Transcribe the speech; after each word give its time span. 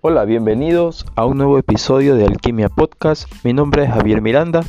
Hola, 0.00 0.24
bienvenidos 0.24 1.04
a 1.16 1.26
un 1.26 1.38
nuevo 1.38 1.58
episodio 1.58 2.14
de 2.14 2.24
Alquimia 2.24 2.68
Podcast. 2.68 3.28
Mi 3.42 3.52
nombre 3.52 3.82
es 3.82 3.90
Javier 3.90 4.22
Miranda 4.22 4.60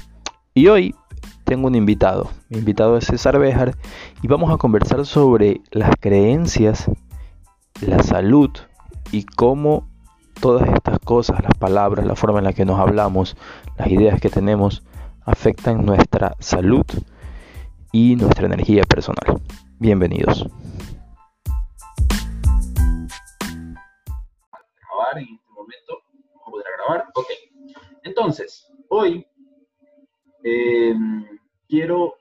y 0.56 0.70
hoy 0.70 0.96
tengo 1.44 1.68
un 1.68 1.76
invitado. 1.76 2.32
Mi 2.50 2.58
invitado 2.58 2.98
es 2.98 3.06
César 3.06 3.38
Béjar 3.38 3.76
y 4.24 4.28
vamos 4.28 4.52
a 4.52 4.58
conversar 4.58 5.06
sobre 5.06 5.62
las 5.70 5.92
creencias, 6.00 6.90
la 7.80 8.02
salud 8.02 8.50
y 9.12 9.24
cómo 9.26 9.88
todas 10.42 10.68
estas 10.68 10.98
cosas, 10.98 11.44
las 11.44 11.54
palabras, 11.60 12.08
la 12.08 12.16
forma 12.16 12.40
en 12.40 12.46
la 12.46 12.54
que 12.54 12.66
nos 12.66 12.80
hablamos, 12.80 13.38
las 13.78 13.88
ideas 13.90 14.20
que 14.20 14.32
tenemos, 14.32 14.82
afectan 15.24 15.86
nuestra 15.86 16.36
salud 16.40 16.86
y 17.92 18.16
nuestra 18.16 18.48
energía 18.48 18.82
personal. 18.82 19.40
Bienvenidos. 19.78 20.48
En 25.18 25.36
este 25.36 25.52
momento, 25.52 26.04
vamos 26.46 26.64
a 26.66 26.78
grabar. 26.78 27.08
Ok. 27.16 27.28
Entonces, 28.04 28.72
hoy 28.90 29.26
eh, 30.44 30.96
quiero 31.68 32.16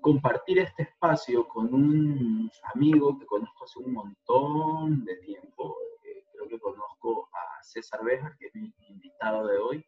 compartir 0.00 0.58
este 0.58 0.82
espacio 0.82 1.48
con 1.48 1.72
un 1.72 2.50
amigo 2.74 3.18
que 3.18 3.24
conozco 3.24 3.64
hace 3.64 3.78
un 3.78 3.94
montón 3.94 5.04
de 5.04 5.16
tiempo. 5.16 5.76
Eh, 6.04 6.24
creo 6.32 6.48
que 6.48 6.58
conozco 6.58 7.28
a 7.32 7.62
César 7.62 8.04
Bejar, 8.04 8.36
que 8.36 8.48
es 8.48 8.54
mi 8.54 8.72
invitado 8.88 9.46
de 9.46 9.58
hoy, 9.58 9.84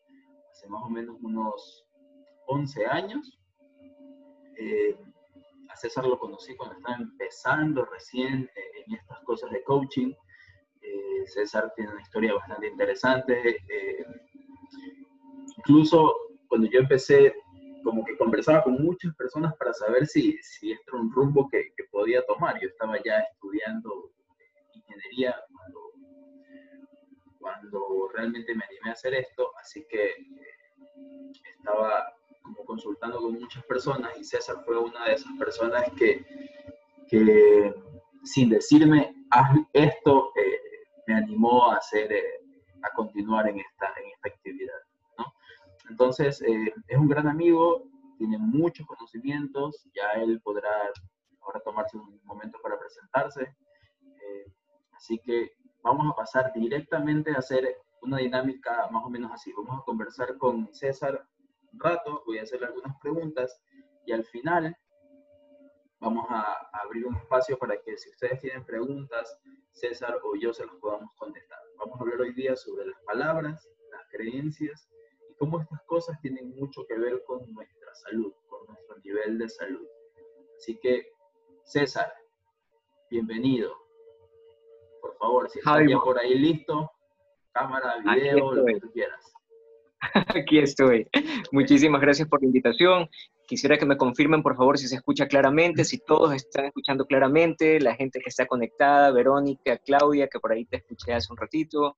hace 0.51 0.69
más 0.69 0.83
o 0.83 0.89
menos 0.89 1.17
unos 1.21 1.85
11 2.47 2.87
años. 2.87 3.39
Eh, 4.57 4.97
a 5.69 5.77
César 5.77 6.07
lo 6.07 6.19
conocí 6.19 6.57
cuando 6.57 6.77
estaba 6.77 6.97
empezando 6.97 7.85
recién 7.85 8.51
eh, 8.57 8.85
en 8.87 8.95
estas 8.95 9.21
cosas 9.25 9.51
de 9.51 9.63
coaching. 9.65 10.15
Eh, 10.87 11.27
César 11.27 11.73
tiene 11.75 11.93
una 11.93 12.03
historia 12.03 12.35
bastante 12.35 12.69
interesante. 12.69 13.59
incluso 15.59 16.15
cuando 16.49 16.69
yo 16.69 16.81
empecé, 16.81 17.35
como 17.83 18.05
que 18.05 18.17
conversaba 18.17 18.63
con 18.63 18.75
muchas 18.75 19.15
personas 19.17 19.55
para 19.57 19.73
saber 19.73 20.07
si, 20.07 20.39
si 20.43 20.73
esto 20.73 20.93
era 20.93 21.03
un 21.03 21.13
rumbo 21.13 21.49
que, 21.49 21.73
que 21.77 21.85
podía 21.91 22.25
tomar. 22.27 22.61
Yo 22.61 22.69
estaba 22.69 22.97
ya 23.03 23.19
estudiando 23.21 24.13
ingeniería 24.75 25.35
cuando, 25.53 25.81
cuando 27.41 28.09
realmente 28.15 28.55
me 28.55 28.65
animé 28.65 28.91
a 28.91 28.93
hacer 28.93 29.15
esto, 29.15 29.51
así 29.61 29.85
que 29.89 30.15
estaba 31.59 32.13
como 32.43 32.65
consultando 32.65 33.19
con 33.19 33.35
muchas 33.35 33.65
personas 33.65 34.17
y 34.19 34.25
César 34.25 34.63
fue 34.65 34.79
una 34.79 35.07
de 35.07 35.15
esas 35.15 35.33
personas 35.37 35.85
que, 35.99 36.25
que 37.09 37.75
sin 38.25 38.51
decirme, 38.51 39.15
haz 39.31 39.57
esto, 39.73 40.33
eh, 40.37 40.56
me 41.07 41.15
animó 41.15 41.71
a 41.71 41.77
hacer, 41.77 42.13
eh, 42.13 42.41
a 42.83 42.91
continuar 42.95 43.49
en 43.49 43.61
esta, 43.61 43.87
en 44.01 44.11
esta 44.11 44.29
actividad. 44.29 44.79
¿no? 45.19 45.33
Entonces, 45.91 46.43
eh, 46.43 46.75
es 46.89 46.99
un 46.99 47.09
gran 47.09 47.29
amigo, 47.29 47.85
tiene 48.19 48.39
muchos 48.39 48.87
conocimientos, 48.87 49.89
ya 49.95 50.21
él 50.21 50.41
podrá 50.43 50.71
ahora 51.41 51.61
tomarse 51.61 51.97
un 51.97 52.21
momento 52.25 52.59
para 52.63 52.79
presentarse. 52.79 53.55
así 54.93 55.19
que 55.19 55.53
vamos 55.83 56.11
a 56.11 56.17
pasar 56.17 56.53
directamente 56.53 57.31
a 57.31 57.39
hacer 57.39 57.77
una 58.03 58.19
dinámica 58.19 58.89
más 58.91 59.05
o 59.05 59.11
menos 59.11 59.31
así. 59.33 59.53
Vamos 59.57 59.81
a 59.81 59.85
conversar 59.85 60.37
con 60.39 60.73
César 60.75 61.27
rato, 61.73 62.23
voy 62.27 62.39
a 62.39 62.43
hacerle 62.43 62.67
algunas 62.67 62.97
preguntas 63.01 63.61
y 64.07 64.13
al 64.13 64.25
final 64.25 64.77
vamos 66.07 66.27
a, 66.31 66.69
abrir 66.73 67.05
un 67.05 67.17
espacio 67.17 67.59
para 67.59 67.77
que 67.83 67.97
si 67.99 68.11
ustedes 68.11 68.41
tienen 68.41 68.65
preguntas, 68.65 69.41
César 69.73 70.17
o 70.23 70.37
yo 70.37 70.53
se 70.53 70.65
las 70.65 70.77
podamos 70.77 71.11
contestar. 71.17 71.59
Vamos 71.79 71.99
a 71.99 72.03
hablar 72.05 72.21
hoy 72.21 72.33
día 72.33 72.55
sobre 72.55 72.87
las 72.87 73.03
palabras, 73.03 73.69
las 73.91 74.07
creencias 74.11 74.89
y 75.29 75.35
cómo 75.35 75.61
estas 75.61 75.83
cosas 75.83 76.19
tienen 76.21 76.55
mucho 76.55 76.87
que 76.87 76.97
ver 76.97 77.25
con 77.27 77.53
nuestra 77.53 77.93
salud, 77.95 78.33
con 78.49 78.67
nuestro 78.69 78.97
nivel 78.99 79.37
de 79.39 79.49
salud. 79.49 79.87
Así 80.57 80.79
que, 80.79 81.09
César, 81.65 82.13
bienvenido. 83.11 83.75
Por 85.01 85.17
favor, 85.17 85.51
si 85.51 85.59
estás 85.59 85.83
ya 85.89 85.99
por 85.99 86.19
ahí 86.19 86.39
listo, 86.39 86.89
cámara, 87.51 87.97
video, 87.99 88.55
lo 88.55 88.65
que 88.65 88.81
tú 88.81 88.93
quieras. 88.93 89.36
Aquí 90.37 90.59
estoy. 90.59 91.09
Muchísimas 91.53 92.01
gracias 92.01 92.29
por 92.29 92.41
la 92.41 92.47
invitación. 92.47 93.09
Quisiera 93.47 93.79
que 93.79 93.87
me 93.87 93.97
confirmen, 93.97 94.43
por 94.43 94.57
favor, 94.57 94.79
si 94.79 94.89
se 94.89 94.97
escucha 94.97 95.27
claramente, 95.27 95.85
si 95.85 95.99
todos 95.99 96.35
están 96.35 96.67
escuchando 96.67 97.07
claramente, 97.07 97.81
la 97.81 97.95
gente 97.95 98.21
que 98.21 98.29
está 98.29 98.47
conectada, 98.47 99.13
Verónica, 99.13 99.79
Claudia, 99.79 100.29
que 100.29 100.41
por 100.41 100.53
ahí 100.53 100.65
te 100.65 100.79
escuché 100.79 101.13
hace 101.13 101.33
un 101.33 101.37
ratito, 101.37 101.97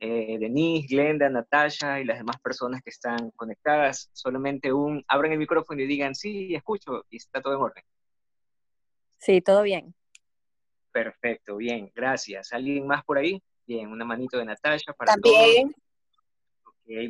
eh, 0.00 0.38
Denise, 0.38 0.88
Glenda, 0.88 1.30
Natasha 1.30 2.00
y 2.00 2.04
las 2.04 2.18
demás 2.18 2.36
personas 2.40 2.82
que 2.82 2.90
están 2.90 3.30
conectadas. 3.36 4.10
Solamente 4.12 4.72
un, 4.72 5.02
abran 5.08 5.32
el 5.32 5.38
micrófono 5.38 5.80
y 5.80 5.86
digan, 5.86 6.14
sí, 6.14 6.54
escucho, 6.54 7.04
y 7.08 7.16
está 7.16 7.40
todo 7.40 7.54
en 7.54 7.60
orden. 7.60 7.84
Sí, 9.18 9.40
todo 9.40 9.62
bien. 9.62 9.94
Perfecto, 10.90 11.56
bien, 11.56 11.90
gracias. 11.94 12.52
¿Alguien 12.52 12.86
más 12.86 13.02
por 13.04 13.16
ahí? 13.16 13.42
Bien, 13.66 13.88
una 13.88 14.04
manito 14.04 14.36
de 14.36 14.44
Natasha 14.44 14.92
para 14.92 15.14
También 15.14 15.72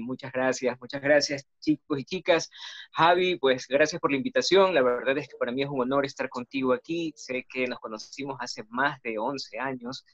muchas 0.01 0.33
gracias, 0.33 0.79
muchas 0.81 1.03
gracias 1.03 1.47
chicos 1.61 1.99
y 1.99 2.05
chicas. 2.05 2.51
Javi, 2.93 3.37
pues 3.37 3.67
gracias 3.69 4.01
por 4.01 4.11
la 4.11 4.17
invitación. 4.17 4.75
La 4.75 4.83
verdad 4.83 5.17
es 5.19 5.29
que 5.29 5.37
para 5.37 5.53
mí 5.53 5.63
es 5.63 5.69
un 5.69 5.81
honor 5.81 6.05
estar 6.05 6.29
contigo 6.29 6.73
aquí. 6.73 7.13
Sé 7.17 7.47
que 7.49 7.67
nos 7.67 7.79
conocimos 7.81 8.37
hace 8.41 8.65
más 8.69 9.01
de 9.03 9.19
11 9.19 9.59
años. 9.59 10.05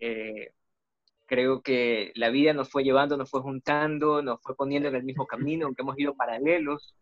Eh, 0.00 0.52
creo 1.26 1.62
que 1.62 2.12
la 2.14 2.30
vida 2.30 2.52
nos 2.52 2.70
fue 2.70 2.84
llevando, 2.84 3.16
nos 3.16 3.30
fue 3.30 3.40
juntando, 3.40 4.22
nos 4.22 4.40
fue 4.42 4.56
poniendo 4.56 4.88
en 4.88 4.94
el 4.94 5.04
mismo 5.04 5.26
camino, 5.26 5.66
aunque 5.66 5.82
hemos 5.82 5.98
ido 5.98 6.14
paralelos. 6.14 6.94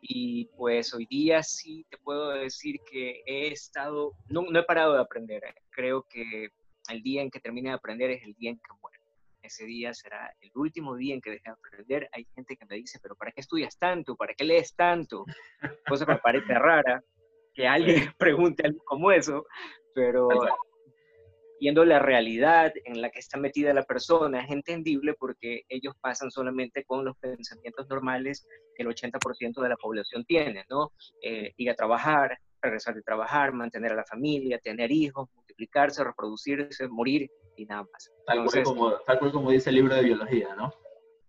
Y 0.00 0.46
pues 0.56 0.94
hoy 0.94 1.06
día 1.06 1.42
sí 1.42 1.84
te 1.90 1.98
puedo 1.98 2.30
decir 2.30 2.80
que 2.88 3.22
he 3.26 3.48
estado, 3.48 4.12
no, 4.28 4.42
no 4.42 4.60
he 4.60 4.64
parado 4.64 4.94
de 4.94 5.00
aprender. 5.00 5.42
Creo 5.70 6.04
que 6.08 6.50
el 6.88 7.02
día 7.02 7.22
en 7.22 7.30
que 7.30 7.40
termine 7.40 7.70
de 7.70 7.74
aprender 7.74 8.10
es 8.10 8.22
el 8.22 8.34
día 8.34 8.50
en 8.50 8.58
que 8.58 8.70
muero 8.80 8.97
ese 9.42 9.64
día 9.64 9.92
será 9.94 10.34
el 10.40 10.50
último 10.54 10.96
día 10.96 11.14
en 11.14 11.20
que 11.20 11.30
deje 11.30 11.44
de 11.44 11.50
aprender. 11.50 12.08
Hay 12.12 12.26
gente 12.34 12.56
que 12.56 12.66
me 12.66 12.76
dice, 12.76 12.98
pero 13.02 13.16
¿para 13.16 13.32
qué 13.32 13.40
estudias 13.40 13.78
tanto? 13.78 14.16
¿Para 14.16 14.34
qué 14.34 14.44
lees 14.44 14.74
tanto? 14.74 15.24
Cosa 15.86 16.06
que 16.06 16.12
me 16.12 16.18
parece 16.18 16.54
rara 16.58 17.02
que 17.54 17.66
alguien 17.66 18.12
pregunte 18.18 18.66
algo 18.66 18.82
como 18.84 19.10
eso, 19.10 19.46
pero 19.94 20.28
viendo 21.60 21.84
la 21.84 21.98
realidad 21.98 22.72
en 22.84 23.00
la 23.00 23.10
que 23.10 23.18
está 23.18 23.36
metida 23.36 23.74
la 23.74 23.82
persona, 23.82 24.44
es 24.44 24.50
entendible 24.50 25.14
porque 25.14 25.62
ellos 25.68 25.94
pasan 26.00 26.30
solamente 26.30 26.84
con 26.84 27.04
los 27.04 27.16
pensamientos 27.18 27.88
normales 27.88 28.46
que 28.76 28.82
el 28.82 28.88
80% 28.88 29.60
de 29.60 29.68
la 29.68 29.76
población 29.76 30.24
tiene, 30.24 30.64
¿no? 30.70 30.92
Eh, 31.20 31.52
ir 31.56 31.70
a 31.70 31.74
trabajar, 31.74 32.38
regresar 32.62 32.94
de 32.94 33.02
trabajar, 33.02 33.52
mantener 33.52 33.92
a 33.92 33.96
la 33.96 34.04
familia, 34.04 34.58
tener 34.58 34.90
hijos, 34.92 35.28
multiplicarse, 35.58 36.04
reproducirse, 36.04 36.88
morir 36.88 37.30
y 37.56 37.66
nada 37.66 37.82
más. 37.82 38.12
Tal, 38.26 38.44
cual, 38.44 38.62
como, 38.62 38.92
tal 39.00 39.18
cual 39.18 39.32
como 39.32 39.50
dice 39.50 39.70
el 39.70 39.76
libro 39.76 39.94
de 39.94 40.02
biología, 40.02 40.54
¿no? 40.54 40.72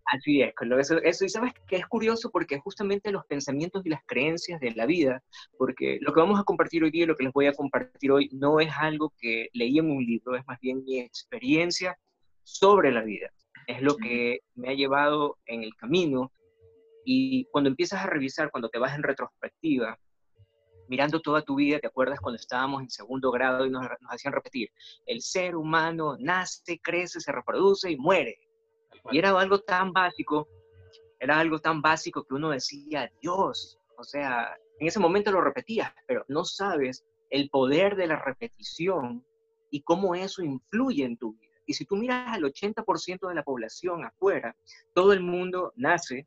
Así 0.06 0.42
es, 0.42 0.52
eso, 0.80 0.98
eso, 1.02 1.24
y 1.24 1.28
sabes 1.28 1.52
que 1.68 1.76
es 1.76 1.86
curioso 1.86 2.30
porque 2.30 2.58
justamente 2.58 3.12
los 3.12 3.24
pensamientos 3.26 3.86
y 3.86 3.90
las 3.90 4.00
creencias 4.06 4.58
de 4.58 4.72
la 4.72 4.84
vida, 4.84 5.22
porque 5.56 5.98
lo 6.00 6.12
que 6.12 6.20
vamos 6.20 6.40
a 6.40 6.42
compartir 6.42 6.82
hoy 6.82 6.90
día, 6.90 7.06
lo 7.06 7.14
que 7.14 7.24
les 7.24 7.32
voy 7.32 7.46
a 7.46 7.52
compartir 7.52 8.10
hoy, 8.10 8.28
no 8.32 8.58
es 8.58 8.72
algo 8.76 9.12
que 9.20 9.48
leí 9.52 9.78
en 9.78 9.88
un 9.88 10.04
libro, 10.04 10.34
es 10.34 10.44
más 10.48 10.58
bien 10.58 10.82
mi 10.84 10.98
experiencia 10.98 11.96
sobre 12.42 12.90
la 12.90 13.02
vida. 13.02 13.30
Es 13.68 13.82
lo 13.82 13.96
que 13.96 14.40
me 14.56 14.70
ha 14.70 14.74
llevado 14.74 15.38
en 15.46 15.62
el 15.62 15.76
camino 15.76 16.32
y 17.04 17.44
cuando 17.52 17.70
empiezas 17.70 18.02
a 18.02 18.06
revisar, 18.06 18.50
cuando 18.50 18.68
te 18.68 18.80
vas 18.80 18.96
en 18.96 19.04
retrospectiva, 19.04 19.96
mirando 20.90 21.20
toda 21.20 21.42
tu 21.42 21.54
vida, 21.54 21.78
¿te 21.78 21.86
acuerdas 21.86 22.18
cuando 22.18 22.36
estábamos 22.36 22.82
en 22.82 22.90
segundo 22.90 23.30
grado 23.30 23.64
y 23.64 23.70
nos, 23.70 23.86
hacían 24.08 24.34
repetir, 24.34 24.72
el 25.06 25.22
ser 25.22 25.54
humano 25.54 26.16
nace, 26.18 26.80
crece, 26.80 27.20
se 27.20 27.30
reproduce 27.30 27.92
y 27.92 27.96
muere? 27.96 28.40
Y 29.12 29.18
era 29.18 29.30
algo 29.38 29.60
tan 29.60 29.92
básico, 29.92 30.48
era 31.20 31.38
algo 31.38 31.60
tan 31.60 31.80
básico 31.80 32.24
que 32.24 32.34
uno 32.34 32.50
decía, 32.50 33.08
Dios, 33.22 33.78
o 33.96 34.02
sea, 34.02 34.52
en 34.80 34.88
ese 34.88 34.98
momento 34.98 35.30
lo 35.30 35.40
repetías, 35.40 35.92
pero 36.08 36.24
no 36.26 36.44
sabes 36.44 37.04
el 37.30 37.48
poder 37.50 37.94
de 37.94 38.08
la 38.08 38.16
repetición 38.16 39.24
y 39.70 39.82
cómo 39.82 40.16
eso 40.16 40.42
influye 40.42 41.04
en 41.04 41.16
tu 41.16 41.34
vida. 41.34 41.52
Y 41.66 41.74
si 41.74 41.84
tú 41.84 41.94
miras 41.94 42.34
al 42.34 42.42
80% 42.42 43.28
de 43.28 43.34
la 43.36 43.44
población 43.44 44.04
afuera, 44.04 44.56
todo 44.92 45.12
el 45.12 45.20
mundo 45.20 45.72
nace, 45.76 46.26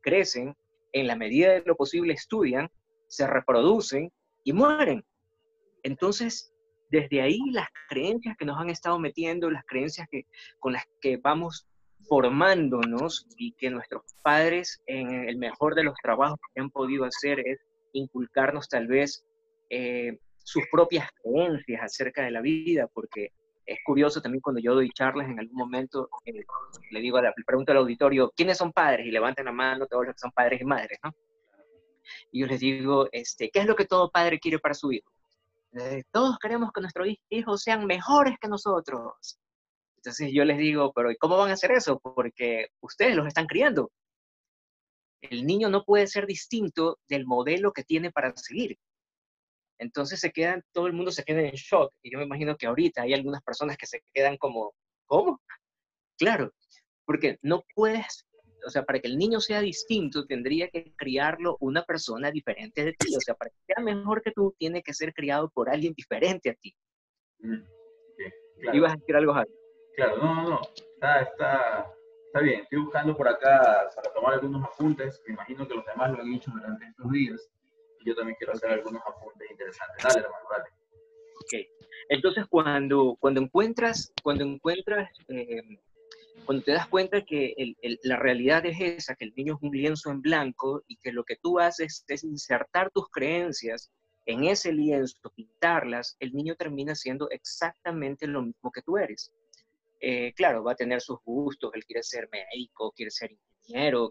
crecen, 0.00 0.56
en 0.92 1.08
la 1.08 1.16
medida 1.16 1.54
de 1.54 1.62
lo 1.66 1.74
posible 1.74 2.12
estudian, 2.12 2.70
se 3.08 3.26
reproducen 3.26 4.12
y 4.44 4.52
mueren. 4.52 5.04
Entonces, 5.82 6.52
desde 6.90 7.20
ahí 7.22 7.40
las 7.52 7.68
creencias 7.88 8.36
que 8.36 8.44
nos 8.44 8.58
han 8.58 8.70
estado 8.70 8.98
metiendo, 8.98 9.50
las 9.50 9.64
creencias 9.66 10.06
que, 10.10 10.24
con 10.58 10.72
las 10.72 10.84
que 11.00 11.16
vamos 11.16 11.66
formándonos 12.08 13.26
y 13.36 13.52
que 13.52 13.70
nuestros 13.70 14.02
padres 14.22 14.80
en 14.86 15.28
el 15.28 15.36
mejor 15.36 15.74
de 15.74 15.84
los 15.84 15.94
trabajos 16.02 16.38
que 16.54 16.60
han 16.60 16.70
podido 16.70 17.04
hacer 17.04 17.40
es 17.40 17.58
inculcarnos 17.92 18.68
tal 18.68 18.86
vez 18.86 19.24
eh, 19.70 20.18
sus 20.38 20.62
propias 20.70 21.08
creencias 21.22 21.82
acerca 21.82 22.22
de 22.22 22.30
la 22.30 22.40
vida, 22.40 22.86
porque 22.92 23.30
es 23.64 23.78
curioso 23.84 24.22
también 24.22 24.40
cuando 24.40 24.60
yo 24.60 24.74
doy 24.74 24.90
charlas 24.90 25.28
en 25.28 25.40
algún 25.40 25.56
momento, 25.56 26.08
eh, 26.24 26.44
le 26.90 27.00
digo, 27.00 27.20
le 27.20 27.32
pregunto 27.44 27.72
al 27.72 27.78
auditorio, 27.78 28.32
¿quiénes 28.36 28.58
son 28.58 28.72
padres? 28.72 29.06
Y 29.06 29.10
levantan 29.10 29.46
la 29.46 29.52
mano 29.52 29.86
todos 29.86 30.06
los 30.06 30.14
que 30.14 30.20
son 30.20 30.30
padres 30.30 30.60
y 30.60 30.64
madres, 30.64 30.98
¿no? 31.02 31.12
Y 32.32 32.40
yo 32.40 32.46
les 32.46 32.60
digo, 32.60 33.08
este, 33.12 33.50
¿qué 33.50 33.60
es 33.60 33.66
lo 33.66 33.76
que 33.76 33.86
todo 33.86 34.10
padre 34.10 34.38
quiere 34.40 34.58
para 34.58 34.74
su 34.74 34.92
hijo? 34.92 35.10
Eh, 35.72 36.04
todos 36.10 36.38
queremos 36.38 36.72
que 36.72 36.80
nuestros 36.80 37.08
hijos 37.28 37.62
sean 37.62 37.86
mejores 37.86 38.36
que 38.40 38.48
nosotros. 38.48 39.38
Entonces 39.96 40.30
yo 40.32 40.44
les 40.44 40.58
digo, 40.58 40.92
pero 40.94 41.10
¿y 41.10 41.16
cómo 41.16 41.36
van 41.36 41.50
a 41.50 41.54
hacer 41.54 41.72
eso? 41.72 41.98
Porque 41.98 42.68
ustedes 42.80 43.16
los 43.16 43.26
están 43.26 43.46
criando. 43.46 43.90
El 45.20 45.44
niño 45.46 45.68
no 45.68 45.84
puede 45.84 46.06
ser 46.06 46.26
distinto 46.26 46.98
del 47.08 47.26
modelo 47.26 47.72
que 47.72 47.82
tiene 47.82 48.12
para 48.12 48.34
seguir. 48.36 48.78
Entonces 49.78 50.20
se 50.20 50.30
quedan, 50.30 50.62
todo 50.72 50.86
el 50.86 50.92
mundo 50.92 51.10
se 51.10 51.24
queda 51.24 51.40
en 51.40 51.54
shock. 51.54 51.92
Y 52.02 52.12
yo 52.12 52.18
me 52.18 52.24
imagino 52.24 52.56
que 52.56 52.66
ahorita 52.66 53.02
hay 53.02 53.14
algunas 53.14 53.42
personas 53.42 53.76
que 53.76 53.86
se 53.86 54.02
quedan 54.14 54.36
como, 54.36 54.74
¿cómo? 55.06 55.40
Claro, 56.18 56.52
porque 57.04 57.38
no 57.42 57.64
puedes, 57.74 58.26
o 58.64 58.70
sea, 58.70 58.84
para 58.84 59.00
que 59.00 59.08
el 59.08 59.18
niño 59.18 59.40
sea 59.40 59.60
distinto, 59.60 60.26
tendría 60.26 60.68
que 60.68 60.92
criarlo 60.96 61.56
una 61.60 61.82
persona 61.84 62.30
diferente 62.30 62.84
de 62.84 62.92
ti. 62.92 63.14
O 63.16 63.20
sea, 63.20 63.34
para 63.34 63.50
que 63.50 63.56
sea 63.66 63.82
mejor 63.82 64.22
que 64.22 64.32
tú, 64.32 64.54
tiene 64.58 64.82
que 64.82 64.94
ser 64.94 65.12
criado 65.12 65.50
por 65.50 65.68
alguien 65.68 65.94
diferente 65.94 66.50
a 66.50 66.54
ti. 66.54 66.74
Mm, 67.40 67.62
claro. 68.60 68.76
¿Ibas 68.76 68.92
a 68.92 68.96
decir 68.96 69.16
algo, 69.16 69.34
Javi? 69.34 69.50
Claro, 69.96 70.16
no, 70.18 70.34
no, 70.34 70.48
no. 70.50 70.60
Está, 70.94 71.20
está, 71.22 71.92
está 72.26 72.40
bien. 72.40 72.60
Estoy 72.62 72.80
buscando 72.80 73.16
por 73.16 73.28
acá 73.28 73.88
para 73.94 74.12
tomar 74.12 74.34
algunos 74.34 74.64
apuntes. 74.64 75.20
Me 75.26 75.34
imagino 75.34 75.66
que 75.66 75.74
los 75.74 75.84
demás 75.86 76.12
lo 76.12 76.22
han 76.22 76.32
hecho 76.34 76.50
durante 76.50 76.86
estos 76.86 77.10
días 77.10 77.50
yo 78.06 78.14
también 78.14 78.36
quiero 78.38 78.52
hacer 78.52 78.70
algunos 78.70 79.02
apuntes 79.04 79.50
interesantes. 79.50 80.02
Dale, 80.02 80.20
hermano, 80.20 80.46
dale. 80.50 80.64
Ok. 81.42 81.66
Entonces, 82.08 82.46
cuando, 82.48 83.16
cuando 83.18 83.40
encuentras, 83.40 84.12
cuando 84.22 84.44
encuentras, 84.44 85.10
eh, 85.28 85.80
cuando 86.44 86.64
te 86.64 86.72
das 86.72 86.88
cuenta 86.88 87.22
que 87.22 87.54
la 88.02 88.16
realidad 88.16 88.64
es 88.66 88.80
esa, 88.80 89.14
que 89.14 89.24
el 89.24 89.34
niño 89.36 89.54
es 89.56 89.62
un 89.62 89.76
lienzo 89.76 90.10
en 90.10 90.20
blanco 90.20 90.82
y 90.86 90.96
que 90.98 91.12
lo 91.12 91.24
que 91.24 91.36
tú 91.36 91.58
haces 91.58 92.04
es 92.08 92.24
insertar 92.24 92.90
tus 92.90 93.08
creencias 93.10 93.90
en 94.26 94.44
ese 94.44 94.72
lienzo, 94.72 95.30
pintarlas, 95.34 96.16
el 96.18 96.32
niño 96.34 96.56
termina 96.56 96.94
siendo 96.94 97.30
exactamente 97.30 98.26
lo 98.26 98.42
mismo 98.42 98.70
que 98.72 98.82
tú 98.82 98.98
eres. 98.98 99.32
Eh, 100.00 100.32
claro, 100.34 100.62
va 100.62 100.72
a 100.72 100.76
tener 100.76 101.00
sus 101.00 101.18
gustos, 101.24 101.70
él 101.74 101.84
quiere 101.84 102.02
ser 102.02 102.28
médico, 102.30 102.92
quiere 102.92 103.10
ser 103.10 103.30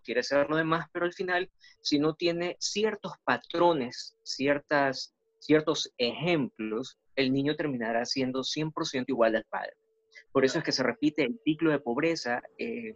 quiere 0.03 0.23
ser 0.23 0.49
lo 0.49 0.57
demás, 0.57 0.87
pero 0.91 1.05
al 1.05 1.13
final, 1.13 1.49
si 1.81 1.99
no 1.99 2.13
tiene 2.15 2.57
ciertos 2.59 3.13
patrones, 3.23 4.17
ciertas, 4.23 5.13
ciertos 5.39 5.91
ejemplos, 5.97 6.97
el 7.15 7.31
niño 7.31 7.55
terminará 7.55 8.05
siendo 8.05 8.43
100% 8.43 9.05
igual 9.07 9.35
al 9.35 9.45
padre. 9.45 9.73
Por 10.35 10.43
eso 10.43 10.57
es 10.57 10.65
que 10.65 10.73
se 10.73 10.83
repite 10.83 11.23
el 11.23 11.39
ciclo 11.45 11.71
de 11.71 11.79
pobreza, 11.79 12.43
eh, 12.57 12.93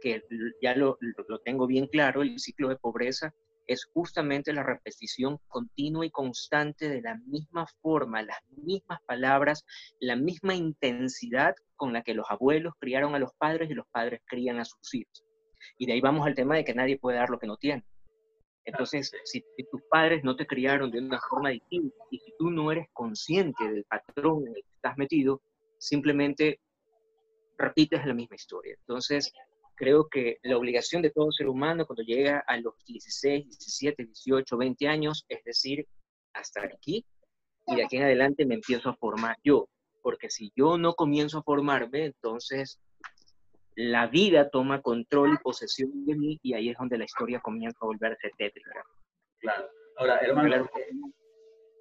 que 0.00 0.22
ya 0.62 0.76
lo, 0.76 0.96
tengo 1.44 1.66
bien 1.66 1.88
claro, 1.88 2.22
el 2.22 2.38
ciclo 2.38 2.68
de 2.68 2.76
pobreza 2.76 3.34
es 3.66 3.86
justamente 3.92 4.52
la 4.52 4.62
repetición 4.62 5.38
continua 5.48 6.06
y 6.06 6.12
constante 6.12 6.88
de 6.88 7.02
la 7.02 7.16
misma 7.26 7.66
forma, 7.82 8.22
las 8.22 8.38
mismas 8.50 9.00
palabras, 9.04 9.64
la 9.98 10.14
misma 10.14 10.54
intensidad 10.54 11.56
con 11.74 11.92
la 11.92 12.02
que 12.02 12.14
los 12.14 12.30
abuelos 12.30 12.74
criaron 12.78 13.16
a 13.16 13.18
los 13.18 13.32
padres 13.34 13.68
y 13.68 13.74
los 13.74 13.88
padres 13.88 14.20
crían 14.24 14.60
a 14.60 14.64
sus 14.64 14.94
hijos. 14.94 15.24
Y 15.76 15.86
de 15.86 15.94
ahí 15.94 16.00
vamos 16.00 16.24
al 16.24 16.36
tema 16.36 16.54
de 16.54 16.64
que 16.64 16.72
nadie 16.72 17.00
puede 17.00 17.18
dar 17.18 17.30
lo 17.30 17.40
que 17.40 17.48
no 17.48 17.56
tiene. 17.56 17.84
Entonces, 18.64 19.10
si, 19.24 19.42
tus 19.72 19.82
padres 19.90 20.22
no 20.22 20.36
te 20.36 20.46
criaron 20.46 20.92
de 20.92 21.00
una 21.00 21.18
forma 21.18 21.48
distinta 21.48 21.96
y 22.12 22.20
tú 22.38 22.48
no 22.48 22.70
eres 22.70 22.86
consciente 22.92 23.68
del 23.68 23.84
patrón 23.86 24.46
en 24.46 24.54
el 24.54 24.62
que 24.62 24.74
estás 24.76 24.96
metido, 24.96 25.42
simplemente 25.80 26.60
repites 27.58 28.06
la 28.06 28.14
misma 28.14 28.36
historia. 28.36 28.74
Entonces, 28.78 29.32
creo 29.74 30.08
que 30.08 30.38
la 30.42 30.56
obligación 30.56 31.02
de 31.02 31.10
todo 31.10 31.32
ser 31.32 31.48
humano 31.48 31.86
cuando 31.86 32.02
llega 32.02 32.44
a 32.46 32.56
los 32.58 32.74
16, 32.86 33.46
17, 33.46 34.04
18, 34.04 34.56
20 34.56 34.88
años 34.88 35.24
es 35.28 35.42
decir, 35.44 35.86
hasta 36.34 36.62
aquí 36.62 37.04
y 37.66 37.76
de 37.76 37.84
aquí 37.84 37.96
en 37.96 38.04
adelante 38.04 38.46
me 38.46 38.56
empiezo 38.56 38.90
a 38.90 38.96
formar 38.96 39.36
yo. 39.42 39.68
Porque 40.02 40.30
si 40.30 40.52
yo 40.56 40.78
no 40.78 40.94
comienzo 40.94 41.38
a 41.38 41.42
formarme, 41.42 42.06
entonces 42.06 42.80
la 43.74 44.06
vida 44.06 44.50
toma 44.50 44.82
control 44.82 45.34
y 45.34 45.42
posesión 45.42 46.04
de 46.04 46.14
mí 46.14 46.38
y 46.42 46.54
ahí 46.54 46.70
es 46.70 46.76
donde 46.78 46.98
la 46.98 47.04
historia 47.04 47.40
comienza 47.40 47.78
a 47.80 47.86
volverse 47.86 48.30
tétrica. 48.36 48.84
Claro. 49.38 49.68
Ahora, 49.96 50.18
hermano, 50.18 50.68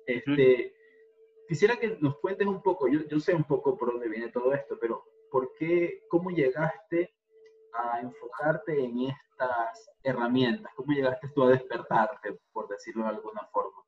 este, 0.06 0.74
quisiera 1.50 1.78
que 1.78 1.98
nos 2.00 2.20
cuentes 2.20 2.48
un 2.48 2.62
poco, 2.62 2.88
yo, 2.88 3.00
yo 3.10 3.20
sé 3.20 3.34
un 3.34 3.44
poco 3.44 3.76
por 3.76 3.92
dónde 3.92 4.08
viene 4.08 4.30
todo 4.30 4.54
esto, 4.54 4.78
pero 4.80 5.04
¿por 5.32 5.52
qué, 5.56 6.06
cómo 6.08 6.30
llegaste 6.30 7.12
a 7.74 8.02
enfocarte 8.02 8.80
en 8.80 9.10
estas 9.10 9.90
herramientas? 10.04 10.72
¿Cómo 10.76 10.94
llegaste 10.94 11.28
tú 11.34 11.44
a 11.44 11.50
despertarte, 11.50 12.40
por 12.54 12.68
decirlo 12.68 13.04
de 13.04 13.10
alguna 13.10 13.44
forma? 13.52 13.84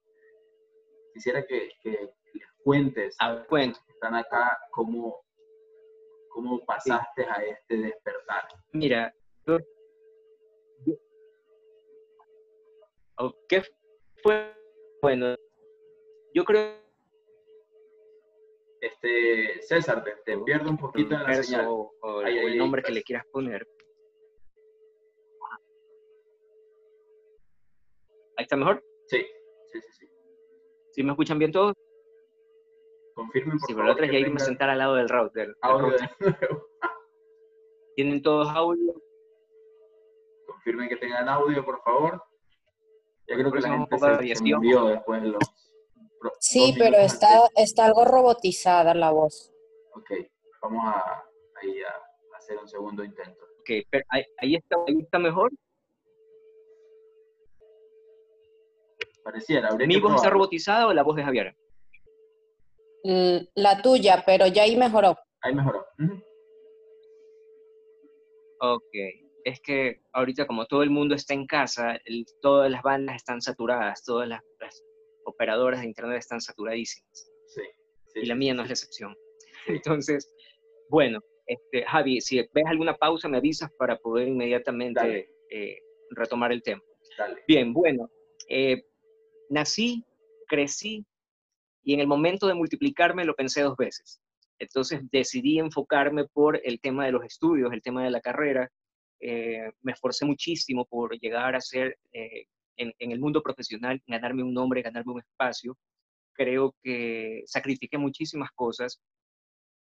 Quisiera 1.13 1.45
que, 1.45 1.69
que 1.83 1.91
les 2.33 2.51
cuentes, 2.63 3.15
a 3.19 3.35
ver, 3.35 3.45
cuento. 3.45 3.79
están 3.89 4.15
acá, 4.15 4.57
cómo, 4.71 5.21
¿Cómo 6.29 6.65
pasaste 6.65 7.25
a 7.25 7.43
este 7.43 7.77
despertar? 7.77 8.47
Mira, 8.71 9.13
yo, 9.45 9.59
¿qué 13.49 13.61
fue? 14.23 14.51
Bueno, 15.01 15.35
yo 16.33 16.43
creo... 16.45 16.80
Este, 18.81 19.61
César, 19.61 20.03
te, 20.25 20.37
pierdo 20.39 20.71
un 20.71 20.77
poquito 20.77 21.13
en 21.13 21.23
la 21.23 21.43
señal. 21.43 21.67
O, 21.69 22.21
el 22.23 22.57
nombre 22.57 22.81
que 22.81 22.91
le 22.91 23.03
quieras 23.03 23.25
poner. 23.31 23.67
¿Ahí 28.37 28.43
está 28.43 28.55
mejor? 28.55 28.83
Sí, 29.05 29.23
sí, 29.71 29.81
sí. 29.81 29.91
¿Sí, 29.91 30.07
¿Sí 30.93 31.03
me 31.03 31.11
escuchan 31.11 31.37
bien 31.37 31.51
todos? 31.51 31.75
Confirmen, 33.13 33.59
por 33.59 33.67
sí, 33.67 33.73
pero 33.75 33.85
la 33.85 33.91
otra 33.91 34.05
es 34.07 34.11
ya 34.13 34.19
irme 34.19 34.37
a 34.37 34.45
sentar 34.45 34.69
al 34.71 34.79
lado 34.79 34.95
del 34.95 35.09
router. 35.09 35.55
Audio 35.61 35.95
¿Tienen 37.95 38.23
todos 38.23 38.49
audio? 38.49 38.99
Confirmen 40.47 40.89
que 40.89 40.95
tengan 40.95 41.29
audio, 41.29 41.63
por 41.63 41.83
favor. 41.83 42.23
Ya 43.27 43.35
creo 43.35 43.51
que 43.51 43.59
la 43.59 43.69
gente 43.69 43.97
se, 43.99 44.35
se 44.35 44.43
después 44.43 45.23
los... 45.23 45.70
Sí, 46.39 46.75
pero 46.77 46.97
está, 46.97 47.27
está 47.55 47.85
algo 47.85 48.05
robotizada 48.05 48.93
la 48.93 49.11
voz. 49.11 49.51
Ok, 49.95 50.11
vamos 50.61 50.83
a, 50.85 51.23
ahí 51.61 51.81
a 51.81 52.37
hacer 52.37 52.57
un 52.57 52.67
segundo 52.67 53.03
intento. 53.03 53.43
Ok, 53.59 53.87
pero 53.89 54.05
ahí, 54.09 54.55
está, 54.55 54.77
ahí 54.87 54.99
está 54.99 55.19
mejor. 55.19 55.51
Pareciera. 59.23 59.75
¿Mi 59.75 59.99
voz 59.99 60.15
está 60.15 60.29
robotizada 60.29 60.87
o 60.87 60.93
la 60.93 61.03
voz 61.03 61.15
de 61.15 61.23
Javier? 61.23 61.55
la 63.03 63.81
tuya, 63.81 64.23
pero 64.25 64.45
ya 64.45 64.63
ahí 64.63 64.75
mejoró. 64.77 65.17
Ahí 65.41 65.55
mejoró. 65.55 65.85
Ok, 68.59 68.93
es 69.43 69.59
que 69.61 70.01
ahorita 70.13 70.45
como 70.45 70.65
todo 70.67 70.83
el 70.83 70.91
mundo 70.91 71.15
está 71.15 71.33
en 71.33 71.47
casa, 71.47 71.99
todas 72.41 72.69
las 72.69 72.83
bandas 72.83 73.15
están 73.15 73.41
saturadas, 73.41 74.03
todas 74.03 74.27
las, 74.27 74.43
operadoras 75.25 75.81
de 75.81 75.87
internet 75.87 76.17
están 76.17 76.41
saturadísimas. 76.41 77.31
Sí, 77.47 77.61
y 78.15 78.25
la 78.25 78.35
mía 78.35 78.53
no 78.53 78.63
es 78.63 78.69
la 78.69 78.73
excepción. 78.73 79.15
Entonces, 79.67 80.33
bueno, 80.89 81.19
este, 81.45 81.83
Javi, 81.83 82.21
si 82.21 82.37
ves 82.37 82.65
alguna 82.65 82.95
pausa 82.95 83.27
me 83.27 83.37
avisas 83.37 83.71
para 83.77 83.97
poder 83.97 84.27
inmediatamente 84.27 85.29
eh, 85.49 85.77
retomar 86.11 86.51
el 86.51 86.61
tema. 86.63 86.81
Dale. 87.17 87.43
Bien, 87.47 87.73
bueno, 87.73 88.09
eh, 88.47 88.83
nací, 89.49 90.03
crecí 90.47 91.05
y 91.83 91.93
en 91.93 91.99
el 91.99 92.07
momento 92.07 92.47
de 92.47 92.53
multiplicarme 92.53 93.25
lo 93.25 93.35
pensé 93.35 93.61
dos 93.61 93.75
veces. 93.77 94.21
Entonces 94.59 95.01
decidí 95.11 95.59
enfocarme 95.59 96.25
por 96.25 96.61
el 96.63 96.79
tema 96.79 97.05
de 97.05 97.11
los 97.11 97.25
estudios, 97.25 97.73
el 97.73 97.81
tema 97.81 98.03
de 98.03 98.11
la 98.11 98.21
carrera. 98.21 98.71
Eh, 99.19 99.71
me 99.81 99.91
esforcé 99.91 100.25
muchísimo 100.25 100.85
por 100.85 101.17
llegar 101.19 101.55
a 101.55 101.61
ser 101.61 101.97
en, 102.81 103.11
el 103.11 103.19
mundo 103.19 103.41
profesional, 103.41 104.01
ganarme 104.07 104.43
un 104.43 104.53
nombre, 104.53 104.81
ganarme 104.81 105.13
un 105.13 105.19
espacio. 105.19 105.77
Creo 106.33 106.75
que 106.83 107.43
sacrifiqué 107.45 107.97
muchísimas 107.97 108.51
cosas 108.51 108.99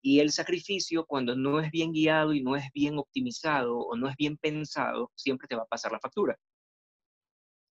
y 0.01 0.19
el 0.19 0.31
sacrificio, 0.31 1.05
cuando 1.05 1.35
no 1.35 1.61
es 1.61 1.71
bien 1.71 1.93
guiado 1.93 2.33
y 2.33 2.43
no 2.43 2.55
es 2.57 2.65
bien 2.73 2.97
optimizado 2.97 3.79
o 3.79 3.95
no 3.95 4.09
es 4.09 4.15
bien 4.17 4.37
pensado, 4.37 5.11
siempre 5.15 5.47
te 5.47 5.55
va 5.55 5.63
a 5.63 5.67
pasar 5.67 5.93
la 5.93 5.99
factura. 5.99 6.37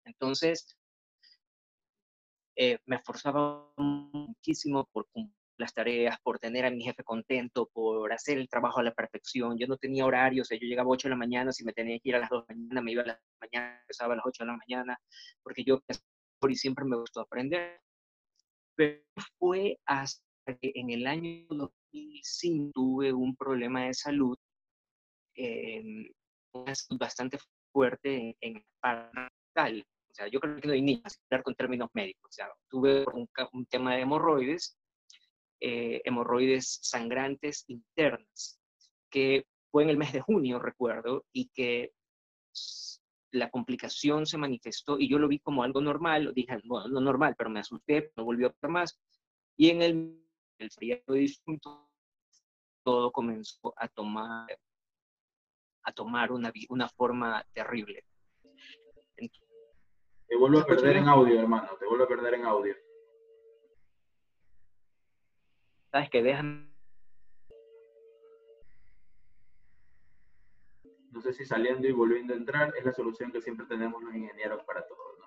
Entonces, 0.04 0.66
eh, 2.56 2.78
me 2.86 2.96
esforzaba 2.96 3.72
muchísimo 3.76 4.88
por 4.92 5.06
cumplir 5.12 5.41
las 5.62 5.74
tareas, 5.74 6.18
por 6.22 6.38
tener 6.38 6.66
a 6.66 6.70
mi 6.70 6.82
jefe 6.82 7.02
contento, 7.04 7.70
por 7.72 8.12
hacer 8.12 8.38
el 8.38 8.48
trabajo 8.48 8.80
a 8.80 8.82
la 8.82 8.92
perfección. 8.92 9.56
Yo 9.58 9.66
no 9.66 9.76
tenía 9.76 10.06
horario, 10.06 10.42
o 10.42 10.44
sea, 10.44 10.58
yo 10.58 10.66
llegaba 10.66 10.88
a 10.88 10.92
8 10.92 11.08
de 11.08 11.10
la 11.10 11.16
mañana, 11.16 11.52
si 11.52 11.64
me 11.64 11.72
tenía 11.72 11.98
que 11.98 12.10
ir 12.10 12.16
a 12.16 12.20
las 12.20 12.30
2 12.30 12.46
de 12.46 12.54
la 12.54 12.60
mañana, 12.60 12.82
me 12.82 12.92
iba 12.92 13.02
a 13.02 13.06
la 13.06 13.20
mañana, 13.40 13.80
empezaba 13.80 14.14
a 14.14 14.16
las 14.16 14.26
8 14.26 14.44
de 14.44 14.46
la 14.46 14.56
mañana, 14.56 14.98
porque 15.42 15.64
yo 15.64 15.80
y 16.48 16.56
siempre 16.56 16.84
me 16.84 16.96
gustó 16.96 17.20
aprender. 17.20 17.80
Pero 18.74 19.02
fue 19.38 19.78
hasta 19.86 20.20
que 20.60 20.72
en 20.74 20.90
el 20.90 21.06
año 21.06 21.46
2005 21.48 22.72
tuve 22.74 23.12
un 23.12 23.36
problema 23.36 23.84
de 23.84 23.94
salud 23.94 24.36
eh, 25.36 26.10
bastante 26.98 27.38
fuerte 27.72 28.16
en, 28.16 28.36
en 28.40 28.64
tal. 29.54 29.86
O 30.10 30.14
sea, 30.14 30.28
yo 30.28 30.40
creo 30.40 30.60
que 30.60 30.68
no 30.68 30.74
hay 30.74 30.82
ni 30.82 31.02
hablar 31.30 31.42
con 31.42 31.54
términos 31.54 31.88
médicos. 31.94 32.30
O 32.30 32.32
sea, 32.32 32.48
tuve 32.68 33.04
un, 33.14 33.28
un 33.52 33.66
tema 33.66 33.94
de 33.94 34.02
hemorroides, 34.02 34.76
eh, 35.64 36.02
hemorroides 36.04 36.80
sangrantes 36.82 37.64
internas, 37.68 38.60
que 39.08 39.46
fue 39.70 39.84
en 39.84 39.90
el 39.90 39.96
mes 39.96 40.12
de 40.12 40.20
junio, 40.20 40.58
recuerdo, 40.58 41.24
y 41.32 41.50
que 41.50 41.92
la 43.30 43.48
complicación 43.48 44.26
se 44.26 44.38
manifestó 44.38 44.98
y 44.98 45.08
yo 45.08 45.20
lo 45.20 45.28
vi 45.28 45.38
como 45.38 45.62
algo 45.62 45.80
normal, 45.80 46.32
dije, 46.34 46.60
bueno, 46.64 46.88
no 46.88 47.00
normal, 47.00 47.36
pero 47.38 47.48
me 47.48 47.60
asusté, 47.60 48.10
no 48.16 48.24
volvió 48.24 48.48
a 48.48 48.50
pasar 48.50 48.70
más. 48.70 49.00
Y 49.56 49.70
en 49.70 49.82
el, 49.82 50.26
el 50.58 50.70
feriado 50.72 51.14
disjunto, 51.14 51.88
todo 52.84 53.12
comenzó 53.12 53.72
a 53.76 53.86
tomar, 53.86 54.58
a 55.84 55.92
tomar 55.92 56.32
una, 56.32 56.52
una 56.70 56.88
forma 56.88 57.46
terrible. 57.52 58.04
te 59.16 60.36
vuelvo 60.36 60.58
a 60.58 60.66
perder 60.66 60.96
en 60.96 61.08
audio, 61.08 61.38
hermano, 61.38 61.68
te 61.78 61.86
vuelvo 61.86 62.02
a 62.02 62.08
perder 62.08 62.34
en 62.34 62.46
audio. 62.46 62.74
¿Sabes 65.92 66.08
qué? 66.10 66.22
Déjame 66.22 66.72
no 71.12 71.20
sé 71.20 71.32
si 71.34 71.44
saliendo 71.44 71.86
y 71.86 71.92
volviendo 71.92 72.32
a 72.32 72.36
entrar 72.36 72.72
es 72.76 72.84
la 72.84 72.92
solución 72.92 73.30
que 73.30 73.42
siempre 73.42 73.66
tenemos 73.66 74.02
los 74.02 74.14
ingenieros 74.14 74.64
para 74.64 74.86
todo. 74.86 74.98
¿no? 75.18 75.26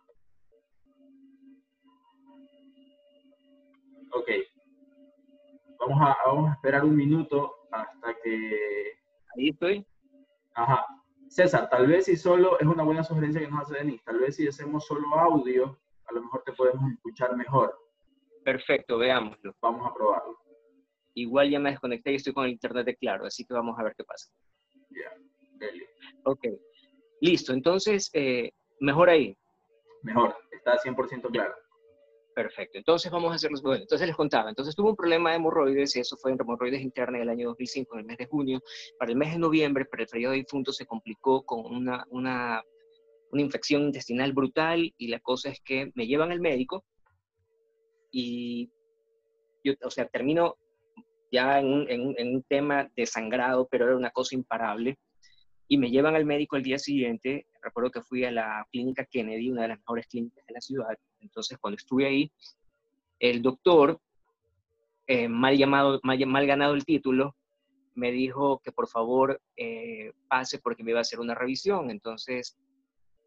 Ok. 4.20 4.30
Vamos 5.80 6.02
a, 6.02 6.18
vamos 6.26 6.50
a 6.50 6.54
esperar 6.54 6.84
un 6.84 6.96
minuto 6.96 7.68
hasta 7.72 8.16
que... 8.24 8.98
Ahí 9.38 9.50
estoy. 9.50 9.86
Ajá. 10.56 10.86
César, 11.28 11.70
tal 11.70 11.86
vez 11.86 12.06
si 12.06 12.16
solo, 12.18 12.60
es 12.60 12.66
una 12.66 12.84
buena 12.84 13.04
sugerencia 13.04 13.42
que 13.42 13.48
nos 13.48 13.62
hace 13.62 13.78
Denis, 13.78 14.04
tal 14.04 14.20
vez 14.20 14.36
si 14.36 14.48
hacemos 14.48 14.86
solo 14.86 15.14
audio, 15.20 15.78
a 16.06 16.14
lo 16.14 16.22
mejor 16.22 16.44
te 16.44 16.54
podemos 16.54 16.92
escuchar 16.92 17.36
mejor. 17.36 17.78
Perfecto, 18.44 18.98
veámoslo. 18.98 19.54
Vamos 19.62 19.90
a 19.90 19.94
probarlo. 19.94 20.45
Igual 21.16 21.50
ya 21.50 21.60
me 21.60 21.72
desconecté 21.72 22.12
y 22.12 22.16
estoy 22.16 22.34
con 22.34 22.46
el 22.46 22.52
internet 22.52 22.86
de 22.86 22.96
claro, 22.96 23.26
así 23.26 23.46
que 23.46 23.54
vamos 23.54 23.80
a 23.80 23.84
ver 23.84 23.96
qué 23.98 24.04
pasa. 24.04 24.30
Ya. 24.90 25.12
Ok, 26.26 26.46
listo. 27.22 27.54
Entonces, 27.54 28.10
eh, 28.14 28.52
mejor 28.82 29.10
ahí. 29.10 29.36
Mejor, 30.04 30.36
está 30.52 30.78
100% 30.78 31.32
claro. 31.32 31.56
Perfecto. 32.36 32.78
Entonces 32.78 33.10
vamos 33.10 33.32
a 33.32 33.36
hacerlo. 33.36 33.58
Bueno, 33.64 33.84
entonces 33.84 34.06
les 34.06 34.16
contaba. 34.16 34.50
Entonces 34.50 34.76
tuve 34.76 34.90
un 34.90 34.96
problema 34.96 35.30
de 35.30 35.38
hemorroides 35.38 35.96
y 35.96 36.02
eso 36.02 36.18
fue 36.18 36.32
en 36.32 36.38
hemorroides 36.40 36.82
internas 36.82 37.20
en 37.20 37.22
el 37.22 37.30
año 37.30 37.48
2005, 37.48 37.94
en 37.94 38.00
el 38.02 38.06
mes 38.06 38.18
de 38.18 38.26
junio. 38.26 38.62
Para 39.00 39.12
el 39.12 39.18
mes 39.18 39.32
de 39.32 39.40
noviembre, 39.40 39.86
para 39.86 40.04
el 40.04 40.10
periodo 40.10 40.34
de 40.34 40.40
difunto, 40.40 40.74
se 40.74 40.86
complicó 40.86 41.46
con 41.46 41.66
una, 41.66 42.06
una, 42.10 42.62
una 43.32 43.42
infección 43.42 43.84
intestinal 43.84 44.34
brutal 44.34 44.94
y 44.98 45.08
la 45.08 45.22
cosa 45.22 45.50
es 45.50 45.62
que 45.62 45.94
me 45.96 46.08
llevan 46.08 46.34
al 46.34 46.42
médico 46.42 46.84
y 48.12 48.70
yo, 49.64 49.74
o 49.84 49.90
sea, 49.90 50.06
termino 50.08 50.58
ya 51.32 51.60
en 51.60 51.68
un, 51.68 51.86
en, 51.90 52.36
un 52.36 52.44
tema 52.44 52.90
de 52.96 53.06
sangrado, 53.06 53.68
pero 53.70 53.86
era 53.86 53.98
una 53.98 54.12
cosa 54.12 54.36
imparable 54.36 54.98
y 55.68 55.78
me 55.78 55.90
llevan 55.90 56.16
al 56.16 56.26
médico 56.26 56.56
el 56.56 56.64
día 56.64 56.78
siguiente. 56.78 57.48
Recuerdo 57.62 57.92
que 57.92 58.02
fui 58.02 58.24
a 58.24 58.32
la 58.32 58.68
clínica 58.72 59.06
Kennedy, 59.06 59.52
una 59.52 59.64
de 59.64 59.70
las 59.70 59.80
mejores 59.80 60.08
clínicas 60.08 60.46
de 60.46 60.54
la 60.54 60.62
ciudad. 60.62 60.96
Entonces, 61.20 61.58
cuando 61.58 61.78
estuve 61.78 62.06
ahí, 62.06 62.32
el 63.20 63.42
doctor, 63.42 64.00
eh, 65.08 65.28
mal, 65.28 65.58
llamado, 65.58 66.00
mal, 66.04 66.48
ganado 66.48 66.74
el 66.76 66.86
título, 66.86 67.36
me 67.96 68.12
dijo 68.12 68.60
que 68.64 68.72
por 68.72 68.88
favor 68.88 69.42
eh, 69.56 70.12
pase 70.28 70.60
porque 70.60 70.84
me 70.84 70.92
iba 70.92 71.00
a 71.00 71.02
hacer 71.02 71.20
una 71.20 71.34
revisión. 71.34 71.90
Entonces, 71.90 72.58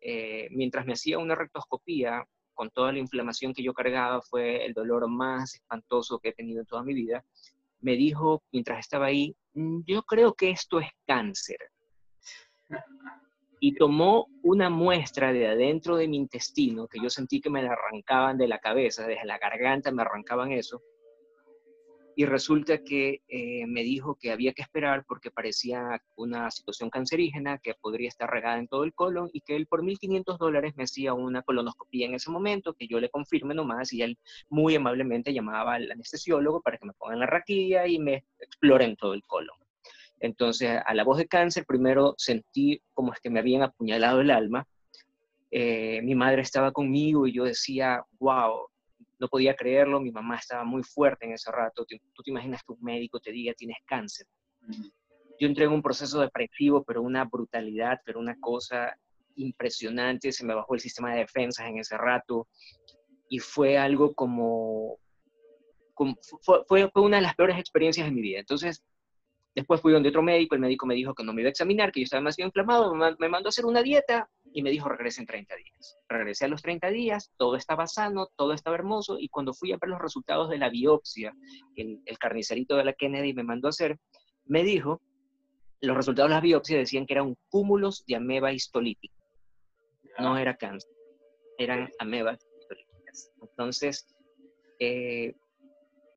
eh, 0.00 0.49
mientras 0.50 0.87
me 0.87 0.93
hacía 0.93 1.19
una 1.19 1.35
rectoscopía, 1.35 2.25
con 2.55 2.71
toda 2.71 2.93
la 2.93 2.99
inflamación 2.99 3.55
que 3.55 3.62
yo 3.62 3.73
cargaba, 3.73 4.21
fue 4.21 4.64
el 4.64 4.75
dolor 4.75 5.09
más 5.09 5.55
espantoso 5.55 6.19
que 6.19 6.31
he 6.31 6.33
tenido 6.33 6.61
en 6.61 6.67
toda 6.67 6.83
mi 6.83 6.93
vida, 6.93 7.25
me 7.81 7.97
dijo, 7.97 8.43
mientras 8.53 8.81
estaba 8.81 9.07
ahí, 9.07 9.35
mm, 9.55 9.81
yo 9.87 10.03
creo 10.03 10.35
que 10.35 10.51
esto 10.51 10.81
es 10.81 10.89
cáncer 11.07 11.59
y 13.61 13.75
tomó 13.75 14.29
una 14.43 14.71
muestra 14.71 15.33
de 15.33 15.49
adentro 15.49 15.97
de 15.97 16.09
mi 16.09 16.17
intestino, 16.17 16.87
que 16.87 17.01
yo 17.03 17.11
sentí 17.11 17.41
que 17.41 17.51
me 17.51 17.63
la 17.63 17.73
arrancaban 17.73 18.39
de 18.39 18.49
la 18.49 18.59
cabeza, 18.59 19.07
desde 19.07 19.25
la 19.25 19.39
garganta 19.39 19.91
me 19.91 20.03
arrancaban 20.03 20.53
eso, 20.53 20.81
y 22.19 22.27
resulta 22.27 22.79
que 22.79 23.23
eh, 23.29 23.65
me 23.69 23.85
dijo 23.85 24.17
que 24.17 24.33
había 24.33 24.53
que 24.53 24.63
esperar 24.63 25.05
porque 25.07 25.31
parecía 25.31 26.03
una 26.17 26.51
situación 26.51 26.91
cancerígena 26.91 27.59
que 27.59 27.75
podría 27.75 28.09
estar 28.09 28.29
regada 28.29 28.59
en 28.59 28.67
todo 28.67 28.83
el 28.83 28.93
colon 28.93 29.31
y 29.33 29.41
que 29.41 29.55
él 29.55 29.69
por 29.69 29.85
1.500 29.85 30.37
dólares 30.37 30.75
me 30.75 30.83
hacía 30.83 31.15
una 31.15 31.43
colonoscopía 31.43 32.07
en 32.07 32.15
ese 32.15 32.29
momento, 32.33 32.75
que 32.75 32.89
yo 32.89 32.99
le 32.99 33.09
confirme 33.09 33.55
nomás 33.55 33.93
y 33.93 34.03
él 34.03 34.19
muy 34.49 34.75
amablemente 34.75 35.33
llamaba 35.33 35.75
al 35.75 35.93
anestesiólogo 35.93 36.61
para 36.61 36.77
que 36.77 36.87
me 36.87 36.93
pongan 36.93 37.21
la 37.21 37.27
raquilla 37.27 37.87
y 37.87 38.01
me 38.01 38.25
exploren 38.41 38.97
todo 38.97 39.15
el 39.15 39.23
colon. 39.23 39.57
Entonces, 40.19 40.77
a 40.85 40.95
la 40.95 41.05
voz 41.05 41.19
de 41.19 41.29
cáncer, 41.29 41.67
primero 41.67 42.17
sentí 42.19 42.83
como 42.95 43.13
es 43.13 43.21
que 43.21 43.31
me 43.31 43.39
habían 43.39 43.63
apuñalado 43.63 44.23
el 44.23 44.33
alma. 44.33 44.67
Eh, 45.53 46.03
mi 46.03 46.17
madre 46.17 46.43
estaba 46.43 46.73
conmigo 46.73 47.29
y 47.29 47.33
yo 47.33 47.45
decía, 47.45 48.03
wow, 48.19 48.67
no 49.19 49.29
podía 49.29 49.55
creerlo, 49.55 50.01
mi 50.01 50.11
mamá 50.11 50.37
estaba 50.37 50.65
muy 50.65 50.83
fuerte 50.83 51.27
en 51.27 51.33
ese 51.33 51.51
rato. 51.51 51.85
Tú 51.85 52.23
te 52.23 52.31
imaginas 52.31 52.63
que 52.63 52.73
un 52.73 52.83
médico 52.83 53.21
te 53.21 53.33
diga 53.33 53.53
tienes 53.55 53.79
cáncer. 53.85 54.27
Yo 55.41 55.47
entré 55.47 55.65
en 55.65 55.73
un 55.73 55.83
proceso 55.83 56.21
depresivo, 56.21 56.85
pero 56.85 57.03
una 57.03 57.25
brutalidad, 57.25 58.01
pero 58.05 58.19
una 58.19 58.39
cosa 58.39 58.97
impresionante. 59.37 60.33
Se 60.33 60.45
me 60.45 60.55
bajó 60.55 60.75
el 60.75 60.81
sistema 60.81 61.13
de 61.13 61.21
defensas 61.21 61.69
en 61.69 61.79
ese 61.79 61.97
rato 61.97 62.49
y 63.29 63.39
fue 63.39 63.79
algo 63.79 64.15
como, 64.15 64.99
fue, 65.95 66.65
fue, 66.67 66.91
fue, 66.91 67.03
una 67.03 67.17
de 67.17 67.23
las 67.23 67.35
peores 67.35 67.59
experiencias 67.59 68.07
de 68.07 68.13
mi 68.13 68.21
vida. 68.21 68.41
Entonces, 68.41 68.83
Después 69.59 69.81
fui 69.81 69.93
donde 69.93 70.11
otro 70.11 70.23
médico, 70.23 70.55
el 70.55 70.61
médico 70.61 70.87
me 70.87 70.95
dijo 70.95 71.17
que 71.17 71.25
no 71.25 71.33
me 71.33 71.41
iba 71.43 71.49
a 71.49 71.50
examinar, 71.50 71.91
que 71.91 71.99
yo 71.99 72.05
estaba 72.05 72.21
demasiado 72.21 72.47
inflamado, 72.47 72.95
me 72.95 73.29
mandó 73.29 73.49
a 73.49 73.50
hacer 73.50 73.67
una 73.67 73.83
dieta 73.83 74.31
y 74.53 74.62
me 74.62 74.71
dijo 74.71 74.88
regrese 74.88 75.21
en 75.21 75.27
30 75.27 75.57
días. 75.57 75.99
Regresé 76.09 76.45
a 76.45 76.49
los 76.49 76.62
30 76.62 76.88
días, 76.91 77.33
todo 77.37 77.57
estaba 77.57 77.88
sano, 77.88 78.29
todo 78.37 78.53
estaba 78.53 78.77
hermoso 78.77 79.19
y 79.19 79.29
cuando 79.29 79.53
fui 79.53 79.73
a 79.73 79.79
ver 79.81 79.91
los 79.91 80.00
resultados 80.00 80.49
de 80.49 80.59
la 80.59 80.69
biopsia, 80.71 81.35
el, 81.75 82.00
el 82.07 82.19
carnicerito 82.19 82.77
de 82.77 82.85
la 82.85 82.93
Kennedy 82.93 83.35
me 83.35 83.43
mandó 83.43 83.67
a 83.67 83.71
hacer, 83.71 83.99
me 84.45 84.62
dijo, 84.62 85.03
los 85.81 85.97
resultados 85.97 86.31
de 86.31 86.37
la 86.37 86.41
biopsia 86.41 86.79
decían 86.79 87.05
que 87.05 87.15
eran 87.15 87.35
cúmulos 87.49 88.05
de 88.07 88.15
ameba 88.15 88.53
histolítica. 88.53 89.17
No 90.21 90.38
era 90.38 90.57
cáncer, 90.57 90.93
eran 91.59 91.91
amebas 91.99 92.38
histolíticas. 92.61 93.33
Entonces, 93.43 94.07
eh, 94.79 95.35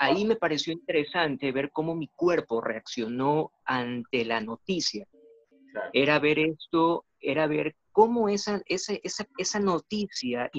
ahí 0.02 0.26
me 0.26 0.36
pareció 0.36 0.74
interesante 0.74 1.52
ver 1.52 1.72
cómo 1.72 1.94
mi 1.94 2.08
cuerpo 2.08 2.60
reaccionó 2.60 3.52
ante 3.66 4.26
la 4.26 4.42
noticia. 4.42 5.08
Era 5.94 6.18
ver 6.18 6.40
esto, 6.40 7.06
era 7.20 7.46
ver 7.46 7.76
cómo 7.92 8.28
esa, 8.28 8.64
esa, 8.66 8.94
esa, 9.38 9.60
noticia 9.60 10.50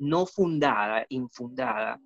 no 0.00 0.26
fundada, 0.26 1.06
infundada, 1.10 2.00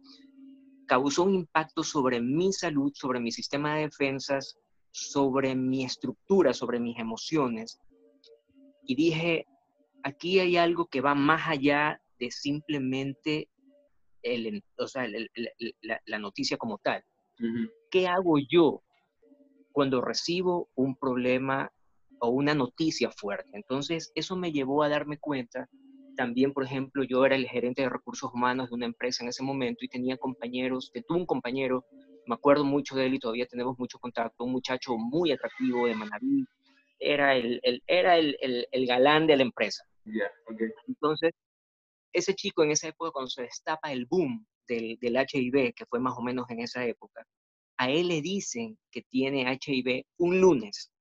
causó 0.87 1.23
un 1.23 1.35
impacto 1.37 1.83
sobre 1.83 2.21
mi 2.21 2.53
salud, 2.53 2.93
sobre 2.95 3.21
mi 3.21 3.33
sistema 3.33 3.75
de 3.75 3.85
defensas, 3.85 4.59
sobre 4.91 5.55
mi 5.55 5.87
estructura, 5.87 6.53
sobre 6.53 6.79
mis 6.79 6.99
emociones. 6.99 7.81
Y 8.85 8.97
dije, 8.97 9.47
aquí 10.03 10.41
hay 10.41 10.59
algo 10.59 10.85
que 10.89 11.01
va 11.01 11.15
más 11.15 11.49
allá 11.49 12.03
de 12.19 12.31
simplemente 12.31 13.49
el, 14.23 14.62
o 14.79 14.87
sea, 14.87 15.07
la, 16.07 16.19
noticia 16.19 16.57
como 16.57 16.79
tal. 16.79 17.02
¿Qué 17.91 18.07
hago 18.07 18.38
yo 18.38 18.83
cuando 19.73 20.00
recibo 20.00 20.69
un 20.75 20.97
problema 20.97 21.71
o 22.21 22.29
una 22.29 22.55
noticia 22.55 23.11
fuerte? 23.11 23.50
Entonces, 23.52 24.12
eso 24.14 24.37
me 24.37 24.52
llevó 24.52 24.83
a 24.83 24.88
darme 24.88 25.19
cuenta. 25.19 25.69
También, 26.17 26.52
por 26.52 26.64
ejemplo, 26.64 27.05
yo 27.05 27.25
era 27.25 27.37
el 27.37 27.49
gerente 27.49 27.83
de 27.83 27.88
recursos 27.88 28.31
humanos 28.33 28.69
de 28.69 28.76
una 28.76 28.87
empresa 28.87 29.25
en 29.25 29.31
ese 29.31 29.43
momento 29.43 29.85
y 29.85 29.88
tenía 29.88 30.17
compañeros, 30.17 30.93
tuve 31.07 31.19
un 31.19 31.26
compañero, 31.26 31.85
me 32.26 32.35
acuerdo 32.35 32.64
mucho 32.64 32.95
de 32.95 33.07
él 33.07 33.14
y 33.14 33.19
todavía 33.19 33.47
tenemos 33.47 33.79
mucho 33.79 33.99
contacto, 33.99 34.45
un 34.45 34.52
muchacho 34.52 34.97
muy 34.97 35.33
atractivo 35.33 35.87
de 35.87 35.95
Manaví, 35.95 36.45
era 37.00 37.35
el, 37.35 37.61
era 37.87 38.17
el, 38.19 38.37
el, 38.71 38.87
galán 38.87 39.26
de 39.26 39.37
la 39.37 39.43
empresa. 39.43 39.85
Entonces, 40.87 41.33
ese 42.12 42.35
chico 42.35 42.62
en 42.62 42.71
esa 42.73 42.88
época, 42.88 43.11
cuando 43.12 43.31
se 43.31 43.42
destapa 43.42 43.92
el 43.92 44.07
boom 44.07 44.47
del, 44.66 44.99
del 45.00 45.16
HIV, 45.16 45.75
que 45.75 45.87
fue 45.87 46.00
más 46.00 46.14
o 46.16 46.23
menos 46.23 46.49
en 46.50 46.61
esa 46.61 46.85
época, 46.85 47.25
a 47.78 47.90
él 47.90 48.09
le 48.09 48.21
dicen 48.21 48.78
que 48.90 49.02
tiene 49.02 49.47
HIV 49.50 50.04
un 50.19 50.40
lunes. 50.40 50.92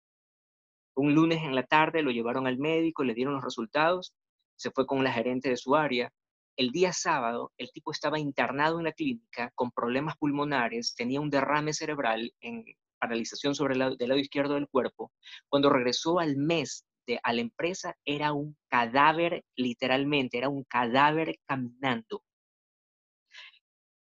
Un 0.96 1.14
lunes 1.16 1.40
en 1.44 1.56
la 1.56 1.64
tarde 1.64 2.02
lo 2.02 2.12
llevaron 2.12 2.48
al 2.48 2.58
médico, 2.58 3.04
le 3.04 3.14
dieron 3.14 3.34
los 3.34 3.44
resultados, 3.44 4.14
se 4.56 4.72
fue 4.72 4.86
con 4.86 5.04
la 5.04 5.12
gerente 5.12 5.50
de 5.50 5.58
su 5.58 5.76
área. 5.76 6.12
El 6.58 6.72
día 6.72 6.94
sábado, 6.94 7.52
el 7.58 7.72
tipo 7.72 7.92
estaba 7.92 8.20
internado 8.20 8.80
en 8.80 8.86
la 8.86 8.92
clínica 8.92 9.52
con 9.56 9.72
problemas 9.72 10.18
pulmonares, 10.18 10.96
tenía 10.96 11.22
un 11.22 11.30
derrame 11.30 11.74
cerebral 11.74 12.34
en, 12.42 12.66
paralización 13.02 13.56
sobre 13.56 13.74
el 13.74 13.98
del 13.98 14.10
lado 14.10 14.22
izquierdo 14.22 14.54
del 14.54 14.70
cuerpo, 14.70 15.12
cuando 15.50 15.70
regresó 15.70 16.20
al 16.20 16.38
mes 16.38 16.86
de, 17.06 17.20
a 17.24 17.34
la 17.34 17.42
empresa 17.42 17.96
era 18.06 18.34
un 18.34 18.58
cadáver, 18.68 19.44
literalmente, 19.56 20.38
era 20.38 20.50
un 20.50 20.64
cadáver 20.64 21.38
caminando. 21.46 22.24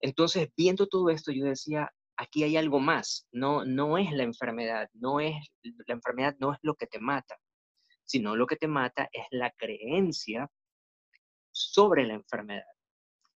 Entonces, 0.01 0.49
viendo 0.57 0.87
todo 0.87 1.11
esto, 1.11 1.33
yo 1.33 1.45
decía, 1.45 1.91
aquí 2.17 2.43
hay 2.45 2.57
algo 2.57 2.81
más, 2.81 3.27
no, 3.33 3.65
no 3.65 3.99
es 3.99 4.13
la 4.13 4.25
enfermedad, 4.25 4.89
no 4.93 5.21
es, 5.21 5.35
la 5.63 5.95
enfermedad 5.95 6.37
no 6.41 6.53
es 6.53 6.59
lo 6.63 6.75
que 6.75 6.87
te 6.87 6.99
mata, 7.01 7.37
sino 8.05 8.37
lo 8.37 8.47
que 8.47 8.57
te 8.57 8.69
mata 8.69 9.09
es 9.13 9.27
la 9.31 9.51
creencia 9.53 10.49
sobre 11.53 12.07
la 12.07 12.15
enfermedad. 12.15 12.65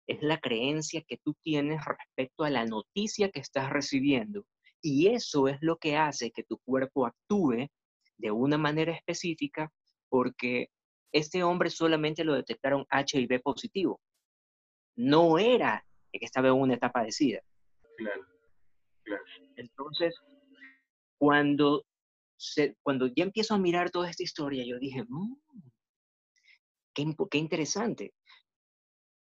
Es 0.06 0.20
la 0.22 0.38
creencia 0.40 1.02
que 1.06 1.18
tú 1.18 1.34
tienes 1.42 1.84
respecto 1.84 2.44
a 2.44 2.50
la 2.50 2.64
noticia 2.64 3.30
que 3.30 3.40
estás 3.40 3.70
recibiendo. 3.70 4.44
Y 4.80 5.08
eso 5.08 5.46
es 5.46 5.58
lo 5.60 5.76
que 5.76 5.96
hace 5.96 6.32
que 6.32 6.42
tu 6.42 6.58
cuerpo 6.58 7.06
actúe 7.06 7.68
de 8.18 8.30
una 8.30 8.58
manera 8.58 8.92
específica 8.92 9.72
porque 10.08 10.68
este 11.12 11.42
hombre 11.42 11.70
solamente 11.70 12.24
lo 12.24 12.34
detectaron 12.34 12.86
HIV 12.90 13.40
positivo. 13.42 14.00
No 14.96 15.38
era 15.38 15.84
que 16.12 16.24
estaba 16.24 16.48
en 16.48 16.54
una 16.54 16.74
etapa 16.74 17.02
de 17.02 17.12
SIDA. 17.12 17.42
Claro, 17.96 18.26
claro. 19.04 19.24
Entonces, 19.56 20.14
cuando, 21.18 21.84
se, 22.36 22.76
cuando 22.82 23.06
ya 23.06 23.24
empiezo 23.24 23.54
a 23.54 23.58
mirar 23.58 23.90
toda 23.90 24.10
esta 24.10 24.22
historia, 24.22 24.64
yo 24.66 24.78
dije, 24.78 25.04
mmm, 25.08 25.34
qué, 26.94 27.14
qué 27.30 27.38
interesante. 27.38 28.14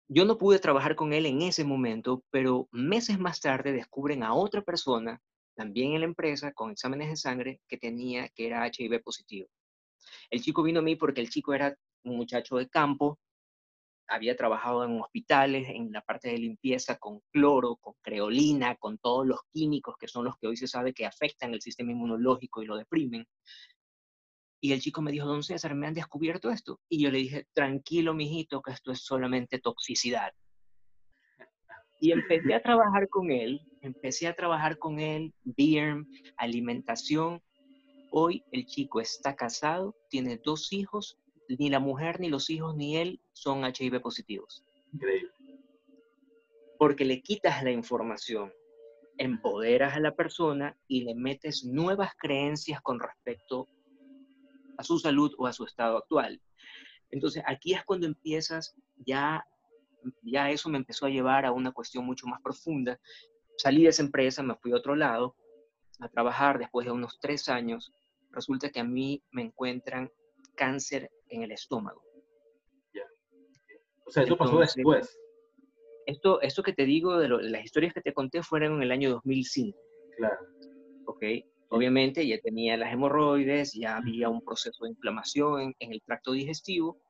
Yo 0.07 0.25
no 0.25 0.37
pude 0.37 0.59
trabajar 0.59 0.95
con 0.95 1.13
él 1.13 1.25
en 1.25 1.41
ese 1.41 1.63
momento, 1.63 2.23
pero 2.29 2.67
meses 2.71 3.17
más 3.17 3.39
tarde 3.39 3.71
descubren 3.71 4.23
a 4.23 4.35
otra 4.35 4.61
persona, 4.61 5.19
también 5.55 5.93
en 5.93 6.01
la 6.01 6.05
empresa, 6.05 6.53
con 6.53 6.71
exámenes 6.71 7.09
de 7.09 7.15
sangre, 7.15 7.61
que 7.67 7.77
tenía, 7.77 8.29
que 8.29 8.47
era 8.47 8.67
HIV 8.67 9.01
positivo. 9.01 9.47
El 10.29 10.41
chico 10.41 10.63
vino 10.63 10.79
a 10.79 10.83
mí 10.83 10.95
porque 10.95 11.21
el 11.21 11.29
chico 11.29 11.53
era 11.53 11.75
un 12.03 12.17
muchacho 12.17 12.57
de 12.57 12.69
campo, 12.69 13.19
había 14.07 14.35
trabajado 14.35 14.83
en 14.83 15.01
hospitales, 15.01 15.67
en 15.69 15.91
la 15.91 16.01
parte 16.01 16.29
de 16.29 16.37
limpieza 16.37 16.97
con 16.97 17.21
cloro, 17.31 17.77
con 17.77 17.95
creolina, 18.01 18.75
con 18.75 18.97
todos 18.97 19.25
los 19.25 19.39
químicos 19.51 19.95
que 19.99 20.07
son 20.07 20.25
los 20.25 20.37
que 20.37 20.47
hoy 20.47 20.57
se 20.57 20.67
sabe 20.67 20.93
que 20.93 21.05
afectan 21.05 21.53
el 21.53 21.61
sistema 21.61 21.91
inmunológico 21.91 22.61
y 22.61 22.67
lo 22.67 22.77
deprimen. 22.77 23.25
Y 24.61 24.73
el 24.73 24.81
chico 24.81 25.01
me 25.01 25.11
dijo, 25.11 25.27
don 25.27 25.43
César, 25.43 25.75
me 25.75 25.87
han 25.87 25.93
descubierto 25.93 26.49
esto. 26.49 26.79
Y 26.89 27.01
yo 27.03 27.11
le 27.11 27.19
dije, 27.19 27.47
tranquilo, 27.53 28.13
mijito, 28.13 28.61
que 28.61 28.71
esto 28.71 28.91
es 28.91 28.99
solamente 29.03 29.59
toxicidad. 29.59 30.33
Y 31.99 32.11
empecé 32.11 32.53
a 32.53 32.61
trabajar 32.61 33.07
con 33.09 33.31
él, 33.31 33.61
empecé 33.81 34.27
a 34.27 34.35
trabajar 34.35 34.77
con 34.77 34.99
él, 34.99 35.33
BIRM, 35.43 36.07
alimentación. 36.37 37.41
Hoy 38.11 38.43
el 38.51 38.65
chico 38.65 38.99
está 38.99 39.35
casado, 39.35 39.95
tiene 40.09 40.39
dos 40.43 40.71
hijos 40.73 41.17
ni 41.47 41.69
la 41.69 41.79
mujer, 41.79 42.19
ni 42.19 42.29
los 42.29 42.49
hijos, 42.49 42.75
ni 42.75 42.97
él 42.97 43.19
son 43.33 43.63
HIV 43.63 44.01
positivos. 44.01 44.63
Increíble. 44.93 45.31
Porque 46.77 47.05
le 47.05 47.21
quitas 47.21 47.63
la 47.63 47.71
información, 47.71 48.51
empoderas 49.17 49.95
a 49.95 49.99
la 49.99 50.13
persona 50.15 50.77
y 50.87 51.03
le 51.03 51.15
metes 51.15 51.63
nuevas 51.63 52.11
creencias 52.17 52.81
con 52.81 52.99
respecto 52.99 53.67
a 54.77 54.83
su 54.83 54.99
salud 54.99 55.33
o 55.37 55.47
a 55.47 55.53
su 55.53 55.63
estado 55.65 55.97
actual. 55.97 56.41
Entonces, 57.11 57.43
aquí 57.45 57.73
es 57.73 57.83
cuando 57.85 58.07
empiezas 58.07 58.75
ya, 59.05 59.45
ya 60.21 60.49
eso 60.49 60.69
me 60.69 60.77
empezó 60.77 61.05
a 61.05 61.09
llevar 61.09 61.45
a 61.45 61.51
una 61.51 61.71
cuestión 61.71 62.05
mucho 62.05 62.27
más 62.27 62.41
profunda. 62.41 62.99
Salí 63.57 63.83
de 63.83 63.89
esa 63.89 64.03
empresa, 64.03 64.43
me 64.43 64.55
fui 64.55 64.71
a 64.71 64.75
otro 64.75 64.95
lado 64.95 65.35
a 65.99 66.09
trabajar 66.09 66.59
después 66.59 66.85
de 66.85 66.91
unos 66.91 67.19
tres 67.19 67.47
años. 67.49 67.91
Resulta 68.31 68.69
que 68.69 68.79
a 68.79 68.83
mí 68.83 69.23
me 69.31 69.43
encuentran 69.43 70.11
cáncer 70.55 71.09
en 71.29 71.43
el 71.43 71.51
estómago. 71.51 72.03
Ya. 72.93 73.03
O 74.05 74.11
sea, 74.11 74.23
eso 74.23 74.37
pasó 74.37 74.59
después. 74.59 75.17
Esto, 76.05 76.39
esto 76.41 76.61
que 76.61 76.73
te 76.73 76.85
digo 76.85 77.17
de, 77.17 77.29
las 77.29 77.63
historias 77.63 77.93
que 77.93 78.01
te 78.01 78.13
conté 78.13 78.43
fueron 78.43 78.75
en 78.75 78.83
el 78.83 78.91
año 78.91 79.09
2005. 79.11 79.77
Claro. 80.17 80.37
Ok. 81.05 81.23
Obviamente 81.69 82.25
ya 82.27 82.39
tenía 82.39 82.77
las 82.77 82.93
hemorroides, 82.93 83.73
ya 83.73 83.97
había 83.97 84.29
un 84.29 84.41
proceso 84.41 84.83
de 84.83 84.91
inflamación 84.91 85.75
en, 85.79 85.91
el 85.93 86.01
tracto 86.03 86.31
digestivo, 86.31 87.01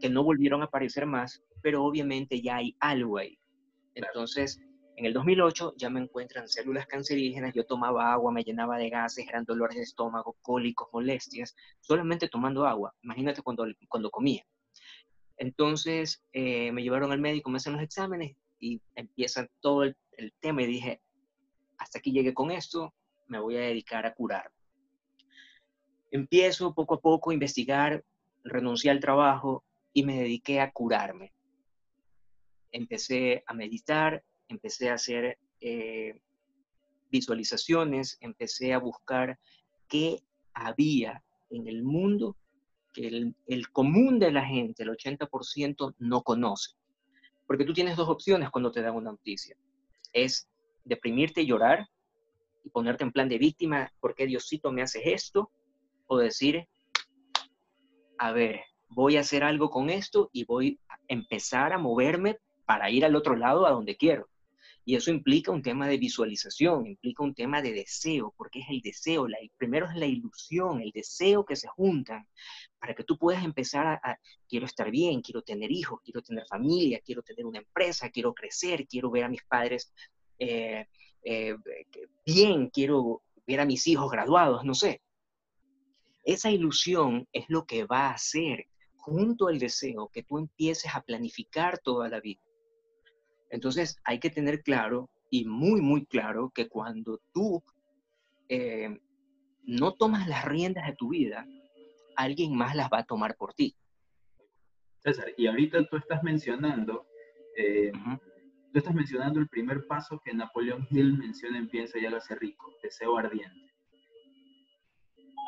que 0.00 0.10
no 0.10 0.24
volvieron 0.24 0.62
a 0.62 0.64
aparecer 0.64 1.06
más, 1.06 1.42
pero 1.64 1.82
obviamente 1.82 2.42
ya 2.42 2.56
hay 2.56 2.76
algo 2.78 3.16
ahí. 3.16 3.38
Entonces, 3.94 4.60
en 4.96 5.06
el 5.06 5.14
2008 5.14 5.72
ya 5.78 5.88
me 5.88 5.98
encuentran 5.98 6.46
células 6.46 6.86
cancerígenas, 6.86 7.54
yo 7.54 7.64
tomaba 7.64 8.12
agua, 8.12 8.30
me 8.32 8.44
llenaba 8.44 8.76
de 8.76 8.90
gases, 8.90 9.26
eran 9.26 9.46
dolores 9.46 9.78
de 9.78 9.82
estómago, 9.82 10.36
cólicos, 10.42 10.88
molestias, 10.92 11.56
solamente 11.80 12.28
tomando 12.28 12.66
agua. 12.66 12.94
Imagínate 13.00 13.40
cuando, 13.40 13.64
cuando 13.88 14.10
comía. 14.10 14.44
Entonces 15.38 16.22
eh, 16.34 16.70
me 16.70 16.82
llevaron 16.82 17.12
al 17.12 17.20
médico, 17.22 17.48
me 17.48 17.56
hacen 17.56 17.72
los 17.72 17.82
exámenes 17.82 18.36
y 18.60 18.82
empieza 18.94 19.48
todo 19.60 19.84
el, 19.84 19.96
el, 20.18 20.34
tema 20.40 20.64
y 20.64 20.66
dije, 20.66 21.00
hasta 21.78 21.98
aquí 21.98 22.12
llegué 22.12 22.34
con 22.34 22.50
esto, 22.50 22.92
me 23.26 23.40
voy 23.40 23.56
a 23.56 23.60
dedicar 23.60 24.04
a 24.04 24.12
curar. 24.12 24.52
Empiezo 26.10 26.74
poco 26.74 26.96
a 26.96 27.00
poco 27.00 27.30
a 27.30 27.34
investigar, 27.34 28.04
renuncié 28.44 28.90
al 28.90 29.00
trabajo 29.00 29.64
y 29.94 30.04
me 30.04 30.18
dediqué 30.18 30.60
a 30.60 30.70
curarme. 30.70 31.32
Empecé 32.74 33.44
a 33.46 33.54
meditar, 33.54 34.24
empecé 34.48 34.90
a 34.90 34.94
hacer 34.94 35.38
eh, 35.60 36.20
visualizaciones, 37.08 38.18
empecé 38.20 38.72
a 38.72 38.78
buscar 38.78 39.38
qué 39.88 40.18
había 40.52 41.22
en 41.50 41.68
el 41.68 41.84
mundo 41.84 42.36
que 42.92 43.06
el, 43.06 43.36
el 43.46 43.70
común 43.70 44.18
de 44.18 44.32
la 44.32 44.44
gente, 44.44 44.82
el 44.82 44.90
80%, 44.90 45.94
no 45.98 46.22
conoce. 46.22 46.72
Porque 47.46 47.64
tú 47.64 47.72
tienes 47.72 47.96
dos 47.96 48.08
opciones 48.08 48.50
cuando 48.50 48.72
te 48.72 48.82
dan 48.82 48.96
una 48.96 49.12
noticia. 49.12 49.56
Es 50.12 50.48
deprimirte 50.84 51.42
y 51.42 51.46
llorar 51.46 51.86
y 52.64 52.70
ponerte 52.70 53.04
en 53.04 53.12
plan 53.12 53.28
de 53.28 53.38
víctima, 53.38 53.92
¿por 54.00 54.16
qué 54.16 54.26
Diosito 54.26 54.72
me 54.72 54.82
hace 54.82 55.12
esto? 55.12 55.52
O 56.08 56.18
decir, 56.18 56.66
a 58.18 58.32
ver, 58.32 58.62
voy 58.88 59.16
a 59.16 59.20
hacer 59.20 59.44
algo 59.44 59.70
con 59.70 59.90
esto 59.90 60.30
y 60.32 60.44
voy 60.44 60.80
a 60.88 60.98
empezar 61.06 61.72
a 61.72 61.78
moverme 61.78 62.38
para 62.64 62.90
ir 62.90 63.04
al 63.04 63.16
otro 63.16 63.36
lado 63.36 63.66
a 63.66 63.70
donde 63.70 63.96
quiero. 63.96 64.28
Y 64.86 64.96
eso 64.96 65.10
implica 65.10 65.50
un 65.50 65.62
tema 65.62 65.88
de 65.88 65.96
visualización, 65.96 66.86
implica 66.86 67.22
un 67.22 67.34
tema 67.34 67.62
de 67.62 67.72
deseo, 67.72 68.34
porque 68.36 68.60
es 68.60 68.66
el 68.68 68.82
deseo, 68.82 69.26
la, 69.26 69.38
primero 69.56 69.88
es 69.88 69.96
la 69.96 70.04
ilusión, 70.04 70.82
el 70.82 70.90
deseo 70.90 71.44
que 71.44 71.56
se 71.56 71.68
juntan 71.68 72.28
para 72.78 72.94
que 72.94 73.02
tú 73.02 73.16
puedas 73.16 73.42
empezar 73.44 73.86
a, 73.86 74.18
quiero 74.46 74.66
estar 74.66 74.90
bien, 74.90 75.22
quiero 75.22 75.40
tener 75.40 75.72
hijos, 75.72 76.00
quiero 76.04 76.20
tener 76.20 76.44
familia, 76.46 77.00
quiero 77.02 77.22
tener 77.22 77.46
una 77.46 77.60
empresa, 77.60 78.10
quiero 78.10 78.34
crecer, 78.34 78.86
quiero 78.86 79.10
ver 79.10 79.24
a 79.24 79.30
mis 79.30 79.42
padres 79.44 79.90
eh, 80.38 80.86
eh, 81.22 81.56
bien, 82.26 82.68
quiero 82.68 83.22
ver 83.46 83.60
a 83.60 83.64
mis 83.64 83.86
hijos 83.86 84.10
graduados, 84.10 84.64
no 84.64 84.74
sé. 84.74 85.00
Esa 86.24 86.50
ilusión 86.50 87.26
es 87.32 87.46
lo 87.48 87.64
que 87.64 87.84
va 87.84 88.08
a 88.08 88.14
hacer, 88.14 88.66
junto 88.96 89.48
al 89.48 89.58
deseo, 89.58 90.08
que 90.08 90.22
tú 90.22 90.38
empieces 90.38 90.94
a 90.94 91.02
planificar 91.02 91.78
toda 91.78 92.08
la 92.08 92.20
vida. 92.20 92.40
Entonces 93.54 94.00
hay 94.02 94.18
que 94.18 94.30
tener 94.30 94.62
claro 94.62 95.08
y 95.30 95.44
muy, 95.44 95.80
muy 95.80 96.06
claro 96.06 96.50
que 96.52 96.68
cuando 96.68 97.20
tú 97.32 97.62
eh, 98.48 98.98
no 99.62 99.94
tomas 99.94 100.26
las 100.26 100.44
riendas 100.44 100.88
de 100.88 100.96
tu 100.96 101.10
vida, 101.10 101.46
alguien 102.16 102.56
más 102.56 102.74
las 102.74 102.90
va 102.92 102.98
a 102.98 103.04
tomar 103.04 103.36
por 103.36 103.54
ti. 103.54 103.76
César, 104.98 105.28
y 105.36 105.46
ahorita 105.46 105.86
tú 105.88 105.96
estás 105.96 106.24
mencionando, 106.24 107.06
eh, 107.56 107.92
tú 108.72 108.78
estás 108.78 108.94
mencionando 108.94 109.38
el 109.38 109.46
primer 109.46 109.86
paso 109.86 110.20
que 110.24 110.34
Napoleón 110.34 110.88
Hill 110.90 111.16
menciona 111.16 111.56
en 111.56 111.68
Piensa 111.68 111.96
y 112.00 112.06
hágase 112.06 112.34
rico, 112.34 112.74
deseo 112.82 113.16
ardiente. 113.16 113.72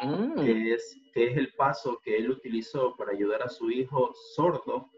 Mm. 0.04 0.44
Que, 0.44 0.74
es, 0.74 0.96
que 1.12 1.26
es 1.26 1.36
el 1.36 1.52
paso 1.54 1.98
que 2.04 2.18
él 2.18 2.30
utilizó 2.30 2.94
para 2.94 3.10
ayudar 3.10 3.42
a 3.42 3.48
su 3.48 3.68
hijo 3.68 4.14
sordo 4.36 4.90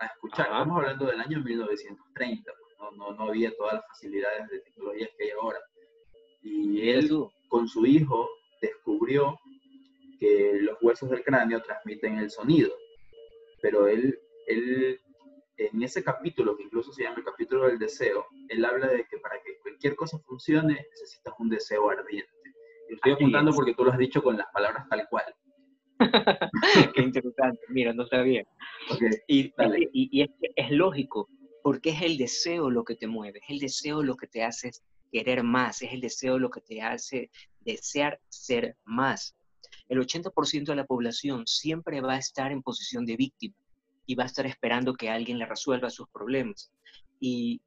a 0.00 0.06
escuchar. 0.06 0.46
Estamos 0.46 0.76
hablando 0.78 1.06
del 1.06 1.20
año 1.20 1.40
1930, 1.40 2.52
pues, 2.52 2.74
no, 2.78 2.90
no, 2.92 3.14
no, 3.14 3.24
había 3.28 3.54
todas 3.56 3.74
las 3.74 3.86
facilidades 3.86 4.48
de 4.48 4.60
tecnologías 4.60 5.10
que 5.16 5.24
hay 5.24 5.30
ahora. 5.30 5.58
Y 6.42 6.88
él 6.88 7.10
con 7.48 7.68
su 7.68 7.86
hijo 7.86 8.28
descubrió 8.60 9.38
que 10.18 10.58
los 10.60 10.78
huesos 10.82 11.10
del 11.10 11.22
cráneo 11.22 11.62
transmiten 11.62 12.18
el 12.18 12.30
sonido. 12.30 12.72
Pero 13.60 13.86
él, 13.86 14.18
él, 14.46 15.00
en 15.56 15.82
ese 15.82 16.02
capítulo, 16.02 16.56
que 16.56 16.62
incluso 16.64 16.92
se 16.92 17.02
llama 17.02 17.18
el 17.18 17.24
capítulo 17.24 17.66
del 17.66 17.78
deseo, 17.78 18.26
él 18.48 18.64
habla 18.64 18.88
de 18.88 19.06
que 19.06 19.18
para 19.18 19.40
que 19.42 19.58
cualquier 19.62 19.94
cosa 19.96 20.18
funcione 20.20 20.86
necesitas 20.90 21.34
un 21.38 21.50
deseo 21.50 21.90
ardiente. 21.90 22.30
Y 22.88 22.94
estoy 22.94 23.12
apuntando 23.12 23.52
porque 23.52 23.74
tú 23.74 23.84
lo 23.84 23.92
has 23.92 23.98
dicho 23.98 24.22
con 24.22 24.36
las 24.36 24.46
palabras 24.52 24.88
tal 24.88 25.06
cual. 25.08 25.24
Qué 26.94 27.02
interesante, 27.02 27.60
mira, 27.68 27.92
no 27.92 28.06
sabía. 28.06 28.44
Okay, 28.90 29.10
y, 29.28 29.46
y, 29.92 30.08
y 30.18 30.22
es, 30.22 30.30
es, 30.56 30.70
lógico, 30.70 31.28
porque 31.62 31.90
es 31.90 32.02
el 32.02 32.16
deseo 32.16 32.70
lo 32.70 32.84
que 32.84 32.96
te 32.96 33.06
mueve, 33.06 33.40
es 33.40 33.50
el 33.50 33.58
deseo 33.58 34.02
lo 34.02 34.16
que 34.16 34.26
te 34.26 34.42
hace 34.42 34.70
querer 35.12 35.42
más, 35.42 35.82
es 35.82 35.92
el 35.92 36.00
deseo 36.00 36.38
lo 36.38 36.50
que 36.50 36.60
te 36.60 36.82
hace 36.82 37.30
desear 37.60 38.20
ser 38.28 38.76
más. 38.84 39.34
El 39.88 39.98
80% 39.98 40.64
de 40.66 40.76
la 40.76 40.86
población 40.86 41.46
siempre 41.46 42.00
va 42.00 42.14
a 42.14 42.18
estar 42.18 42.52
en 42.52 42.62
posición 42.62 43.04
de 43.04 43.16
víctima 43.16 43.56
y 44.06 44.14
va 44.14 44.24
a 44.24 44.26
estar 44.26 44.46
esperando 44.46 44.94
que 44.94 45.10
alguien 45.10 45.38
le 45.38 45.46
resuelva 45.46 45.90
sus 45.90 46.08
problemas. 46.08 46.72
Y 47.18 47.60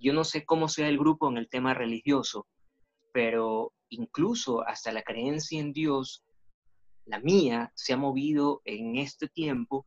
yo 0.00 0.12
no 0.12 0.24
sé 0.24 0.44
cómo 0.44 0.68
sea 0.68 0.88
el 0.88 0.98
grupo 0.98 1.28
en 1.28 1.38
el 1.38 1.48
tema 1.48 1.74
religioso, 1.74 2.46
pero 3.12 3.72
incluso 3.88 4.66
hasta 4.66 4.92
la 4.92 5.02
creencia 5.02 5.60
en 5.60 5.72
Dios, 5.72 6.22
la 7.06 7.20
mía, 7.20 7.72
se 7.74 7.92
ha 7.92 7.96
movido 7.96 8.62
en 8.64 8.96
este 8.96 9.28
tiempo 9.28 9.86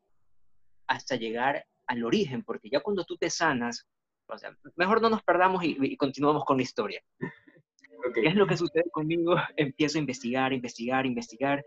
hasta 0.87 1.15
llegar 1.15 1.65
al 1.87 2.03
origen, 2.03 2.43
porque 2.43 2.69
ya 2.69 2.81
cuando 2.81 3.05
tú 3.05 3.17
te 3.17 3.29
sanas, 3.29 3.87
o 4.27 4.37
sea, 4.37 4.55
mejor 4.75 5.01
no 5.01 5.09
nos 5.09 5.23
perdamos 5.23 5.63
y, 5.63 5.95
continuamos 5.97 6.43
con 6.45 6.57
la 6.57 6.63
historia. 6.63 7.01
¿Qué 8.13 8.27
es 8.27 8.35
lo 8.35 8.45
que 8.45 8.57
sucede 8.57 8.89
conmigo? 8.91 9.35
Empiezo 9.57 9.97
a 9.97 10.01
investigar, 10.01 10.53
investigar, 10.53 11.05
investigar. 11.05 11.65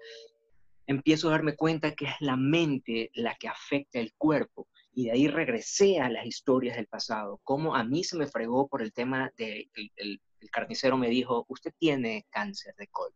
Empiezo 0.87 1.29
a 1.29 1.33
darme 1.33 1.57
cuenta 1.57 1.95
que 1.95 2.07
es 2.07 2.15
la 2.21 2.37
mente 2.37 3.11
la 3.15 3.35
que 3.37 3.49
afecta 3.49 3.99
el 3.99 4.13
cuerpo. 4.15 4.69
Y 4.93 5.05
de 5.05 5.13
ahí 5.13 5.29
regresé 5.29 6.01
a 6.01 6.11
las 6.11 6.27
historias 6.27 6.77
del 6.77 6.87
pasado. 6.87 7.41
Cómo 7.45 7.77
a 7.77 7.85
mí 7.85 8.05
se 8.05 8.17
me 8.17 8.27
fregó 8.27 8.69
por 8.69 8.83
el 8.83 8.93
tema 8.93 9.33
de 9.37 9.71
el, 9.75 9.91
el, 9.97 10.21
carnicero 10.51 10.97
me 10.97 11.09
dijo, 11.09 11.45
usted 11.49 11.73
tiene 11.79 12.27
cáncer 12.31 12.75
de 12.77 12.89
colon. 12.89 13.15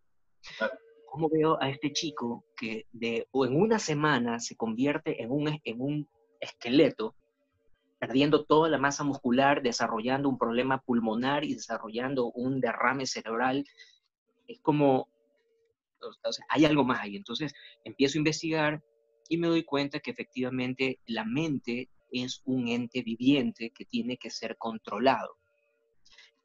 ¿Cómo 1.15 1.29
veo 1.29 1.63
a 1.63 1.69
este 1.69 1.93
chico 1.93 2.45
que 2.57 2.87
de, 2.91 3.29
o 3.31 3.47
en 3.47 3.55
una 3.55 3.79
semana 3.79 4.41
se 4.41 4.57
convierte 4.57 5.23
en 5.23 5.31
un, 5.31 5.61
en 5.63 5.81
un 5.81 6.09
esqueleto 6.41 7.15
perdiendo 8.01 8.45
toda 8.45 8.69
la 8.69 8.79
masa 8.79 9.05
muscular, 9.05 9.63
desarrollando 9.63 10.29
un 10.29 10.39
problema 10.39 10.83
pulmonar 10.83 11.45
y 11.45 11.55
desarrollando 11.55 12.33
un 12.33 12.61
derrame 12.61 13.07
cerebral. 13.07 13.65
Es 14.49 14.59
como, 14.61 15.09
o 16.03 16.31
hay 16.49 16.65
algo 16.65 16.83
más 16.83 17.03
ahí. 17.03 17.15
Entonces 17.15 17.55
empiezo 17.85 18.19
a 18.19 18.23
investigar 18.23 18.83
y 19.29 19.39
me 19.39 19.47
doy 19.47 19.63
cuenta 19.63 20.01
que 20.01 20.11
efectivamente 20.11 20.99
la 21.07 21.25
mente 21.25 21.91
es 22.11 22.43
un 22.45 22.67
ente 22.67 23.03
viviente 23.03 23.71
que 23.71 23.85
tiene 23.85 24.17
que 24.17 24.31
ser 24.31 24.57
controlado. 24.59 25.37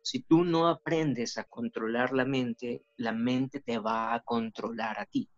Si 0.02 0.22
tú 0.22 0.44
no 0.44 0.68
aprendes 0.68 1.38
a 1.38 1.44
controlar 1.44 2.14
la 2.14 2.26
mente, 2.26 2.84
la 2.98 3.12
mente 3.12 3.60
te 3.60 3.78
va 3.80 4.14
a 4.14 4.22
controlar 4.22 5.00
a 5.00 5.06
ti. 5.06 5.30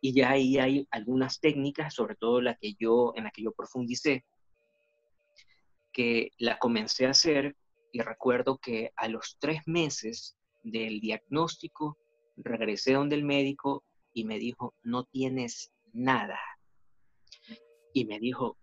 Y 0.00 0.14
ya 0.14 0.30
ahí 0.30 0.58
hay 0.58 0.88
algunas 0.90 1.38
técnicas, 1.38 1.94
sobre 1.94 2.16
todo 2.16 2.40
la 2.40 2.56
que 2.56 2.74
yo, 2.74 3.12
en 3.14 3.24
la 3.24 3.30
que 3.30 3.42
yo 3.42 3.52
profundicé, 3.52 4.24
que 5.92 6.30
la 6.38 6.58
comencé 6.58 7.06
a 7.06 7.10
hacer 7.10 7.56
y 7.92 8.00
recuerdo 8.00 8.58
que 8.58 8.92
a 8.96 9.08
los 9.08 9.36
tres 9.38 9.60
meses 9.66 10.36
del 10.64 11.00
diagnóstico 11.00 11.98
regresé 12.36 12.94
donde 12.94 13.16
el 13.16 13.24
médico 13.24 13.84
y 14.14 14.24
me 14.24 14.38
dijo, 14.38 14.74
no 14.82 15.04
tienes 15.04 15.70
nada. 15.92 16.40
Y 17.92 18.06
me 18.06 18.18
dijo, 18.18 18.56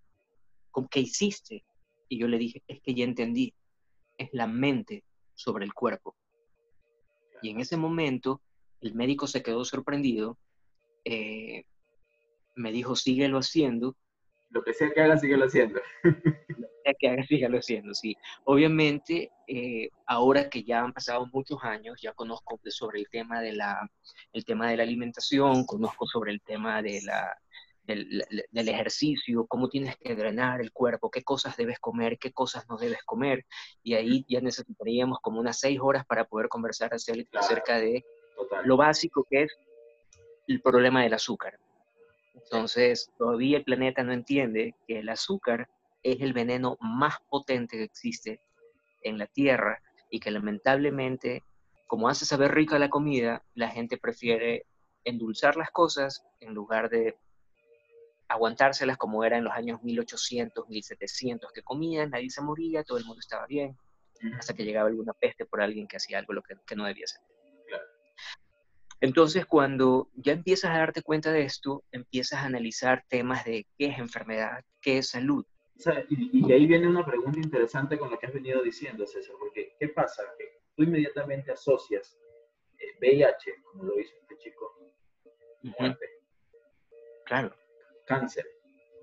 ¿qué 0.89 1.01
hiciste? 1.01 1.63
Y 2.07 2.19
yo 2.19 2.27
le 2.27 2.37
dije, 2.37 2.63
es 2.67 2.81
que 2.81 2.95
ya 2.95 3.03
entendí, 3.03 3.53
es 4.17 4.29
la 4.33 4.47
mente 4.47 5.03
sobre 5.39 5.63
el 5.63 5.73
cuerpo. 5.73 6.15
Y 7.41 7.49
en 7.49 7.61
ese 7.61 7.77
momento 7.77 8.41
el 8.81 8.93
médico 8.93 9.25
se 9.25 9.41
quedó 9.41 9.63
sorprendido, 9.63 10.37
eh, 11.05 11.63
me 12.55 12.71
dijo, 12.71 12.95
síguelo 12.95 13.37
haciendo. 13.37 13.95
Lo 14.49 14.63
que 14.63 14.73
sea 14.73 14.91
que 14.91 15.01
haga, 15.01 15.17
síguelo 15.17 15.45
haciendo. 15.45 15.79
que 16.99 17.07
haga, 17.07 17.23
sígalo 17.23 17.59
haciendo, 17.59 17.93
sí. 17.93 18.17
Obviamente, 18.43 19.31
eh, 19.47 19.89
ahora 20.05 20.49
que 20.49 20.63
ya 20.63 20.81
han 20.81 20.91
pasado 20.91 21.25
muchos 21.31 21.63
años, 21.63 22.01
ya 22.01 22.13
conozco 22.13 22.59
sobre 22.65 22.99
el 22.99 23.07
tema 23.09 23.41
de 23.41 23.53
la, 23.53 23.89
el 24.33 24.43
tema 24.43 24.69
de 24.69 24.77
la 24.77 24.83
alimentación, 24.83 25.65
conozco 25.65 26.05
sobre 26.05 26.33
el 26.33 26.41
tema 26.41 26.81
de 26.81 27.01
la, 27.03 27.37
del, 27.95 28.25
del, 28.51 28.69
ejercicio, 28.69 29.45
cómo 29.47 29.67
tienes 29.67 29.97
que 29.97 30.15
drenar 30.15 30.61
el 30.61 30.71
cuerpo, 30.71 31.09
qué 31.09 31.23
cosas 31.23 31.57
debes 31.57 31.79
comer, 31.79 32.17
qué 32.19 32.31
cosas 32.31 32.67
no 32.69 32.77
debes 32.77 33.03
comer, 33.03 33.45
y 33.83 33.95
ahí 33.95 34.25
ya 34.29 34.41
necesitaríamos 34.41 35.19
como 35.21 35.39
unas 35.39 35.59
seis 35.59 35.79
horas 35.81 36.05
para 36.05 36.25
poder 36.25 36.49
conversar 36.49 36.93
acerca 36.93 37.79
de 37.79 38.05
lo 38.63 38.77
básico 38.77 39.25
que 39.29 39.43
es 39.43 39.57
el 40.47 40.61
problema 40.61 41.03
del 41.03 41.13
azúcar. 41.13 41.59
Entonces, 42.35 43.11
todavía 43.17 43.57
el 43.57 43.63
planeta 43.63 44.03
no 44.03 44.13
entiende 44.13 44.75
que 44.87 44.99
el 44.99 45.09
azúcar 45.09 45.69
es 46.03 46.21
el 46.21 46.33
veneno 46.33 46.77
más 46.79 47.15
potente 47.29 47.77
que 47.77 47.83
existe 47.83 48.41
en 49.01 49.17
la 49.17 49.27
Tierra 49.27 49.81
y 50.09 50.19
que 50.19 50.31
lamentablemente, 50.31 51.43
como 51.87 52.07
hace 52.07 52.25
saber 52.25 52.53
rica 52.53 52.79
la 52.79 52.89
comida, 52.89 53.43
la 53.55 53.69
gente 53.69 53.97
prefiere 53.97 54.65
endulzar 55.03 55.55
las 55.57 55.71
cosas 55.71 56.23
en 56.39 56.53
lugar 56.53 56.89
de 56.89 57.17
aguantárselas 58.29 58.97
como 58.97 59.23
era 59.23 59.37
en 59.37 59.43
los 59.43 59.53
años 59.53 59.81
1800, 59.83 60.69
1700, 60.69 61.51
que 61.51 61.63
comían, 61.63 62.11
nadie 62.11 62.29
se 62.29 62.41
moría, 62.41 62.83
todo 62.83 62.97
el 62.97 63.05
mundo 63.05 63.19
estaba 63.19 63.45
bien, 63.47 63.75
hasta 64.37 64.53
que 64.53 64.63
llegaba 64.63 64.89
alguna 64.89 65.13
peste 65.13 65.45
por 65.45 65.61
alguien 65.61 65.87
que 65.87 65.97
hacía 65.97 66.19
algo 66.19 66.33
lo 66.33 66.43
que, 66.43 66.75
no 66.75 66.85
debía 66.85 67.05
hacer. 67.05 67.21
Entonces, 69.01 69.45
cuando 69.45 70.09
ya 70.13 70.33
empiezas 70.33 70.71
a 70.71 70.77
darte 70.77 71.01
cuenta 71.01 71.31
de 71.31 71.43
esto, 71.43 71.83
empiezas 71.91 72.39
a 72.39 72.45
analizar 72.45 73.05
temas 73.07 73.45
de 73.45 73.65
qué 73.77 73.87
es 73.87 73.97
enfermedad, 73.97 74.63
qué 74.81 74.97
es 74.97 75.09
salud, 75.09 75.45
y, 76.09 76.51
ahí 76.51 76.67
viene 76.67 76.87
una 76.87 77.05
pregunta 77.05 77.39
interesante 77.39 77.97
con 77.97 78.11
lo 78.11 78.19
que 78.19 78.25
has 78.25 78.33
venido 78.33 78.61
diciendo, 78.61 79.07
César, 79.07 79.35
porque 79.39 79.75
¿qué 79.79 79.87
pasa? 79.87 80.23
Que 80.37 80.59
tú 80.75 80.83
inmediatamente 80.83 81.51
asocias 81.51 82.17
VIH, 82.99 83.63
como 83.63 83.85
lo 83.85 83.99
hizo 83.99 84.13
este 84.21 84.37
chico, 84.37 84.93
muerte. 85.63 86.05
Claro. 87.25 87.55
Cáncer, 88.09 88.43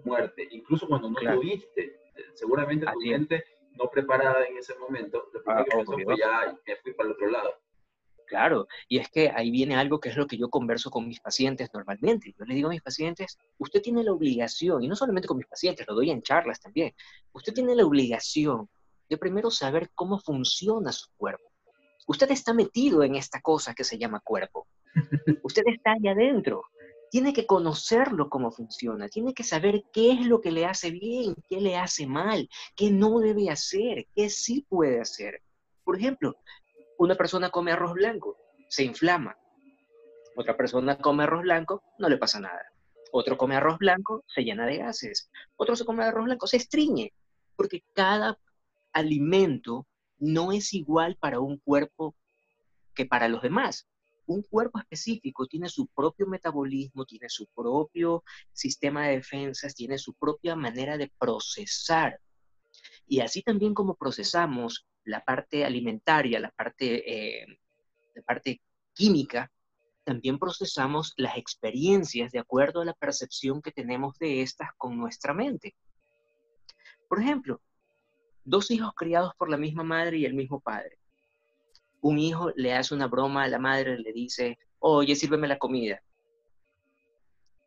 muerte. 0.04 0.48
Incluso 0.50 0.88
cuando 0.88 1.08
no 1.08 1.20
tuviste, 1.20 2.00
eh, 2.16 2.24
seguramente 2.34 2.86
tu 2.86 3.00
mente 3.00 3.44
no 3.78 3.88
preparada 3.88 4.44
en 4.44 4.58
ese 4.58 4.76
momento, 4.78 5.28
lo 5.32 5.42
primero 5.44 5.60
ah, 5.60 5.64
que 5.64 5.76
pensó 5.76 5.92
fue 5.92 6.16
ya, 6.18 6.58
me 6.66 6.76
fui 6.76 6.92
para 6.92 7.10
el 7.10 7.14
otro 7.14 7.30
lado. 7.30 7.54
Claro, 8.26 8.66
y 8.88 8.98
es 8.98 9.08
que 9.08 9.30
ahí 9.32 9.52
viene 9.52 9.76
algo 9.76 10.00
que 10.00 10.08
es 10.08 10.16
lo 10.16 10.26
que 10.26 10.36
yo 10.36 10.48
converso 10.48 10.90
con 10.90 11.06
mis 11.06 11.20
pacientes 11.20 11.70
normalmente. 11.72 12.34
Yo 12.36 12.44
le 12.44 12.56
digo 12.56 12.68
a 12.68 12.72
mis 12.72 12.82
pacientes, 12.82 13.38
usted 13.58 13.80
tiene 13.80 14.02
la 14.02 14.12
obligación, 14.12 14.82
y 14.82 14.88
no 14.88 14.96
solamente 14.96 15.28
con 15.28 15.36
mis 15.36 15.46
pacientes, 15.46 15.86
lo 15.86 15.94
doy 15.94 16.10
en 16.10 16.22
charlas 16.22 16.60
también, 16.60 16.92
usted 17.32 17.54
tiene 17.54 17.76
la 17.76 17.86
obligación 17.86 18.68
de 19.08 19.18
primero 19.18 19.52
saber 19.52 19.90
cómo 19.94 20.18
funciona 20.18 20.90
su 20.90 21.08
cuerpo. 21.16 21.44
Usted 22.08 22.28
está 22.32 22.52
metido 22.52 23.04
en 23.04 23.14
esta 23.14 23.40
cosa 23.40 23.72
que 23.72 23.84
se 23.84 23.98
llama 23.98 24.18
cuerpo. 24.18 24.66
Usted 25.44 25.62
está 25.66 25.92
ahí 25.92 26.08
adentro. 26.08 26.64
Tiene 27.10 27.32
que 27.32 27.46
conocerlo 27.46 28.28
cómo 28.28 28.50
funciona, 28.50 29.08
tiene 29.08 29.32
que 29.32 29.44
saber 29.44 29.84
qué 29.92 30.12
es 30.12 30.26
lo 30.26 30.40
que 30.40 30.50
le 30.50 30.66
hace 30.66 30.90
bien, 30.90 31.34
qué 31.48 31.60
le 31.60 31.76
hace 31.76 32.06
mal, 32.06 32.48
qué 32.74 32.90
no 32.90 33.20
debe 33.20 33.50
hacer, 33.50 34.06
qué 34.14 34.28
sí 34.28 34.66
puede 34.68 35.00
hacer. 35.00 35.42
Por 35.84 35.96
ejemplo, 35.96 36.36
una 36.98 37.14
persona 37.14 37.50
come 37.50 37.72
arroz 37.72 37.92
blanco, 37.94 38.36
se 38.68 38.84
inflama. 38.84 39.36
Otra 40.36 40.56
persona 40.56 40.98
come 40.98 41.24
arroz 41.24 41.42
blanco, 41.42 41.82
no 41.98 42.08
le 42.08 42.18
pasa 42.18 42.40
nada. 42.40 42.72
Otro 43.12 43.38
come 43.38 43.56
arroz 43.56 43.78
blanco, 43.78 44.24
se 44.26 44.42
llena 44.42 44.66
de 44.66 44.78
gases. 44.78 45.30
Otro 45.56 45.76
se 45.76 45.84
come 45.84 46.04
arroz 46.04 46.24
blanco, 46.24 46.46
se 46.46 46.58
estriñe. 46.58 47.12
Porque 47.54 47.82
cada 47.94 48.38
alimento 48.92 49.86
no 50.18 50.52
es 50.52 50.74
igual 50.74 51.16
para 51.16 51.40
un 51.40 51.58
cuerpo 51.58 52.14
que 52.94 53.06
para 53.06 53.28
los 53.28 53.42
demás. 53.42 53.86
Un 54.26 54.42
cuerpo 54.42 54.78
específico 54.78 55.46
tiene 55.46 55.68
su 55.68 55.86
propio 55.86 56.26
metabolismo, 56.26 57.04
tiene 57.04 57.28
su 57.28 57.46
propio 57.48 58.24
sistema 58.52 59.06
de 59.06 59.16
defensas, 59.16 59.74
tiene 59.74 59.98
su 59.98 60.14
propia 60.14 60.56
manera 60.56 60.98
de 60.98 61.12
procesar. 61.18 62.20
Y 63.06 63.20
así 63.20 63.42
también 63.42 63.72
como 63.72 63.94
procesamos 63.94 64.86
la 65.04 65.24
parte 65.24 65.64
alimentaria, 65.64 66.40
la 66.40 66.50
parte, 66.50 67.40
eh, 67.40 67.46
la 68.14 68.22
parte 68.22 68.60
química, 68.92 69.50
también 70.04 70.38
procesamos 70.38 71.14
las 71.16 71.36
experiencias 71.36 72.30
de 72.30 72.38
acuerdo 72.38 72.80
a 72.80 72.84
la 72.84 72.94
percepción 72.94 73.60
que 73.60 73.72
tenemos 73.72 74.16
de 74.18 74.42
estas 74.42 74.70
con 74.76 74.96
nuestra 74.96 75.34
mente. 75.34 75.74
Por 77.08 77.20
ejemplo, 77.20 77.60
dos 78.44 78.70
hijos 78.70 78.92
criados 78.94 79.32
por 79.36 79.50
la 79.50 79.56
misma 79.56 79.82
madre 79.82 80.18
y 80.18 80.24
el 80.24 80.34
mismo 80.34 80.60
padre. 80.60 80.98
Un 82.06 82.18
hijo 82.18 82.52
le 82.54 82.72
hace 82.72 82.94
una 82.94 83.08
broma 83.08 83.42
a 83.44 83.48
la 83.48 83.58
madre, 83.58 83.98
le 83.98 84.12
dice, 84.12 84.58
oye, 84.78 85.16
sírveme 85.16 85.48
la 85.48 85.58
comida 85.58 86.00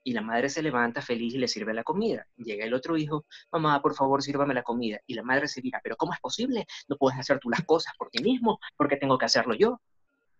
y 0.03 0.13
la 0.13 0.21
madre 0.21 0.49
se 0.49 0.63
levanta 0.63 1.01
feliz 1.01 1.33
y 1.33 1.37
le 1.37 1.47
sirve 1.47 1.73
la 1.73 1.83
comida. 1.83 2.25
Llega 2.37 2.65
el 2.65 2.73
otro 2.73 2.97
hijo, 2.97 3.25
mamá, 3.51 3.81
por 3.81 3.93
favor, 3.95 4.23
sírvame 4.23 4.53
la 4.53 4.63
comida. 4.63 4.99
Y 5.05 5.13
la 5.13 5.23
madre 5.23 5.47
se 5.47 5.61
dirá, 5.61 5.79
pero 5.83 5.97
¿cómo 5.97 6.13
es 6.13 6.19
posible? 6.19 6.65
No 6.87 6.97
puedes 6.97 7.19
hacer 7.19 7.39
tú 7.39 7.49
las 7.49 7.63
cosas 7.65 7.93
por 7.97 8.09
ti 8.09 8.23
mismo, 8.23 8.59
porque 8.77 8.97
tengo 8.97 9.17
que 9.17 9.25
hacerlo 9.25 9.55
yo. 9.55 9.81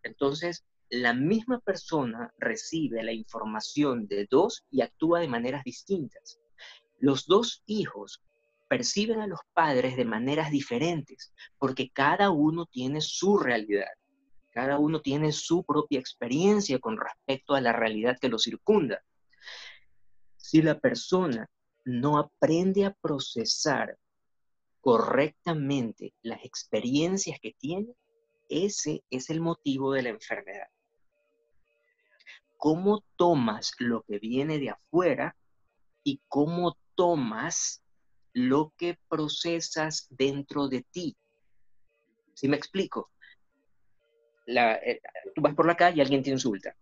Entonces, 0.02 0.66
la 0.90 1.14
misma 1.14 1.60
persona 1.60 2.34
recibe 2.38 3.04
la 3.04 3.12
información 3.12 4.08
de 4.08 4.28
dos 4.32 4.66
y 4.72 4.82
actúa 4.82 5.20
de 5.20 5.28
maneras 5.28 5.64
distintas. 5.64 6.40
Los 6.98 7.28
dos 7.28 7.62
hijos 7.66 8.22
perciben 8.70 9.20
a 9.20 9.28
los 9.28 9.40
padres 9.54 9.98
de 9.98 10.06
maneras 10.06 10.52
diferentes, 10.52 11.34
porque 11.58 11.90
cada 11.90 12.30
uno 12.30 12.68
tiene 12.68 13.02
su 13.02 13.38
realidad, 13.38 13.90
cada 14.52 14.78
uno 14.78 15.02
tiene 15.02 15.32
su 15.32 15.66
propia 15.66 16.00
experiencia 16.00 16.80
con 16.80 16.98
respecto 16.98 17.56
a 17.56 17.62
la 17.62 17.74
realidad 17.74 18.18
que 18.22 18.30
lo 18.30 18.38
circunda. 18.38 19.04
Si 20.38 20.62
la 20.62 20.80
persona 20.80 21.50
no 21.84 22.20
aprende 22.20 22.86
a 22.86 22.94
procesar 22.94 23.98
correctamente 24.82 26.14
las 26.22 26.46
experiencias 26.46 27.40
que 27.42 27.54
tiene, 27.58 27.94
ese 28.50 29.04
es 29.10 29.30
el 29.30 29.42
motivo 29.42 29.94
de 29.94 30.04
la 30.04 30.10
enfermedad. 30.10 30.68
¿Cómo 32.58 33.04
tomas 33.16 33.74
lo 33.80 34.04
que 34.04 34.20
viene 34.20 34.60
de 34.60 34.72
afuera 34.72 35.36
y 36.04 36.22
cómo 36.28 36.78
tomas 36.96 37.82
lo 38.48 38.74
que 38.78 38.98
procesas 39.10 40.08
dentro 40.10 40.68
de 40.68 40.84
ti. 40.84 41.18
¿Sí 42.34 42.48
me 42.48 42.56
explico? 42.56 43.12
Eh, 44.48 45.02
tú 45.36 45.42
vas 45.42 45.54
por 45.54 45.68
la 45.68 45.76
calle 45.76 45.98
y 45.98 46.02
alguien 46.02 46.24
te 46.24 46.30
insulta. 46.30 46.76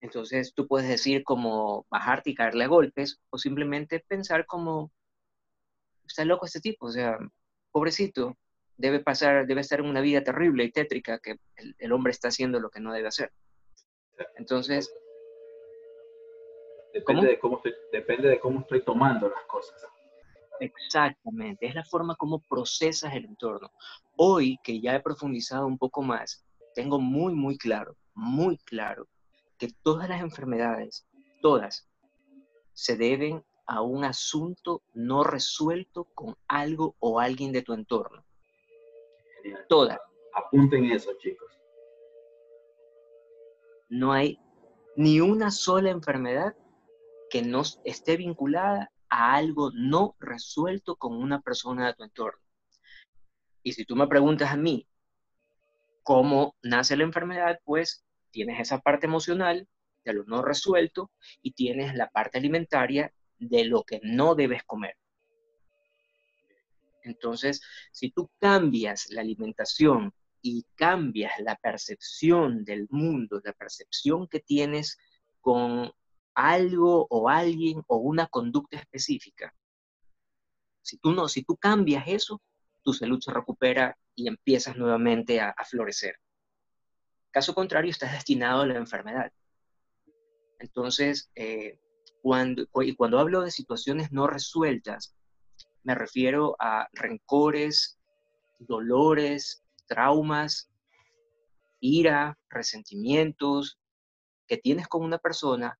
Entonces 0.00 0.52
tú 0.54 0.68
puedes 0.68 0.88
decir 0.88 1.24
como 1.24 1.86
bajarte 1.90 2.30
y 2.30 2.34
caerle 2.34 2.64
a 2.64 2.68
golpes 2.68 3.18
o 3.30 3.38
simplemente 3.38 4.04
pensar 4.06 4.44
como, 4.44 4.92
está 6.06 6.24
loco 6.24 6.46
este 6.46 6.60
tipo, 6.60 6.86
o 6.86 6.92
sea, 6.92 7.18
pobrecito, 7.72 8.36
debe 8.76 9.00
pasar, 9.00 9.46
debe 9.46 9.62
estar 9.62 9.80
en 9.80 9.86
una 9.86 10.02
vida 10.02 10.22
terrible 10.22 10.64
y 10.64 10.70
tétrica 10.70 11.18
que 11.18 11.38
el, 11.56 11.74
el 11.78 11.92
hombre 11.92 12.10
está 12.10 12.28
haciendo 12.28 12.60
lo 12.60 12.70
que 12.70 12.80
no 12.80 12.92
debe 12.92 13.08
hacer. 13.08 13.32
Entonces, 14.36 14.92
Depende, 16.96 17.26
De 17.28 17.38
cómo 17.38 17.56
estoy, 17.56 17.74
depende 17.92 18.28
de 18.28 18.40
cómo 18.40 18.60
estoy 18.60 18.82
tomando 18.82 19.28
las 19.28 19.44
cosas. 19.44 19.86
Exactamente, 20.60 21.66
es 21.66 21.74
la 21.74 21.84
forma 21.84 22.16
como 22.16 22.40
procesas 22.40 23.14
el 23.14 23.26
entorno. 23.26 23.70
Hoy 24.16 24.58
que 24.64 24.80
ya 24.80 24.94
he 24.94 25.00
profundizado 25.00 25.66
un 25.66 25.76
poco 25.76 26.02
más, 26.02 26.46
tengo 26.74 26.98
muy, 26.98 27.34
muy 27.34 27.58
claro, 27.58 27.96
muy 28.14 28.56
claro, 28.56 29.06
que 29.58 29.68
todas 29.82 30.08
las 30.08 30.22
enfermedades, 30.22 31.06
todas, 31.42 31.86
se 32.72 32.96
deben 32.96 33.44
a 33.66 33.82
un 33.82 34.04
asunto 34.04 34.82
no 34.94 35.22
resuelto 35.22 36.04
con 36.14 36.34
algo 36.48 36.96
o 36.98 37.20
alguien 37.20 37.52
de 37.52 37.60
tu 37.60 37.74
entorno. 37.74 38.24
Genial. 39.42 39.66
Todas. 39.68 39.98
Apunten 40.32 40.86
eso, 40.86 41.12
chicos. 41.18 41.52
No 43.90 44.12
hay 44.12 44.38
ni 44.96 45.20
una 45.20 45.50
sola 45.50 45.90
enfermedad 45.90 46.56
que 47.30 47.42
no 47.42 47.62
esté 47.84 48.16
vinculada 48.16 48.90
a 49.08 49.34
algo 49.34 49.70
no 49.72 50.16
resuelto 50.18 50.96
con 50.96 51.16
una 51.16 51.40
persona 51.40 51.86
de 51.86 51.94
tu 51.94 52.04
entorno. 52.04 52.42
Y 53.62 53.72
si 53.72 53.84
tú 53.84 53.96
me 53.96 54.06
preguntas 54.06 54.50
a 54.50 54.56
mí 54.56 54.88
cómo 56.02 56.56
nace 56.62 56.96
la 56.96 57.04
enfermedad, 57.04 57.60
pues 57.64 58.04
tienes 58.30 58.60
esa 58.60 58.78
parte 58.78 59.06
emocional 59.06 59.68
de 60.04 60.12
lo 60.12 60.24
no 60.24 60.42
resuelto 60.42 61.10
y 61.42 61.52
tienes 61.52 61.94
la 61.94 62.08
parte 62.08 62.38
alimentaria 62.38 63.12
de 63.38 63.64
lo 63.64 63.82
que 63.82 64.00
no 64.02 64.34
debes 64.34 64.62
comer. 64.64 64.94
Entonces, 67.02 67.60
si 67.92 68.10
tú 68.10 68.30
cambias 68.40 69.06
la 69.10 69.20
alimentación 69.20 70.12
y 70.42 70.64
cambias 70.74 71.32
la 71.40 71.56
percepción 71.56 72.64
del 72.64 72.86
mundo, 72.90 73.40
la 73.44 73.52
percepción 73.52 74.28
que 74.28 74.40
tienes 74.40 74.98
con 75.40 75.92
algo 76.36 77.06
o 77.08 77.28
alguien 77.28 77.82
o 77.88 77.96
una 77.96 78.26
conducta 78.26 78.76
específica. 78.76 79.52
Si 80.82 80.98
tú 80.98 81.12
no, 81.12 81.28
si 81.28 81.42
tú 81.42 81.56
cambias 81.56 82.04
eso, 82.06 82.40
tu 82.84 82.92
salud 82.92 83.18
se 83.20 83.32
recupera 83.32 83.98
y 84.14 84.28
empiezas 84.28 84.76
nuevamente 84.76 85.40
a, 85.40 85.54
florecer. 85.68 86.16
Caso 87.30 87.54
contrario, 87.54 87.90
estás 87.90 88.12
destinado 88.12 88.62
a 88.62 88.66
la 88.66 88.76
enfermedad. 88.76 89.32
Entonces, 90.58 91.30
eh, 91.34 91.80
cuando, 92.22 92.66
y 92.82 92.94
cuando 92.94 93.18
hablo 93.18 93.40
de 93.40 93.50
situaciones 93.50 94.12
no 94.12 94.26
resueltas, 94.26 95.16
me 95.82 95.94
refiero 95.94 96.54
a 96.58 96.88
rencores, 96.92 97.98
dolores, 98.58 99.64
traumas, 99.86 100.70
ira, 101.80 102.38
resentimientos 102.50 103.78
que 104.46 104.58
tienes 104.58 104.86
con 104.86 105.02
una 105.02 105.18
persona 105.18 105.78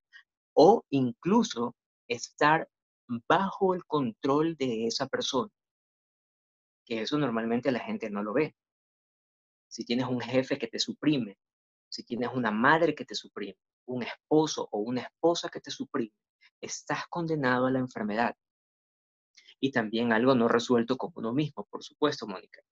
o 0.56 0.84
incluso 0.90 1.76
estar 2.08 2.68
bajo 3.28 3.74
el 3.74 3.84
control 3.84 4.56
de 4.56 4.86
esa 4.86 5.06
persona, 5.06 5.52
que 6.84 7.02
eso 7.02 7.18
normalmente 7.18 7.70
la 7.70 7.80
gente 7.80 8.10
no 8.10 8.22
lo 8.22 8.32
ve. 8.32 8.56
Si 9.68 9.84
tienes 9.84 10.06
un 10.06 10.20
jefe 10.20 10.58
que 10.58 10.66
te 10.66 10.78
suprime, 10.78 11.38
si 11.88 12.04
tienes 12.04 12.30
una 12.32 12.50
madre 12.50 12.94
que 12.94 13.04
te 13.04 13.14
suprime, 13.14 13.58
un 13.86 14.02
esposo 14.02 14.66
o 14.72 14.78
una 14.78 15.02
esposa 15.02 15.50
que 15.50 15.60
te 15.60 15.70
suprime, 15.70 16.14
estás 16.60 17.06
condenado 17.08 17.66
a 17.66 17.70
la 17.70 17.78
enfermedad. 17.78 18.34
Y 19.60 19.72
también 19.72 20.12
algo 20.12 20.34
no 20.34 20.48
resuelto 20.48 20.96
con 20.96 21.12
uno 21.16 21.32
mismo, 21.32 21.66
por 21.70 21.84
supuesto, 21.84 22.26
Mónica. 22.26 22.62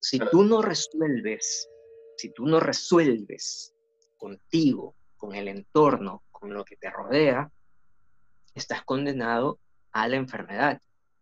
Si 0.00 0.18
tú 0.18 0.42
no 0.42 0.60
resuelves, 0.60 1.68
si 2.16 2.32
tú 2.32 2.46
no 2.46 2.60
resuelves 2.60 3.74
contigo 4.16 4.97
con 5.18 5.34
el 5.34 5.48
entorno, 5.48 6.22
con 6.30 6.54
lo 6.54 6.64
que 6.64 6.76
te 6.76 6.88
rodea, 6.88 7.50
estás 8.54 8.82
condenado 8.84 9.58
a 9.92 10.08
la 10.08 10.16
enfermedad. 10.16 10.80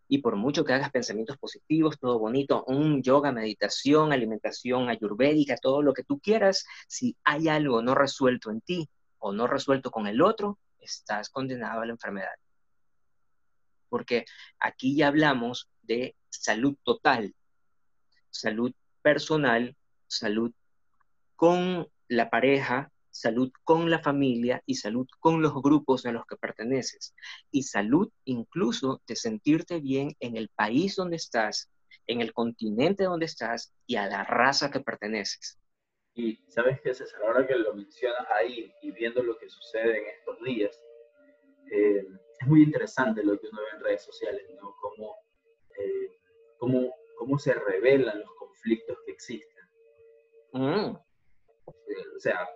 Y 0.09 0.18
por 0.18 0.37
mucho 0.37 0.64
que 0.64 0.72
hagas 0.72 0.92
pensamientos 0.92 1.37
positivos, 1.38 1.98
todo 1.98 2.18
bonito, 2.20 2.62
un 2.64 3.02
yoga, 3.02 3.32
meditación, 3.32 4.12
alimentación 4.12 4.88
ayurvédica, 4.88 5.56
todo 5.56 5.82
lo 5.82 5.92
que 5.92 6.04
tú 6.04 6.20
quieras, 6.20 6.64
si 6.87 7.16
hay 7.24 7.48
algo 7.48 7.82
no 7.82 7.94
resuelto 7.96 8.52
en 8.52 8.61
ti 8.61 8.88
o 9.18 9.32
no 9.32 9.48
resuelto 9.48 9.90
con 9.90 10.06
el 10.06 10.22
otro, 10.22 10.59
estás 10.78 11.28
condenado 11.28 11.80
a 11.80 11.87
la 11.87 11.92
enfermedad. 11.92 12.35
Porque 13.88 14.26
aquí 14.61 14.94
ya 14.94 15.09
hablamos 15.09 15.68
de 15.82 16.14
salud 16.28 16.76
total, 16.85 17.35
salud 18.30 18.72
personal, 19.02 19.76
salud 20.06 20.52
con 21.35 21.88
la 22.09 22.30
pareja, 22.30 22.92
salud 23.16 23.50
con 23.64 23.90
la 23.90 24.00
familia 24.00 24.62
y 24.66 24.74
salud 24.74 25.07
con 25.20 25.42
los 25.42 25.55
grupos 25.55 26.05
a 26.07 26.12
los 26.12 26.26
que 26.26 26.37
perteneces. 26.37 27.14
Y 27.50 27.62
salud 27.62 28.11
incluso 28.24 29.00
de 29.07 29.16
sentirte 29.16 29.81
bien 29.81 30.14
en 30.20 30.37
el 30.37 30.48
país 30.50 30.96
donde 30.96 31.16
estás, 31.16 31.70
en 32.07 32.20
el 32.20 32.33
continente 32.33 33.05
donde 33.05 33.26
estás 33.26 33.72
y 33.87 33.96
a 33.96 34.07
la 34.07 34.24
raza 34.24 34.70
que 34.70 34.81
perteneces. 34.81 35.59
Y 36.14 36.37
sabes 36.48 36.81
que 36.81 36.94
César, 36.94 37.20
ahora 37.24 37.46
que 37.46 37.55
lo 37.57 37.74
mencionas 37.74 38.26
ahí 38.31 38.72
y 38.83 38.90
viendo 38.90 39.22
lo 39.22 39.37
que 39.38 39.48
sucede 39.48 39.98
en 39.98 40.07
estos 40.18 40.42
días, 40.42 40.83
eh, 41.70 42.07
es 42.40 42.46
muy 42.46 42.62
interesante 42.62 43.22
lo 43.22 43.38
que 43.38 43.48
uno 43.48 43.61
ve 43.61 43.76
en 43.76 43.85
redes 43.85 44.05
sociales, 44.05 44.42
¿no? 44.61 44.74
Cómo, 44.81 45.16
eh, 45.79 46.18
cómo, 46.59 46.94
cómo 47.18 47.38
se 47.38 47.55
revelan 47.55 48.20
los 48.20 48.35
conflictos 48.35 48.96
que 49.05 49.12
existen. 49.12 49.64
Mm. 50.52 50.96
O 51.66 52.18
sea, 52.18 52.48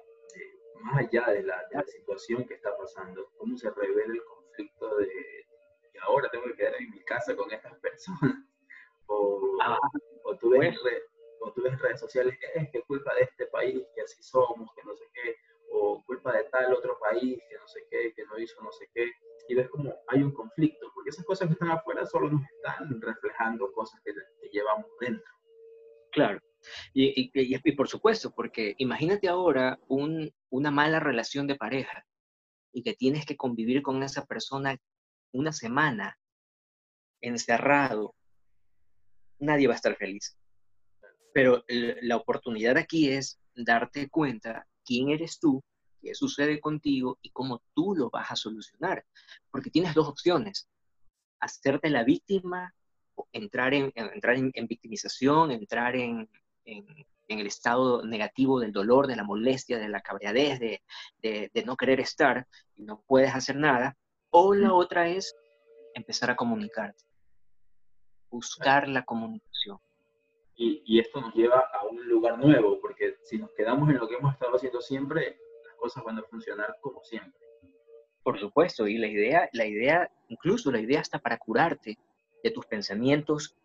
más 0.80 0.98
allá 0.98 1.26
de 1.32 1.42
la, 1.42 1.60
situación 1.86 2.46
que 2.46 2.54
está 2.54 2.76
pasando, 2.76 3.30
cómo 3.36 3.56
se 3.56 3.70
revela 3.70 4.14
el 4.14 4.24
conflicto 4.24 4.96
de 4.96 5.08
y 5.92 5.98
ahora 5.98 6.28
tengo 6.30 6.44
que 6.44 6.56
quedar 6.56 6.74
en 6.76 6.90
mi 6.90 7.02
casa 7.04 7.34
con 7.36 7.50
estas 7.50 7.78
personas. 7.78 8.20
O, 9.12 9.58
ah, 9.60 9.76
o, 10.22 10.36
tú, 10.36 10.50
ves, 10.50 10.78
o 11.40 11.52
tú 11.52 11.62
ves 11.62 11.72
en 11.72 11.78
redes 11.80 11.98
sociales, 11.98 12.38
es 12.54 12.70
que 12.70 12.80
culpa 12.82 13.12
de 13.16 13.22
este 13.22 13.46
país, 13.46 13.84
que 13.92 14.02
así 14.02 14.22
somos, 14.22 14.70
que 14.76 14.84
no 14.84 14.94
sé 14.94 15.04
qué, 15.12 15.34
o 15.72 16.00
culpa 16.04 16.32
de 16.32 16.44
tal 16.44 16.72
otro 16.72 16.96
país, 17.00 17.42
que 17.48 17.58
no 17.58 17.66
sé 17.66 17.80
qué, 17.90 18.14
que 18.14 18.24
no 18.26 18.38
hizo 18.38 18.62
no 18.62 18.70
sé 18.70 18.88
qué. 18.94 19.10
Y 19.48 19.56
ves 19.56 19.68
como 19.68 19.92
hay 20.06 20.22
un 20.22 20.32
conflicto, 20.32 20.92
porque 20.94 21.10
esas 21.10 21.24
cosas 21.24 21.48
que 21.48 21.54
están 21.54 21.72
afuera 21.72 22.06
solo 22.06 22.30
nos 22.30 22.42
están 22.42 23.00
reflejando 23.00 23.72
cosas 23.72 24.00
que, 24.04 24.12
que 24.14 24.48
llevamos 24.50 24.86
dentro. 25.00 25.34
Claro. 26.12 26.38
Y, 26.92 27.30
y, 27.34 27.72
por 27.72 27.88
supuesto, 27.88 28.32
porque 28.34 28.74
imagínate 28.78 29.28
ahora 29.28 29.78
una 29.88 30.70
mala 30.70 31.00
relación 31.00 31.46
de 31.46 31.56
pareja 31.56 32.04
y 32.72 32.82
que 32.82 32.94
tienes 32.94 33.26
que 33.26 33.36
convivir 33.36 33.82
con 33.82 34.02
esa 34.02 34.24
persona 34.26 34.76
una 35.32 35.52
semana 35.52 36.18
encerrado. 37.20 38.14
Nadie 39.38 39.66
va 39.66 39.74
a 39.74 39.76
estar 39.76 39.96
feliz. 39.96 40.36
Pero 41.32 41.64
la 41.68 42.16
oportunidad 42.16 42.76
aquí 42.76 43.10
es 43.10 43.38
darte 43.54 44.08
cuenta 44.08 44.66
quién 44.84 45.10
eres 45.10 45.38
tú, 45.38 45.62
qué 46.00 46.14
sucede 46.14 46.60
contigo 46.60 47.18
y 47.22 47.30
cómo 47.30 47.62
tú 47.74 47.94
lo 47.96 48.10
vas 48.10 48.30
a 48.30 48.36
solucionar. 48.36 49.04
Porque 49.50 49.70
tienes 49.70 49.94
dos 49.94 50.08
opciones. 50.08 50.68
Hacerte 51.40 51.88
la 51.88 52.04
víctima, 52.04 52.74
entrar 53.32 53.74
en, 53.74 53.92
entrar 53.94 54.36
en 54.36 54.66
victimización, 54.66 55.52
entrar 55.52 55.96
en, 55.96 56.28
en, 56.64 56.86
el 57.28 57.46
estado 57.46 58.04
negativo 58.04 58.58
del 58.58 58.72
dolor, 58.72 59.06
de 59.06 59.14
la 59.14 59.22
molestia, 59.22 59.78
de 59.78 59.88
la 59.88 60.00
cabreadez, 60.00 60.58
de, 60.58 60.82
de, 61.22 61.64
no 61.64 61.76
querer 61.76 62.00
estar 62.00 62.46
y 62.74 62.82
no 62.82 63.04
puedes 63.06 63.32
hacer 63.32 63.54
nada. 63.54 63.96
O 64.30 64.52
la 64.52 64.74
otra 64.74 65.08
es 65.08 65.36
empezar 65.94 66.30
a 66.30 66.36
comunicarte, 66.36 67.04
buscar 68.30 68.88
la 68.88 69.04
comunicación. 69.04 69.78
Y, 70.56 70.82
y, 70.84 70.98
esto 70.98 71.20
nos 71.20 71.32
lleva 71.34 71.60
a 71.72 71.86
un 71.86 72.04
lugar 72.08 72.36
nuevo, 72.38 72.80
porque 72.80 73.16
si 73.22 73.38
nos 73.38 73.50
quedamos 73.52 73.88
en 73.88 73.98
lo 73.98 74.08
que 74.08 74.16
hemos 74.16 74.34
estado 74.34 74.56
haciendo 74.56 74.80
siempre, 74.80 75.38
las 75.64 75.76
cosas 75.76 76.02
van 76.02 76.18
a 76.18 76.22
funcionar 76.24 76.76
como 76.80 77.00
siempre. 77.04 77.40
Por 78.22 78.38
supuesto, 78.38 78.86
y 78.86 78.98
la 78.98 79.06
idea, 79.06 79.48
la 79.52 79.66
idea, 79.66 80.10
incluso 80.28 80.70
la 80.70 80.80
idea 80.80 81.00
hasta 81.00 81.18
para 81.20 81.38
curarte 81.38 81.96
de 82.42 82.50
tus 82.50 82.66
pensamientos, 82.66 83.56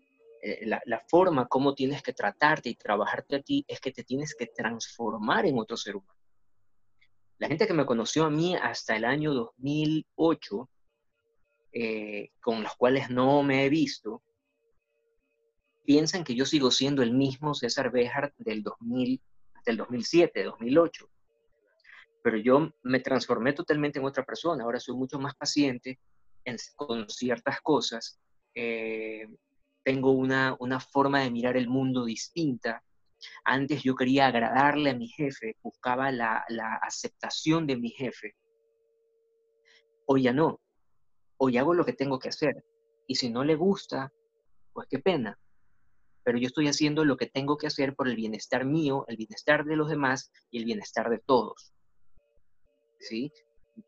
la, 0.62 0.81
la, 0.86 0.99
forma 1.08 1.47
como 1.47 1.73
tienes 1.73 2.03
que 2.03 2.13
tratarte 2.13 2.69
y 2.69 2.75
trabajarte 2.75 3.38
a 3.38 3.41
ti 3.41 3.65
es 3.67 3.79
que 3.79 3.91
te 3.91 4.03
tienes 4.03 4.36
que 4.36 4.47
transformar 4.47 5.45
en 5.45 5.58
otro 5.58 5.77
ser 5.77 5.95
humano. 5.95 6.19
La 7.38 7.47
gente 7.47 7.67
que 7.67 7.73
me 7.73 7.86
conoció 7.86 8.25
a 8.25 8.29
mí 8.29 8.55
hasta 8.55 8.95
el 8.95 9.03
año 9.03 9.34
2008, 9.34 10.69
eh, 11.73 12.29
con 12.39 12.63
los 12.63 12.75
cuales 12.75 13.10
no 13.10 13.43
me 13.43 13.65
he 13.65 13.69
visto, 13.69 14.23
piensan 15.84 16.23
que 16.23 16.36
yo 16.36 16.45
sigo 16.45 16.71
siendo 16.71 17.03
el 17.03 17.13
mismo 17.13 17.53
César 17.53 17.91
Béjar 17.91 18.34
del 18.38 18.63
2000 18.63 19.21
hasta 19.53 19.71
el 19.71 19.77
2007, 19.77 20.43
2008. 20.43 21.10
Pero 22.23 22.38
yo 22.38 22.71
me 22.84 22.99
transformé 23.01 23.53
totalmente 23.53 23.99
en 23.99 24.05
otra 24.05 24.25
persona. 24.25 24.63
Ahora 24.63 24.79
soy 24.79 24.95
mucho 24.95 25.19
más 25.19 25.36
paciente 25.36 25.99
con 26.75 27.10
ciertas 27.10 27.62
cosas. 27.62 28.19
Eh, 28.55 29.27
tengo 29.86 30.12
una, 30.12 30.58
una 30.60 30.82
forma 30.82 31.21
de 31.21 31.32
mirar 31.32 31.56
el 31.56 31.69
mundo 31.69 32.04
distinta. 32.04 32.84
Antes 33.45 33.84
yo 33.84 33.95
quería 33.95 34.28
agradarle 34.28 34.89
a 34.89 34.95
mi 34.95 35.08
jefe, 35.08 35.56
buscaba 35.62 36.12
la, 36.12 36.43
la 36.50 36.76
aceptación 36.82 37.65
de 37.65 37.78
mi 37.78 37.91
jefe. 37.91 38.36
Hoy 40.08 40.24
ya 40.24 40.34
no. 40.34 40.60
Hoy 41.38 41.58
hago 41.58 41.74
lo 41.74 41.86
que 41.86 41.93
tengo 41.93 42.19
que 42.19 42.30
hacer. 42.30 42.65
Y 43.08 43.15
si 43.15 43.30
no 43.30 43.43
le 43.43 43.56
gusta, 43.56 44.12
pues 44.74 44.88
qué 44.89 45.00
pena 45.00 45.39
pero 46.26 46.39
yo 46.39 46.48
estoy 46.48 46.67
haciendo 46.67 47.06
lo 47.06 47.17
que 47.17 47.28
tengo 47.28 47.56
que 47.56 47.67
hacer 47.67 47.95
por 47.95 48.08
el 48.08 48.15
bienestar 48.15 48.65
mío, 48.65 49.06
el 49.08 49.15
bienestar 49.15 49.63
de 49.63 49.76
los 49.76 49.89
demás 49.89 50.32
y 50.50 50.58
el 50.58 50.65
bienestar 50.65 51.08
de 51.12 51.19
todos. 51.19 51.71
¿Sí? 53.00 53.32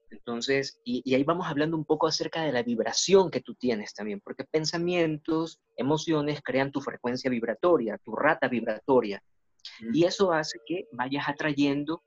Entonces, 0.10 0.80
y, 0.84 1.14
ahí 1.14 1.24
vamos 1.24 1.48
hablando 1.48 1.78
un 1.78 1.86
poco 1.86 2.08
acerca 2.08 2.44
de 2.44 2.52
la 2.52 2.64
vibración 2.64 3.32
que 3.32 3.42
tú 3.42 3.56
tienes 3.56 3.94
también, 3.94 4.22
porque 4.22 4.44
pensamientos, 4.44 5.60
emociones 5.76 6.42
crean 6.44 6.72
tu 6.72 6.82
frecuencia 6.82 7.30
vibratoria, 7.30 7.98
tu 8.04 8.16
rata 8.16 8.48
vibratoria. 8.48 9.22
Y 9.94 10.06
eso 10.06 10.32
hace 10.32 10.60
que 10.66 10.88
vayas 10.92 11.28
atrayendo, 11.28 12.04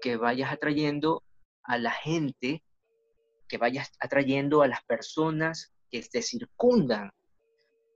que 0.00 0.16
vayas 0.16 0.52
atrayendo 0.52 1.22
a 1.62 1.78
la 1.78 1.92
gente, 1.92 2.62
que 3.48 3.58
vayas 3.58 3.92
atrayendo 4.00 4.62
a 4.62 4.68
las 4.68 4.82
personas 4.84 5.72
que 5.90 6.02
te 6.02 6.22
circundan, 6.22 7.10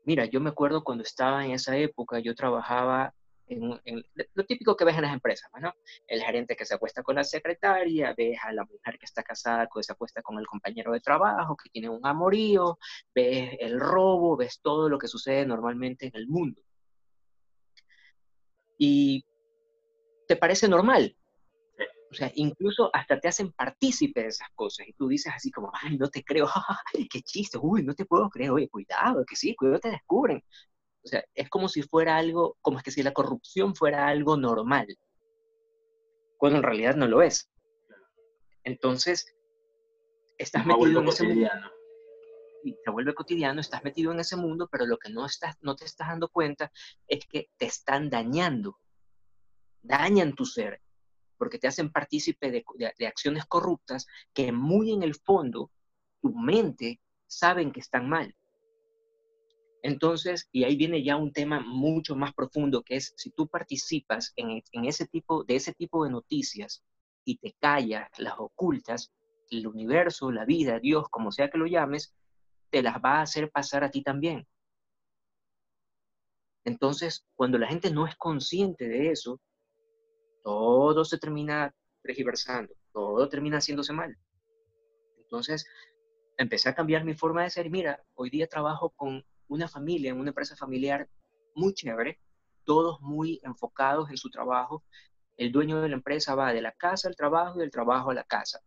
Mira, 0.07 0.27
yo 0.27 0.39
me 0.39 0.51
acuerdo 0.51 0.85
cuando 0.85 1.03
estaba 1.03 1.47
en 1.47 1.53
esa 1.53 1.77
época, 1.79 2.19
yo 2.19 2.35
trabajaba 2.35 3.15
en, 3.47 4.05
lo 4.35 4.45
típico 4.45 4.77
que 4.77 4.85
ves 4.85 4.97
en 4.97 5.03
las 5.03 5.13
empresas, 5.13 5.51
¿no? 5.61 5.75
El 6.07 6.23
gerente 6.23 6.57
que 6.57 6.65
se 6.65 6.75
acuesta 6.75 7.03
con 7.03 7.17
la 7.17 7.25
secretaria, 7.25 8.15
ves 8.17 8.39
a 8.43 8.53
la 8.53 8.65
mujer 8.65 8.99
que 8.99 9.07
está 9.07 9.23
casada, 9.23 9.69
que 9.73 9.83
se 9.83 9.93
acuesta 9.93 10.23
con 10.23 10.39
el 10.39 10.47
compañero 10.47 10.93
de 10.93 11.01
trabajo, 11.01 11.57
que 11.57 11.71
tiene 11.71 11.89
un 11.89 12.05
amorío, 12.07 12.79
ves 13.15 13.57
el 13.61 13.81
robo, 13.81 14.37
ves 14.37 14.61
todo 14.61 14.89
lo 14.89 14.99
que 14.99 15.09
sucede 15.09 15.47
normalmente 15.47 16.07
en 16.07 16.13
el 16.15 16.29
mundo. 16.29 16.63
Y 18.79 19.25
te 20.27 20.37
parece 20.37 20.69
normal, 20.69 21.17
o 22.15 22.17
sea, 22.17 22.31
incluso 22.37 22.91
hasta 22.93 23.19
te 23.19 23.27
hacen 23.27 23.51
partícipe 23.51 24.23
de 24.23 24.29
esas 24.29 24.49
cosas 24.55 24.87
y 24.87 24.93
tú 24.93 25.09
dices 25.09 25.33
así 25.35 25.51
como, 25.51 25.73
ay, 25.75 25.99
no 25.99 26.09
te 26.09 26.23
creo, 26.23 26.47
ay, 26.95 27.09
qué 27.09 27.23
chiste, 27.23 27.59
uy, 27.61 27.83
no 27.83 27.93
te 27.93 28.05
puedo 28.05 28.31
creer, 28.31 28.53
oye, 28.53 28.69
cuidado, 28.69 29.25
que 29.27 29.35
sí, 29.35 29.57
cuidado, 29.57 29.81
te 29.81 29.91
descubren. 29.91 30.41
O 31.05 31.09
sea, 31.09 31.25
es 31.35 31.49
como 31.51 31.69
si 31.69 31.83
fuera 31.83 32.17
algo, 32.17 32.57
como 32.61 32.79
es 32.79 32.85
que 32.85 32.91
si 32.91 33.03
la 33.03 33.13
corrupción 33.13 33.75
fuera 33.75 34.07
algo 34.07 34.37
normal, 34.37 34.87
cuando 36.39 36.59
en 36.59 36.63
realidad 36.63 36.97
no 36.97 37.07
lo 37.07 37.23
es. 37.23 37.51
Entonces, 38.63 39.27
estás 40.39 40.65
metido 40.65 41.01
en 41.01 41.09
ese 41.09 41.25
mundo. 41.25 41.51
Y 42.65 42.75
se 42.83 42.91
vuelve 42.91 43.15
cotidiano, 43.15 43.61
estás 43.61 43.85
metido 43.85 44.13
en 44.13 44.21
ese 44.21 44.37
mundo, 44.37 44.69
pero 44.73 44.87
lo 44.87 44.97
que 44.97 45.11
no, 45.11 45.27
estás, 45.27 45.57
no 45.61 45.77
te 45.77 45.85
estás 45.85 46.09
dando 46.09 46.29
cuenta 46.29 46.73
es 47.07 47.27
que 47.27 47.51
te 47.59 47.67
están 47.67 48.09
dañando, 48.09 48.79
dañan 49.83 50.35
tu 50.35 50.47
ser 50.47 50.81
porque 51.37 51.59
te 51.59 51.67
hacen 51.67 51.93
partícipe 51.93 52.51
de, 52.51 53.07
acciones 53.07 53.45
corruptas 53.47 54.07
que 54.33 54.53
muy 54.53 54.93
en 54.93 55.03
el 55.03 55.15
fondo 55.15 55.71
tu 56.21 56.33
mente 56.35 57.01
saben 57.27 57.73
que 57.73 57.81
están 57.81 58.09
mal. 58.09 58.35
Entonces, 59.85 60.49
y 60.51 60.65
ahí 60.65 60.77
viene 60.77 61.05
ya 61.05 61.17
un 61.17 61.31
tema 61.31 61.61
mucho 61.61 62.17
más 62.17 62.33
profundo, 62.33 62.83
que 62.83 62.97
es 62.97 63.13
si 63.19 63.31
tú 63.33 63.47
participas 63.47 64.33
en, 64.35 64.63
ese 64.87 65.07
tipo, 65.07 65.45
de 65.45 65.57
ese 65.57 65.75
tipo 65.75 66.05
de 66.05 66.11
noticias 66.11 66.83
y 67.23 67.37
te 67.37 67.55
callas, 67.61 68.09
las 68.17 68.33
ocultas, 68.39 69.13
el 69.51 69.67
universo, 69.67 70.33
la 70.33 70.47
vida, 70.47 70.81
Dios, 70.81 71.07
como 71.11 71.31
sea 71.31 71.51
que 71.51 71.59
lo 71.59 71.67
llames, 71.67 72.15
te 72.71 72.83
las 72.83 72.97
va 72.97 73.19
a 73.19 73.23
hacer 73.23 73.51
pasar 73.51 73.85
a 73.85 73.91
ti 73.91 74.03
también. 74.03 74.49
Entonces, 76.65 77.27
cuando 77.35 77.59
la 77.59 77.69
gente 77.69 77.91
no 77.91 78.07
es 78.07 78.17
consciente 78.17 78.89
de 78.89 79.11
eso, 79.11 79.39
todo 80.43 81.05
se 81.05 81.19
termina 81.19 81.75
regiversando, 82.03 82.73
todo 82.91 83.29
termina 83.29 83.59
haciéndose 83.59 83.93
mal. 83.93 84.17
Entonces, 85.19 85.67
empecé 86.39 86.71
a 86.71 86.75
cambiar 86.75 87.05
mi 87.05 87.13
forma 87.13 87.43
de 87.43 87.51
ser. 87.51 87.69
Mira, 87.69 88.03
hoy 88.15 88.31
día 88.31 88.47
trabajo 88.47 88.89
con 88.89 89.23
una 89.49 89.69
familia, 89.69 90.11
en 90.11 90.19
una 90.19 90.31
empresa 90.31 90.57
familiar 90.57 91.09
muy 91.55 91.75
chévere, 91.75 92.19
todos 92.65 93.01
muy 93.01 93.41
enfocados 93.43 94.11
en 94.11 94.17
su 94.17 94.31
trabajo. 94.31 94.85
El 95.37 95.53
dueño 95.53 95.81
de 95.81 95.89
la 95.89 95.97
empresa 95.97 96.35
va 96.35 96.53
de 96.53 96.63
la 96.63 96.73
casa 96.73 97.09
al 97.09 97.17
trabajo 97.17 97.57
y 97.57 97.61
del 97.61 97.71
trabajo 97.71 98.11
a 98.11 98.15
la 98.15 98.25
casa. 98.25 98.61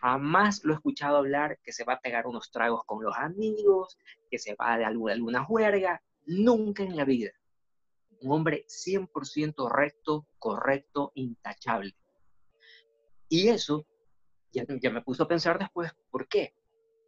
Jamás 0.00 0.62
lo 0.64 0.72
he 0.72 0.76
escuchado 0.76 1.16
hablar 1.16 1.58
que 1.62 1.72
se 1.72 1.84
va 1.84 1.94
a 1.94 2.00
pegar 2.00 2.26
unos 2.26 2.50
tragos 2.50 2.82
con 2.86 3.02
los 3.02 3.16
amigos, 3.16 3.98
que 4.30 4.38
se 4.38 4.54
va 4.54 4.78
de 4.78 4.84
alguna, 4.84 5.14
alguna 5.14 5.44
juerga. 5.44 6.02
Nunca 6.26 6.84
en 6.84 6.96
la 6.96 7.04
vida 7.04 7.32
un 8.20 8.32
hombre 8.32 8.64
100% 8.68 9.68
recto, 9.70 10.26
correcto, 10.38 11.12
intachable. 11.14 11.94
Y 13.28 13.48
eso 13.48 13.86
ya, 14.52 14.64
me 14.90 15.02
puso 15.02 15.22
a 15.22 15.28
pensar 15.28 15.58
después, 15.58 15.92
¿por 16.10 16.28
qué? 16.28 16.54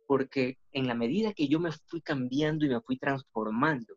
Porque 0.07 0.59
en 0.73 0.87
la 0.87 0.95
medida 0.95 1.33
que 1.33 1.49
yo 1.49 1.61
me 1.61 1.73
fui 1.73 2.01
cambiando 2.01 2.65
y 2.65 2.69
me 2.69 2.81
fui 2.81 2.99
transformando, 2.99 3.95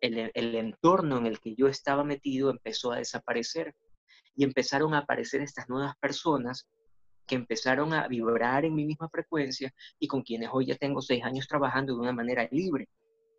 el, 0.00 0.30
el 0.34 0.54
entorno 0.54 1.18
en 1.18 1.26
el 1.26 1.40
que 1.40 1.54
yo 1.54 1.68
estaba 1.68 2.04
metido 2.04 2.50
empezó 2.50 2.92
a 2.92 2.98
desaparecer 2.98 3.74
y 4.34 4.44
empezaron 4.44 4.92
a 4.94 4.98
aparecer 4.98 5.40
estas 5.40 5.68
nuevas 5.68 5.96
personas 5.96 6.68
que 7.26 7.34
empezaron 7.34 7.92
a 7.92 8.06
vibrar 8.06 8.64
en 8.64 8.74
mi 8.74 8.84
misma 8.84 9.08
frecuencia 9.08 9.72
y 9.98 10.06
con 10.06 10.22
quienes 10.22 10.50
hoy 10.52 10.66
ya 10.66 10.76
tengo 10.76 11.00
seis 11.00 11.24
años 11.24 11.48
trabajando 11.48 11.94
de 11.94 12.00
una 12.00 12.12
manera 12.12 12.46
libre 12.52 12.88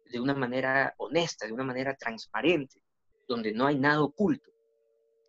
de 0.10 0.20
una 0.20 0.34
manera 0.34 0.94
honesta, 0.98 1.46
de 1.46 1.54
una 1.54 1.64
manera 1.64 1.96
transparente, 1.96 2.82
donde 3.28 3.54
no 3.54 3.66
hay 3.66 3.78
nada 3.78 4.02
oculto. 4.02 4.50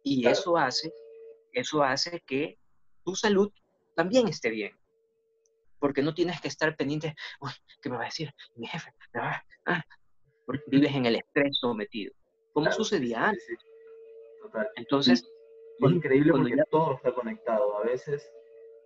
Y 0.02 0.26
eso 0.26 0.56
hace, 0.56 0.92
eso 1.52 1.82
hace 1.82 2.22
que 2.26 2.58
tu 3.04 3.14
salud 3.14 3.50
también 3.94 4.28
esté 4.28 4.50
bien. 4.50 4.77
Porque 5.78 6.02
no 6.02 6.14
tienes 6.14 6.40
que 6.40 6.48
estar 6.48 6.76
pendiente, 6.76 7.14
Uy, 7.40 7.50
¿qué 7.80 7.88
me 7.88 7.96
va 7.96 8.02
a 8.02 8.06
decir 8.06 8.32
mi 8.56 8.66
jefe? 8.66 8.90
Ah, 9.14 9.82
porque 10.46 10.64
vives 10.66 10.94
en 10.94 11.06
el 11.06 11.16
estrés 11.16 11.58
sometido. 11.58 12.12
¿Cómo 12.52 12.72
sucedía 12.72 13.28
antes? 13.28 13.58
Entonces, 14.76 15.28
es 15.78 15.90
increíble 15.90 16.32
porque 16.32 16.56
todo 16.70 16.94
está 16.94 17.14
conectado. 17.14 17.76
A 17.78 17.84
veces 17.84 18.28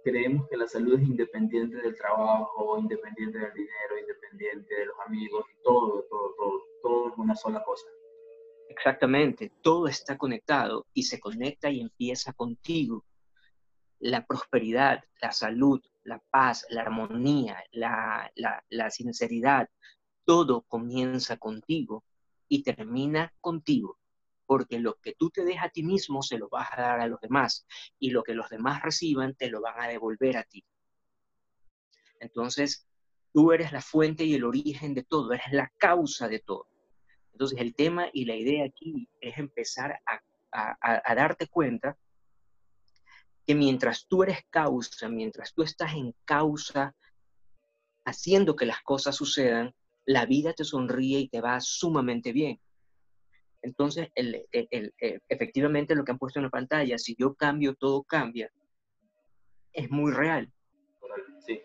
creemos 0.03 0.49
que 0.49 0.57
la 0.57 0.67
salud 0.67 0.99
es 1.01 1.09
independiente 1.09 1.77
del 1.77 1.97
trabajo, 1.97 2.79
independiente 2.79 3.39
del 3.39 3.53
dinero, 3.55 3.99
independiente 4.01 4.75
de 4.75 4.87
los 4.87 4.97
amigos, 5.07 5.47
todo, 5.63 6.05
todo, 6.11 6.35
todo, 6.37 6.63
todo 6.83 7.09
es 7.09 7.19
una 7.19 7.37
sola 7.37 7.63
cosa. 7.65 7.87
Exactamente, 8.69 9.53
todo 9.63 9.87
está 9.87 10.17
conectado 10.17 10.87
y 10.95 11.05
se 11.05 11.21
conecta 11.21 11.71
y 11.71 11.81
empieza 11.81 12.33
contigo. 12.33 13.05
La 14.01 14.27
prosperidad, 14.27 15.05
la 15.21 15.31
salud, 15.31 15.81
la 16.05 16.23
paz, 16.31 16.67
la 16.71 16.83
armonía, 16.83 17.63
la, 17.73 18.31
la, 18.35 18.65
la 18.69 18.91
sinceridad, 18.91 19.69
todo 20.25 20.63
comienza 20.63 21.37
contigo 21.37 22.05
y 22.49 22.63
termina 22.63 23.33
contigo 23.41 23.99
porque 24.53 24.79
lo 24.79 25.01
que 25.01 25.15
tú 25.15 25.31
te 25.31 25.45
dejas 25.45 25.67
a 25.67 25.71
ti 25.71 25.83
mismo 25.83 26.23
se 26.23 26.37
lo 26.37 26.49
vas 26.51 26.69
a 26.73 26.83
dar 26.83 27.01
a 27.01 27.07
los 27.07 27.19
demás 27.23 27.67
y 27.99 28.11
lo 28.11 28.23
que 28.23 28.35
los 28.35 28.51
demás 28.51 28.83
reciban 28.83 29.35
te 29.35 29.49
lo 29.49 29.63
van 29.63 29.81
a 29.81 29.89
devolver 29.89 30.37
a 30.37 30.43
ti. 30.43 30.63
Entonces, 32.21 32.87
tú 33.33 33.53
eres 33.53 33.73
la 33.73 33.81
fuente 33.81 34.25
y 34.25 34.35
el 34.35 34.45
origen 34.45 34.93
de 34.93 35.05
todo, 35.05 35.33
eres 35.33 35.51
la 35.53 35.73
causa 35.79 36.29
de 36.29 36.41
todo. 36.41 36.67
Entonces, 37.33 37.59
el 37.59 37.75
tema 37.75 38.11
y 38.13 38.27
la 38.27 38.37
idea 38.37 38.67
aquí 38.67 39.09
es 39.23 39.39
empezar 39.39 39.99
a, 40.05 40.21
a 40.51 41.15
darte 41.15 41.47
cuenta 41.47 41.97
que 43.47 43.55
mientras 43.55 44.07
tú 44.07 44.23
eres 44.23 44.39
causa, 44.51 45.09
mientras 45.09 45.53
tú 45.55 45.63
estás 45.63 45.95
en 45.95 46.15
causa 46.25 46.95
haciendo 48.05 48.57
que 48.57 48.67
las 48.67 48.83
cosas 48.83 49.17
sucedan, 49.17 49.75
la 50.05 50.27
vida 50.27 50.53
te 50.53 50.65
sonríe 50.65 51.21
y 51.21 51.29
te 51.29 51.41
va 51.41 51.61
sumamente 51.61 52.33
bien. 52.33 52.61
Entonces, 53.63 54.09
efectivamente 55.29 55.95
lo 55.95 56.05
que 56.05 56.13
han 56.13 56.19
puesto 56.19 56.41
en 56.41 56.45
la 56.45 56.51
pantalla, 56.51 56.99
si 56.99 57.15
yo 57.17 57.35
cambio, 57.35 57.75
todo 57.75 58.03
cambia, 58.03 58.51
es 59.73 59.91
muy 59.91 60.13
real. 60.13 60.53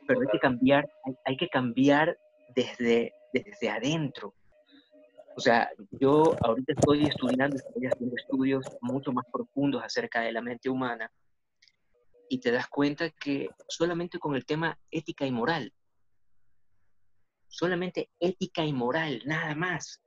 Pero 0.07 0.21
hay 0.21 0.28
que 0.32 0.39
cambiar, 0.39 0.88
hay, 1.25 1.38
que 1.38 1.49
cambiar 1.49 2.17
desde, 2.55 3.13
desde 3.34 3.69
adentro. 3.69 4.34
O 5.36 5.39
sea, 5.39 5.69
yo 5.91 6.36
ahorita 6.41 6.73
estoy 6.73 7.05
estudiando, 7.05 7.55
estoy 7.55 7.86
haciendo 7.86 8.15
estudios 8.15 8.65
mucho 8.82 9.11
más 9.11 9.25
profundos 9.32 9.84
acerca 9.84 10.21
de 10.21 10.32
la 10.32 10.41
mente 10.41 10.69
humana 10.69 11.11
y 12.30 12.39
te 12.39 12.51
das 12.51 12.67
cuenta 12.67 13.09
que 13.09 13.49
solamente 13.67 14.19
con 14.19 14.36
el 14.36 14.45
tema 14.45 14.80
ética 14.91 15.25
y 15.25 15.32
moral, 15.32 15.73
solamente 17.47 18.09
ética 18.19 18.65
y 18.65 18.73
moral, 18.73 19.21
nada 19.25 19.55
más. 19.55 20.01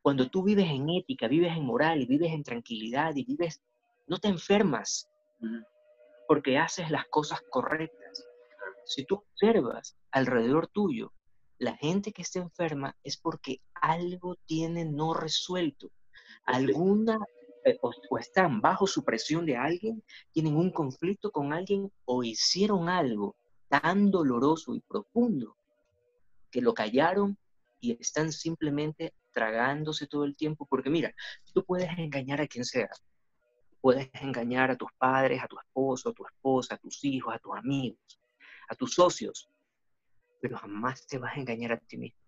Cuando 0.00 0.28
tú 0.28 0.42
vives 0.42 0.68
en 0.68 0.90
ética, 0.90 1.28
vives 1.28 1.56
en 1.56 1.64
moral 1.64 2.02
y 2.02 2.06
vives 2.06 2.32
en 2.32 2.42
tranquilidad 2.42 3.14
y 3.14 3.24
vives, 3.24 3.62
no 4.08 4.18
te 4.18 4.28
enfermas 4.28 5.08
porque 6.26 6.58
haces 6.58 6.90
las 6.90 7.06
cosas 7.06 7.40
correctas. 7.50 8.26
Si 8.84 9.04
tú 9.04 9.16
observas 9.16 9.96
alrededor 10.10 10.66
tuyo, 10.68 11.12
la 11.58 11.76
gente 11.76 12.12
que 12.12 12.22
está 12.22 12.40
enferma 12.40 12.96
es 13.04 13.16
porque 13.16 13.60
algo 13.74 14.36
tiene 14.46 14.84
no 14.84 15.14
resuelto. 15.14 15.90
Alguna 16.44 17.18
o, 17.80 18.18
están 18.18 18.60
bajo 18.60 18.86
su 18.86 19.04
presión 19.04 19.46
de 19.46 19.56
alguien, 19.56 20.02
tienen 20.32 20.56
un 20.56 20.70
conflicto 20.70 21.30
con 21.30 21.52
alguien 21.52 21.90
o 22.04 22.22
hicieron 22.22 22.88
algo 22.88 23.36
tan 23.68 24.10
doloroso 24.10 24.74
y 24.74 24.80
profundo 24.80 25.56
que 26.50 26.60
lo 26.60 26.74
callaron 26.74 27.38
y 27.80 27.92
están 28.00 28.32
simplemente 28.32 29.14
tragándose 29.32 30.06
todo 30.06 30.24
el 30.24 30.36
tiempo. 30.36 30.66
Porque 30.66 30.90
mira, 30.90 31.14
tú 31.54 31.64
puedes 31.64 31.88
engañar 31.98 32.40
a 32.40 32.46
quien 32.46 32.64
sea. 32.64 32.90
Puedes 33.80 34.10
engañar 34.14 34.70
a 34.70 34.76
tus 34.76 34.90
padres, 34.98 35.42
a 35.42 35.48
tu 35.48 35.58
esposo, 35.58 36.10
a 36.10 36.12
tu 36.12 36.24
esposa, 36.26 36.74
a 36.74 36.78
tus 36.78 37.02
hijos, 37.04 37.34
a 37.34 37.38
tus 37.38 37.56
amigos, 37.56 38.20
a 38.68 38.76
tus 38.76 38.94
socios, 38.94 39.50
pero 40.40 40.56
jamás 40.56 41.06
te 41.06 41.18
vas 41.18 41.36
a 41.36 41.40
engañar 41.40 41.72
a 41.72 41.78
ti 41.78 41.96
mismo. 41.96 42.20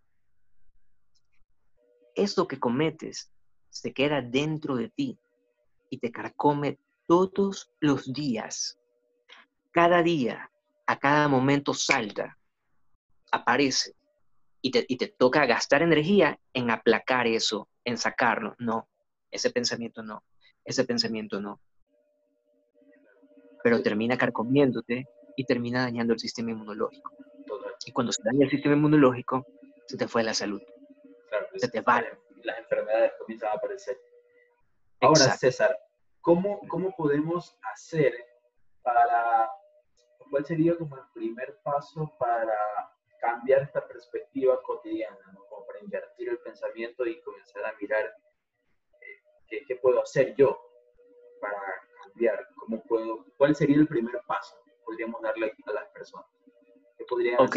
Eso 2.16 2.48
que 2.48 2.58
cometes 2.58 3.32
se 3.68 3.92
queda 3.92 4.22
dentro 4.22 4.76
de 4.76 4.88
ti 4.88 5.18
y 5.94 5.98
te 5.98 6.10
carcome 6.10 6.80
todos 7.06 7.70
los 7.78 8.12
días. 8.12 8.80
Cada 9.70 10.02
día, 10.02 10.50
a 10.86 10.98
cada 10.98 11.28
momento 11.28 11.72
salta, 11.72 12.36
aparece 13.30 13.94
y 14.60 14.72
te, 14.72 14.84
y 14.88 14.96
te 14.96 15.06
toca 15.06 15.46
gastar 15.46 15.82
energía 15.82 16.36
en 16.52 16.70
aplacar 16.70 17.28
eso, 17.28 17.68
en 17.84 17.96
sacarlo. 17.96 18.56
No, 18.58 18.88
ese 19.30 19.50
pensamiento 19.50 20.02
no, 20.02 20.24
ese 20.64 20.84
pensamiento 20.84 21.40
no. 21.40 21.60
Pero 23.62 23.80
termina 23.80 24.18
carcomiéndote 24.18 25.06
y 25.36 25.44
termina 25.44 25.82
dañando 25.82 26.12
el 26.12 26.18
sistema 26.18 26.50
inmunológico. 26.50 27.12
Y 27.86 27.92
cuando 27.92 28.10
se 28.10 28.22
daña 28.24 28.46
el 28.46 28.50
sistema 28.50 28.74
inmunológico, 28.74 29.46
se 29.86 29.96
te 29.96 30.08
fue 30.08 30.24
la 30.24 30.34
salud. 30.34 30.60
se 31.54 31.68
te 31.68 31.80
va. 31.82 32.02
Las 32.42 32.58
enfermedades 32.58 33.12
comienzan 33.20 33.50
a 33.50 33.52
aparecer. 33.52 33.96
Ahora, 35.00 35.36
César, 35.36 35.78
¿cómo, 36.20 36.60
¿cómo 36.68 36.94
podemos 36.96 37.58
hacer 37.72 38.14
para, 38.82 39.50
cuál 40.30 40.44
sería 40.44 40.76
como 40.76 40.96
el 40.96 41.02
primer 41.12 41.58
paso 41.62 42.12
para 42.18 42.56
cambiar 43.20 43.62
esta 43.62 43.86
perspectiva 43.86 44.60
cotidiana, 44.62 45.16
como 45.48 45.66
para 45.66 45.80
invertir 45.80 46.28
el 46.28 46.38
pensamiento 46.38 47.06
y 47.06 47.20
comenzar 47.22 47.64
a 47.64 47.74
mirar 47.80 48.04
eh, 49.50 49.64
qué, 49.66 49.76
puedo 49.76 50.02
hacer 50.02 50.34
yo 50.36 50.58
para 51.40 51.58
cambiar, 52.02 52.46
cómo 52.56 52.82
puedo, 52.82 53.26
cuál 53.36 53.54
sería 53.54 53.76
el 53.76 53.86
primer 53.86 54.20
paso 54.26 54.56
que 54.64 54.72
podríamos 54.84 55.22
darle 55.22 55.54
a 55.66 55.72
las 55.72 55.88
personas. 55.88 56.26
¿Qué 56.98 57.04
podrían 57.04 57.40
ok. 57.40 57.56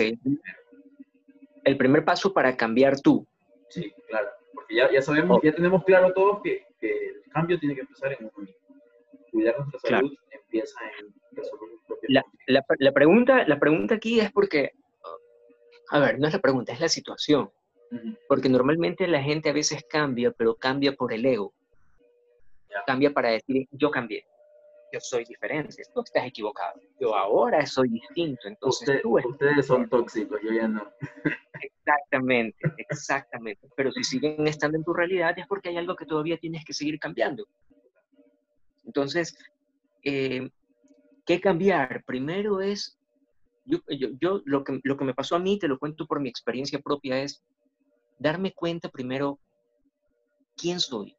El 1.63 1.77
primer 1.77 2.05
paso 2.05 2.33
para 2.33 2.55
cambiar 2.55 2.99
tú. 3.01 3.27
Sí, 3.69 3.93
claro, 4.07 4.29
porque 4.53 4.75
ya, 4.75 4.91
ya 4.91 5.01
sabemos, 5.01 5.41
ya 5.43 5.53
tenemos 5.53 5.83
claro 5.83 6.13
todos 6.13 6.41
que 6.41 6.66
el 6.81 7.23
cambio 7.31 7.59
tiene 7.59 7.75
que 7.75 7.81
empezar 7.81 8.13
en 8.13 8.25
uno 8.25 8.45
mismo. 8.45 8.57
Cuidar 9.31 9.57
nuestra 9.59 9.79
salud 9.79 10.17
empieza 10.31 10.79
en 10.99 11.13
resolver 11.31 11.77
la, 12.07 12.23
la, 12.47 12.65
la, 12.79 12.91
pregunta, 12.91 13.47
la 13.47 13.59
pregunta 13.59 13.95
aquí 13.95 14.19
es 14.19 14.31
porque, 14.31 14.71
a 15.91 15.99
ver, 15.99 16.19
no 16.19 16.27
es 16.27 16.33
la 16.33 16.39
pregunta, 16.39 16.73
es 16.73 16.79
la 16.79 16.89
situación. 16.89 17.51
Porque 18.27 18.49
normalmente 18.49 19.07
la 19.07 19.21
gente 19.21 19.49
a 19.49 19.53
veces 19.53 19.85
cambia, 19.89 20.31
pero 20.31 20.55
cambia 20.55 20.93
por 20.93 21.13
el 21.13 21.25
ego. 21.25 21.53
Cambia 22.85 23.11
para 23.11 23.29
decir, 23.29 23.67
yo 23.71 23.89
cambié, 23.91 24.25
yo 24.91 24.99
soy 24.99 25.25
diferente, 25.25 25.83
tú 25.93 26.01
estás 26.01 26.25
equivocado, 26.25 26.79
yo 26.99 27.15
ahora 27.15 27.65
soy 27.65 27.89
distinto, 27.89 28.47
entonces 28.47 29.01
tú 29.01 29.17
Ustedes 29.17 29.65
son 29.65 29.89
tóxicos, 29.89 30.39
yo 30.41 30.53
ya 30.53 30.67
no. 30.67 30.91
Exactamente, 31.61 32.57
exactamente. 32.77 33.67
Pero 33.75 33.91
si 33.91 34.03
siguen 34.03 34.47
estando 34.47 34.77
en 34.77 34.83
tu 34.83 34.93
realidad 34.93 35.37
es 35.37 35.47
porque 35.47 35.69
hay 35.69 35.77
algo 35.77 35.95
que 35.95 36.05
todavía 36.05 36.37
tienes 36.37 36.63
que 36.65 36.73
seguir 36.73 36.99
cambiando. 36.99 37.47
Entonces, 38.85 39.37
eh, 40.03 40.49
¿qué 41.25 41.41
cambiar? 41.41 42.03
Primero 42.05 42.61
es, 42.61 42.97
yo, 43.65 43.79
yo, 43.89 44.41
lo, 44.45 44.63
que, 44.63 44.79
lo 44.83 44.95
que 44.95 45.05
me 45.05 45.13
pasó 45.13 45.35
a 45.35 45.39
mí, 45.39 45.59
te 45.59 45.67
lo 45.67 45.77
cuento 45.77 46.07
por 46.07 46.21
mi 46.21 46.29
experiencia 46.29 46.79
propia, 46.79 47.21
es 47.21 47.43
darme 48.17 48.53
cuenta 48.53 48.89
primero 48.89 49.39
quién 50.55 50.79
soy, 50.79 51.16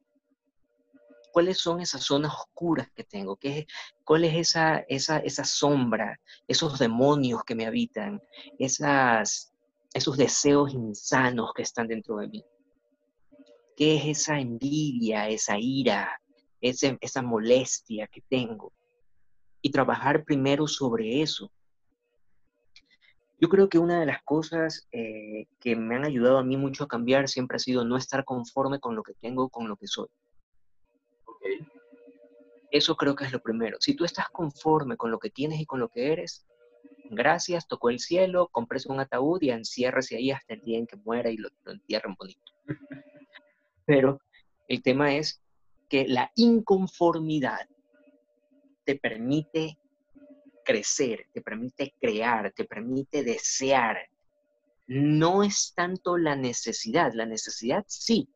cuáles 1.32 1.58
son 1.58 1.80
esas 1.80 2.02
zonas 2.02 2.32
oscuras 2.32 2.88
que 2.94 3.04
tengo, 3.04 3.36
¿Qué, 3.36 3.66
cuál 4.04 4.24
es 4.24 4.34
esa, 4.34 4.78
esa, 4.88 5.18
esa 5.18 5.44
sombra, 5.44 6.20
esos 6.46 6.78
demonios 6.78 7.44
que 7.44 7.54
me 7.54 7.66
habitan, 7.66 8.20
esas, 8.58 9.52
esos 9.94 10.16
deseos 10.16 10.72
insanos 10.72 11.52
que 11.54 11.62
están 11.62 11.88
dentro 11.88 12.16
de 12.16 12.28
mí. 12.28 12.44
¿Qué 13.76 13.96
es 13.96 14.06
esa 14.06 14.40
envidia, 14.40 15.28
esa 15.28 15.58
ira, 15.58 16.20
esa 16.60 17.22
molestia 17.22 18.08
que 18.08 18.22
tengo? 18.22 18.72
Y 19.62 19.70
trabajar 19.70 20.24
primero 20.24 20.66
sobre 20.66 21.22
eso. 21.22 21.50
Yo 23.40 23.48
creo 23.48 23.68
que 23.68 23.78
una 23.78 24.00
de 24.00 24.06
las 24.06 24.22
cosas 24.24 24.88
eh, 24.90 25.46
que 25.60 25.76
me 25.76 25.94
han 25.94 26.04
ayudado 26.04 26.38
a 26.38 26.44
mí 26.44 26.56
mucho 26.56 26.84
a 26.84 26.88
cambiar 26.88 27.28
siempre 27.28 27.56
ha 27.56 27.60
sido 27.60 27.84
no 27.84 27.96
estar 27.96 28.24
conforme 28.24 28.80
con 28.80 28.96
lo 28.96 29.04
que 29.04 29.14
tengo, 29.14 29.48
con 29.48 29.68
lo 29.68 29.76
que 29.76 29.86
soy. 29.86 30.08
Eso 32.70 32.96
creo 32.96 33.14
que 33.14 33.24
es 33.24 33.32
lo 33.32 33.40
primero. 33.40 33.78
Si 33.80 33.94
tú 33.94 34.04
estás 34.04 34.28
conforme 34.30 34.96
con 34.96 35.10
lo 35.10 35.18
que 35.18 35.30
tienes 35.30 35.60
y 35.60 35.66
con 35.66 35.80
lo 35.80 35.88
que 35.88 36.12
eres, 36.12 36.46
gracias, 37.10 37.66
tocó 37.66 37.90
el 37.90 37.98
cielo, 37.98 38.48
compres 38.48 38.86
un 38.86 39.00
ataúd 39.00 39.40
y 39.42 39.50
enciérrese 39.50 40.16
ahí 40.16 40.30
hasta 40.30 40.54
el 40.54 40.60
día 40.60 40.78
en 40.78 40.86
que 40.86 40.96
muera 40.96 41.30
y 41.30 41.36
lo, 41.36 41.48
entierren 41.66 42.14
bonito. 42.14 42.52
Pero 43.86 44.20
el 44.68 44.82
tema 44.82 45.14
es 45.14 45.40
que 45.88 46.06
la 46.06 46.30
inconformidad 46.36 47.66
te 48.84 48.96
permite 48.96 49.78
crecer, 50.64 51.26
te 51.32 51.40
permite 51.40 51.94
crear, 51.98 52.52
te 52.52 52.64
permite 52.64 53.24
desear. 53.24 53.96
No 54.86 55.42
es 55.42 55.72
tanto 55.74 56.18
la 56.18 56.36
necesidad, 56.36 57.12
la 57.14 57.24
necesidad 57.24 57.84
sí, 57.88 58.28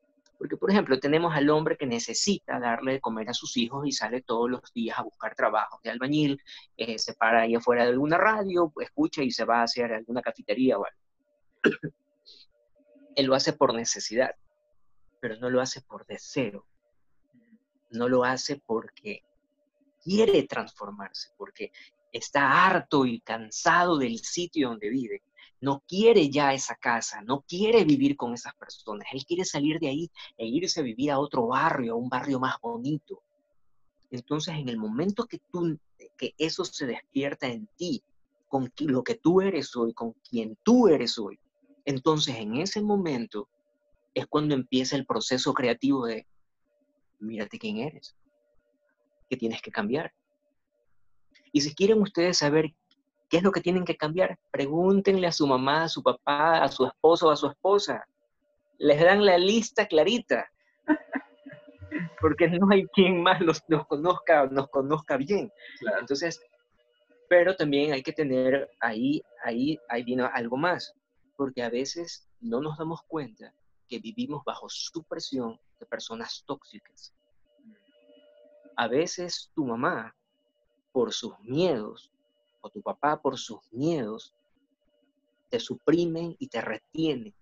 porque, 0.43 0.57
por 0.57 0.73
ejemplo, 0.73 0.99
tenemos 0.99 1.33
al 1.37 1.49
hombre 1.51 1.77
que 1.77 1.87
necesita 1.87 2.59
darle 2.59 2.95
de 2.95 3.01
comer 3.01 3.31
a 3.31 3.33
sus 3.33 3.57
hijos 3.57 3.87
y 3.87 3.93
sale 3.93 4.23
todos 4.23 4.51
los 4.51 4.73
días 4.73 4.99
a 4.99 5.05
buscar 5.05 5.37
trabajo 5.37 5.79
de 5.85 5.91
albañil, 5.91 6.43
eh, 6.77 6.99
se 6.99 7.15
para 7.15 7.43
ahí 7.43 7.55
afuera 7.55 7.85
de 7.85 7.91
alguna 7.91 8.19
radio, 8.19 8.73
escucha 8.81 9.23
y 9.23 9.31
se 9.31 9.45
va 9.45 9.61
a 9.61 9.63
hacer 9.63 9.93
alguna 9.93 10.21
cafetería 10.21 10.79
o 10.79 10.85
algo. 10.85 10.99
Él 13.15 13.27
lo 13.27 13.37
hace 13.37 13.53
por 13.53 13.73
necesidad, 13.73 14.35
pero 15.21 15.37
no 15.37 15.49
lo 15.49 15.61
hace 15.61 15.81
por 15.81 16.05
deseo. 16.07 16.67
No 17.91 18.09
lo 18.09 18.25
hace 18.25 18.61
porque 18.67 19.23
quiere 20.03 20.43
transformarse, 20.49 21.31
porque 21.37 21.71
está 22.11 22.67
harto 22.67 23.07
y 23.07 23.21
cansado 23.21 23.97
del 23.97 24.19
sitio 24.19 24.71
donde 24.71 24.91
vive 24.91 25.23
no 25.63 25.81
quiere 25.87 26.29
ya 26.29 26.53
esa 26.53 26.75
casa, 26.75 27.23
no 27.23 27.43
quiere 27.47 27.85
vivir 27.85 28.17
con 28.17 28.35
esas 28.35 28.53
personas, 28.57 29.07
él 29.13 29.25
quiere 29.25 29.45
salir 29.45 29.79
de 29.79 29.89
ahí 29.89 30.11
e 30.37 30.45
irse 30.45 30.81
a 30.81 30.83
vivir 30.83 31.13
a 31.13 31.21
otro 31.21 31.47
barrio, 31.47 31.93
a 31.93 31.97
un 31.97 32.09
barrio 32.09 32.41
más 32.41 32.57
bonito. 32.61 33.23
Entonces, 34.11 34.55
en 34.57 34.69
el 34.69 34.77
momento 34.77 35.25
que 35.25 35.39
tú, 35.53 35.79
que 36.19 36.35
eso 36.37 36.65
se 36.65 36.87
despierta 36.87 37.47
en 37.47 37.69
ti, 37.77 38.03
con 38.49 38.71
lo 38.81 39.05
que 39.05 39.15
tú 39.15 39.41
eres 39.41 39.75
hoy, 39.77 39.95
con 39.95 40.13
quien 40.29 40.59
tú 40.65 40.89
eres 40.89 41.17
hoy, 41.17 41.39
entonces 41.85 42.37
en 42.37 42.57
ese 42.57 42.83
momento 42.83 43.49
es 44.15 44.27
cuando 44.27 44.55
empieza 44.57 44.97
el 44.97 45.07
proceso 45.07 45.55
creativo 45.55 46.07
de, 46.07 46.27
mírate 47.21 47.59
quién 47.59 47.79
eres, 47.79 48.17
que 49.31 49.37
tienes 49.37 49.63
que 49.63 49.71
cambiar. 49.71 50.13
Y 51.53 51.61
si 51.61 51.73
quieren 51.73 52.03
ustedes 52.03 52.39
saber 52.39 52.75
¿Qué 53.33 53.39
es 53.39 53.43
lo 53.43 53.51
que 53.51 53.63
tienen 53.63 53.87
que 53.87 53.97
cambiar? 53.97 54.39
Pregúntenle 54.51 55.27
a 55.27 55.33
su 55.33 55.47
mamá, 55.47 55.85
a 55.85 55.89
su 55.89 56.03
papá, 56.03 56.63
a 56.63 56.69
su 56.69 56.85
esposo 56.85 57.29
o 57.29 57.31
a 57.31 57.37
su 57.37 57.47
esposa. 57.47 58.07
Les 58.77 59.01
dan 59.01 59.25
la 59.25 59.39
lista 59.39 59.87
clarita. 59.87 60.53
Porque 62.21 62.47
no 62.49 62.69
hay 62.71 62.85
quien 62.89 63.23
más 63.23 63.41
los, 63.41 63.63
nos 63.69 63.87
conozca, 63.87 64.45
nos 64.49 64.69
conozca 64.69 65.17
bien. 65.17 65.51
Entonces, 65.99 66.43
pero 67.27 67.57
también 67.57 67.95
hay 67.95 68.03
que 68.03 68.13
tener 68.13 68.69
ahí, 68.81 69.23
ahí, 69.43 69.81
ahí 69.89 70.03
viene 70.03 70.25
algo 70.35 70.59
más. 70.59 70.93
Porque 71.35 71.63
a 71.63 71.71
veces 71.71 72.29
no 72.39 72.61
nos 72.61 72.77
damos 72.77 73.01
cuenta 73.05 73.55
que 73.89 73.99
vivimos 73.99 74.45
bajo 74.45 74.69
supresión 74.69 75.59
de 75.81 75.87
personas 75.87 76.45
tóxicas. 76.45 77.15
A 78.77 78.89
veces 78.89 79.51
tu 79.55 79.65
mamá, 79.65 80.15
por 80.93 81.15
sus 81.15 81.33
miedos, 81.41 82.12
o 82.63 82.71
tu 82.71 82.81
papá 82.81 83.21
por 83.21 83.39
sus 83.39 83.61
miedos, 83.73 84.35
te 85.51 85.61
suprimen 85.61 86.35
y 86.39 86.49
te 86.49 86.63
retienen 86.63 87.35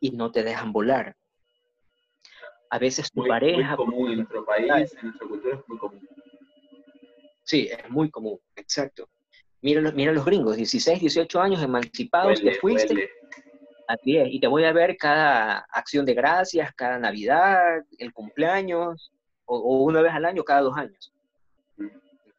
y 0.00 0.10
no 0.12 0.32
te 0.32 0.42
dejan 0.42 0.72
volar. 0.72 1.16
A 2.70 2.78
veces 2.78 3.10
tu 3.12 3.26
pareja... 3.26 3.76
Muy 3.76 3.86
común 3.86 4.10
en 4.10 4.16
nuestro 4.16 4.44
país, 4.44 4.94
en 4.96 5.08
nuestra 5.08 5.28
cultura 5.28 5.56
es 5.56 5.68
muy 5.68 5.78
común. 5.78 6.08
Sí, 7.42 7.68
es 7.70 7.90
muy 7.90 8.10
común, 8.10 8.40
exacto. 8.56 9.08
Mira, 9.60 9.80
mira 9.92 10.12
los 10.12 10.24
gringos, 10.24 10.56
16, 10.56 11.00
18 11.00 11.40
años 11.40 11.62
emancipados, 11.62 12.40
te 12.40 12.54
fuiste. 12.54 13.10
Así 13.86 14.16
es, 14.16 14.28
y 14.30 14.40
te 14.40 14.46
voy 14.46 14.64
a 14.64 14.72
ver 14.72 14.96
cada 14.96 15.58
acción 15.70 16.06
de 16.06 16.14
gracias, 16.14 16.72
cada 16.74 16.98
Navidad, 16.98 17.84
el 17.98 18.12
cumpleaños, 18.14 19.12
o, 19.44 19.58
o 19.58 19.82
una 19.84 20.00
vez 20.00 20.12
al 20.12 20.24
año, 20.24 20.42
cada 20.42 20.62
dos 20.62 20.76
años. 20.76 21.12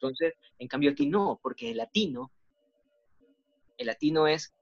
Entonces, 0.07 0.33
en 0.59 0.67
cambio 0.67 0.91
aquí 0.91 1.07
no, 1.07 1.39
porque 1.41 1.71
el 1.71 1.77
latino, 1.77 2.31
el 3.77 3.87
latino 3.87 4.27
es, 4.27 4.53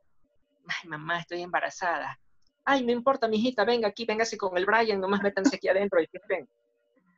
ay 0.67 0.89
mamá, 0.89 1.19
estoy 1.19 1.41
embarazada. 1.41 2.19
Ay, 2.65 2.85
no 2.85 2.91
importa, 2.91 3.27
mijita, 3.27 3.65
venga 3.65 3.87
aquí, 3.87 4.05
véngase 4.05 4.37
con 4.37 4.57
el 4.57 4.65
Brian, 4.65 5.01
nomás 5.01 5.21
métanse 5.21 5.57
aquí 5.57 5.67
adentro 5.67 5.99
y 5.99 6.07
estén. 6.11 6.47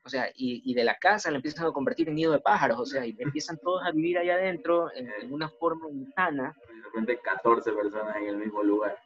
O 0.04 0.10
sea, 0.10 0.30
y, 0.36 0.74
de 0.76 0.84
la 0.84 0.96
casa 0.98 1.32
la 1.32 1.38
empiezan 1.38 1.66
a 1.66 1.72
convertir 1.72 2.08
en 2.08 2.16
nido 2.16 2.32
de 2.32 2.40
pájaros, 2.40 2.80
o 2.80 2.86
sea, 2.86 3.06
y 3.08 3.16
empiezan 3.18 3.58
todos 3.58 3.82
a 3.84 3.92
vivir 3.92 4.20
allá 4.20 4.36
adentro 4.36 4.92
en, 4.94 5.34
una 5.34 5.50
forma 5.50 5.90
insana. 5.90 6.56
De 6.68 6.82
repente 6.84 7.20
14 7.20 7.72
personas 7.72 8.16
en 8.18 8.28
el 8.28 8.38
mismo 8.38 8.62
lugar. 8.62 9.00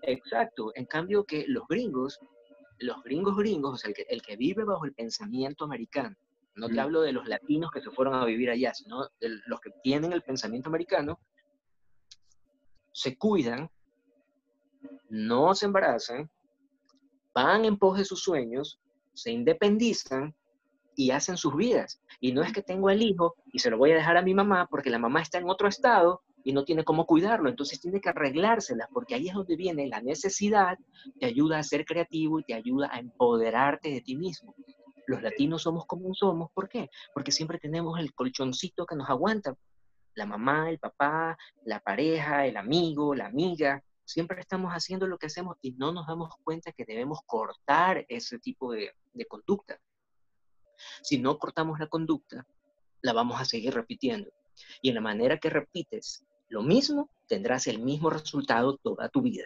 Exacto. 0.00 0.72
En 0.74 0.86
cambio 0.86 1.24
que 1.24 1.44
los 1.46 1.68
gringos, 1.68 2.18
los 2.78 3.02
gringos 3.02 3.36
gringos, 3.36 3.74
o 3.74 3.76
sea, 3.76 3.88
el 3.88 3.94
que, 3.94 4.06
el 4.08 4.22
que 4.22 4.36
vive 4.36 4.64
bajo 4.64 4.86
el 4.86 4.94
pensamiento 4.94 5.66
americano, 5.66 6.16
no 6.54 6.68
te 6.68 6.80
hablo 6.80 7.00
de 7.02 7.12
los 7.12 7.26
latinos 7.28 7.70
que 7.70 7.80
se 7.80 7.90
fueron 7.90 8.14
a 8.14 8.24
vivir 8.24 8.50
allá, 8.50 8.74
sino 8.74 9.08
de 9.20 9.40
los 9.46 9.60
que 9.60 9.70
tienen 9.82 10.12
el 10.12 10.22
pensamiento 10.22 10.68
americano, 10.68 11.18
se 12.92 13.16
cuidan, 13.16 13.70
no 15.08 15.54
se 15.54 15.66
embarazan, 15.66 16.30
van 17.34 17.64
en 17.64 17.78
pos 17.78 17.98
de 17.98 18.04
sus 18.04 18.22
sueños, 18.22 18.80
se 19.14 19.30
independizan 19.30 20.34
y 20.96 21.12
hacen 21.12 21.36
sus 21.36 21.54
vidas. 21.54 22.02
Y 22.20 22.32
no 22.32 22.42
es 22.42 22.52
que 22.52 22.62
tengo 22.62 22.90
el 22.90 23.02
hijo 23.02 23.36
y 23.52 23.60
se 23.60 23.70
lo 23.70 23.78
voy 23.78 23.92
a 23.92 23.96
dejar 23.96 24.16
a 24.16 24.22
mi 24.22 24.34
mamá 24.34 24.66
porque 24.68 24.90
la 24.90 24.98
mamá 24.98 25.22
está 25.22 25.38
en 25.38 25.48
otro 25.48 25.68
estado 25.68 26.22
y 26.42 26.52
no 26.52 26.64
tiene 26.64 26.84
cómo 26.84 27.06
cuidarlo, 27.06 27.50
entonces 27.50 27.80
tiene 27.80 28.00
que 28.00 28.08
arreglárselas, 28.08 28.88
porque 28.92 29.14
ahí 29.14 29.28
es 29.28 29.34
donde 29.34 29.56
viene 29.56 29.86
la 29.86 30.00
necesidad, 30.00 30.78
te 31.18 31.26
ayuda 31.26 31.58
a 31.58 31.62
ser 31.62 31.84
creativo 31.84 32.40
y 32.40 32.44
te 32.44 32.54
ayuda 32.54 32.88
a 32.90 32.98
empoderarte 32.98 33.90
de 33.90 34.00
ti 34.00 34.16
mismo 34.16 34.54
los 35.06 35.22
latinos 35.22 35.62
somos 35.62 35.86
como 35.86 36.14
somos. 36.14 36.50
¿Por 36.52 36.68
qué? 36.68 36.90
Porque 37.14 37.32
siempre 37.32 37.58
tenemos 37.58 37.98
el 37.98 38.14
colchoncito 38.14 38.86
que 38.86 38.96
nos 38.96 39.08
aguanta. 39.08 39.54
La 40.14 40.26
mamá, 40.26 40.70
el 40.70 40.78
papá, 40.78 41.38
la 41.64 41.80
pareja, 41.80 42.46
el 42.46 42.56
amigo, 42.56 43.14
la 43.14 43.26
amiga. 43.26 43.82
Siempre 44.04 44.40
estamos 44.40 44.72
haciendo 44.72 45.06
lo 45.06 45.18
que 45.18 45.26
hacemos 45.26 45.56
y 45.62 45.72
no 45.72 45.92
nos 45.92 46.06
damos 46.06 46.34
cuenta 46.42 46.72
que 46.72 46.84
debemos 46.84 47.20
cortar 47.26 48.04
ese 48.08 48.38
tipo 48.38 48.72
de, 48.72 48.92
de 49.12 49.26
conducta. 49.26 49.78
Si 51.02 51.18
no 51.18 51.38
cortamos 51.38 51.78
la 51.78 51.86
conducta, 51.86 52.46
la 53.02 53.12
vamos 53.12 53.40
a 53.40 53.44
seguir 53.44 53.74
repitiendo. 53.74 54.30
Y 54.82 54.88
en 54.88 54.96
la 54.96 55.00
manera 55.00 55.38
que 55.38 55.50
repites 55.50 56.24
lo 56.48 56.62
mismo, 56.62 57.08
tendrás 57.28 57.68
el 57.68 57.78
mismo 57.78 58.10
resultado 58.10 58.76
toda 58.76 59.08
tu 59.08 59.22
vida. 59.22 59.44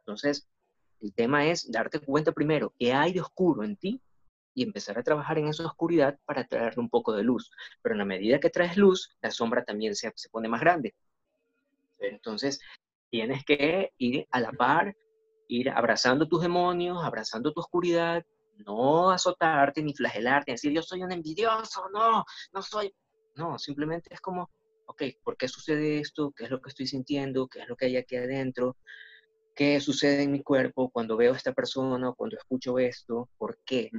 Entonces, 0.00 0.46
el 1.00 1.14
tema 1.14 1.46
es 1.46 1.70
darte 1.70 1.98
cuenta 1.98 2.32
primero 2.32 2.74
que 2.78 2.92
hay 2.92 3.12
de 3.12 3.22
oscuro 3.22 3.64
en 3.64 3.76
ti 3.76 4.00
y 4.54 4.62
empezar 4.62 4.98
a 4.98 5.02
trabajar 5.02 5.38
en 5.38 5.48
esa 5.48 5.66
oscuridad 5.66 6.18
para 6.24 6.46
traerle 6.46 6.82
un 6.82 6.90
poco 6.90 7.12
de 7.12 7.22
luz. 7.22 7.50
Pero 7.82 7.94
en 7.94 7.98
la 7.98 8.04
medida 8.04 8.40
que 8.40 8.50
traes 8.50 8.76
luz, 8.76 9.16
la 9.20 9.30
sombra 9.30 9.64
también 9.64 9.94
se, 9.94 10.12
se 10.14 10.28
pone 10.28 10.48
más 10.48 10.60
grande. 10.60 10.94
Entonces, 11.98 12.60
tienes 13.10 13.44
que 13.44 13.92
ir 13.98 14.26
a 14.30 14.40
la 14.40 14.52
par, 14.52 14.96
ir 15.48 15.70
abrazando 15.70 16.28
tus 16.28 16.42
demonios, 16.42 17.02
abrazando 17.02 17.52
tu 17.52 17.60
oscuridad, 17.60 18.24
no 18.66 19.10
azotarte 19.10 19.82
ni 19.82 19.94
flagelarte, 19.94 20.52
decir 20.52 20.72
yo 20.72 20.82
soy 20.82 21.02
un 21.02 21.12
envidioso, 21.12 21.88
no, 21.92 22.24
no 22.52 22.62
soy. 22.62 22.94
No, 23.34 23.58
simplemente 23.58 24.12
es 24.12 24.20
como, 24.20 24.50
ok, 24.86 25.02
¿por 25.22 25.36
qué 25.36 25.48
sucede 25.48 26.00
esto? 26.00 26.32
¿Qué 26.36 26.44
es 26.44 26.50
lo 26.50 26.60
que 26.60 26.68
estoy 26.68 26.86
sintiendo? 26.86 27.48
¿Qué 27.48 27.60
es 27.60 27.68
lo 27.68 27.76
que 27.76 27.86
hay 27.86 27.96
aquí 27.96 28.16
adentro? 28.16 28.76
¿Qué 29.54 29.80
sucede 29.80 30.22
en 30.22 30.32
mi 30.32 30.42
cuerpo 30.42 30.90
cuando 30.90 31.16
veo 31.16 31.32
a 31.32 31.36
esta 31.36 31.52
persona 31.52 32.10
o 32.10 32.14
cuando 32.14 32.36
escucho 32.36 32.78
esto? 32.78 33.28
¿Por 33.38 33.58
qué? 33.64 33.90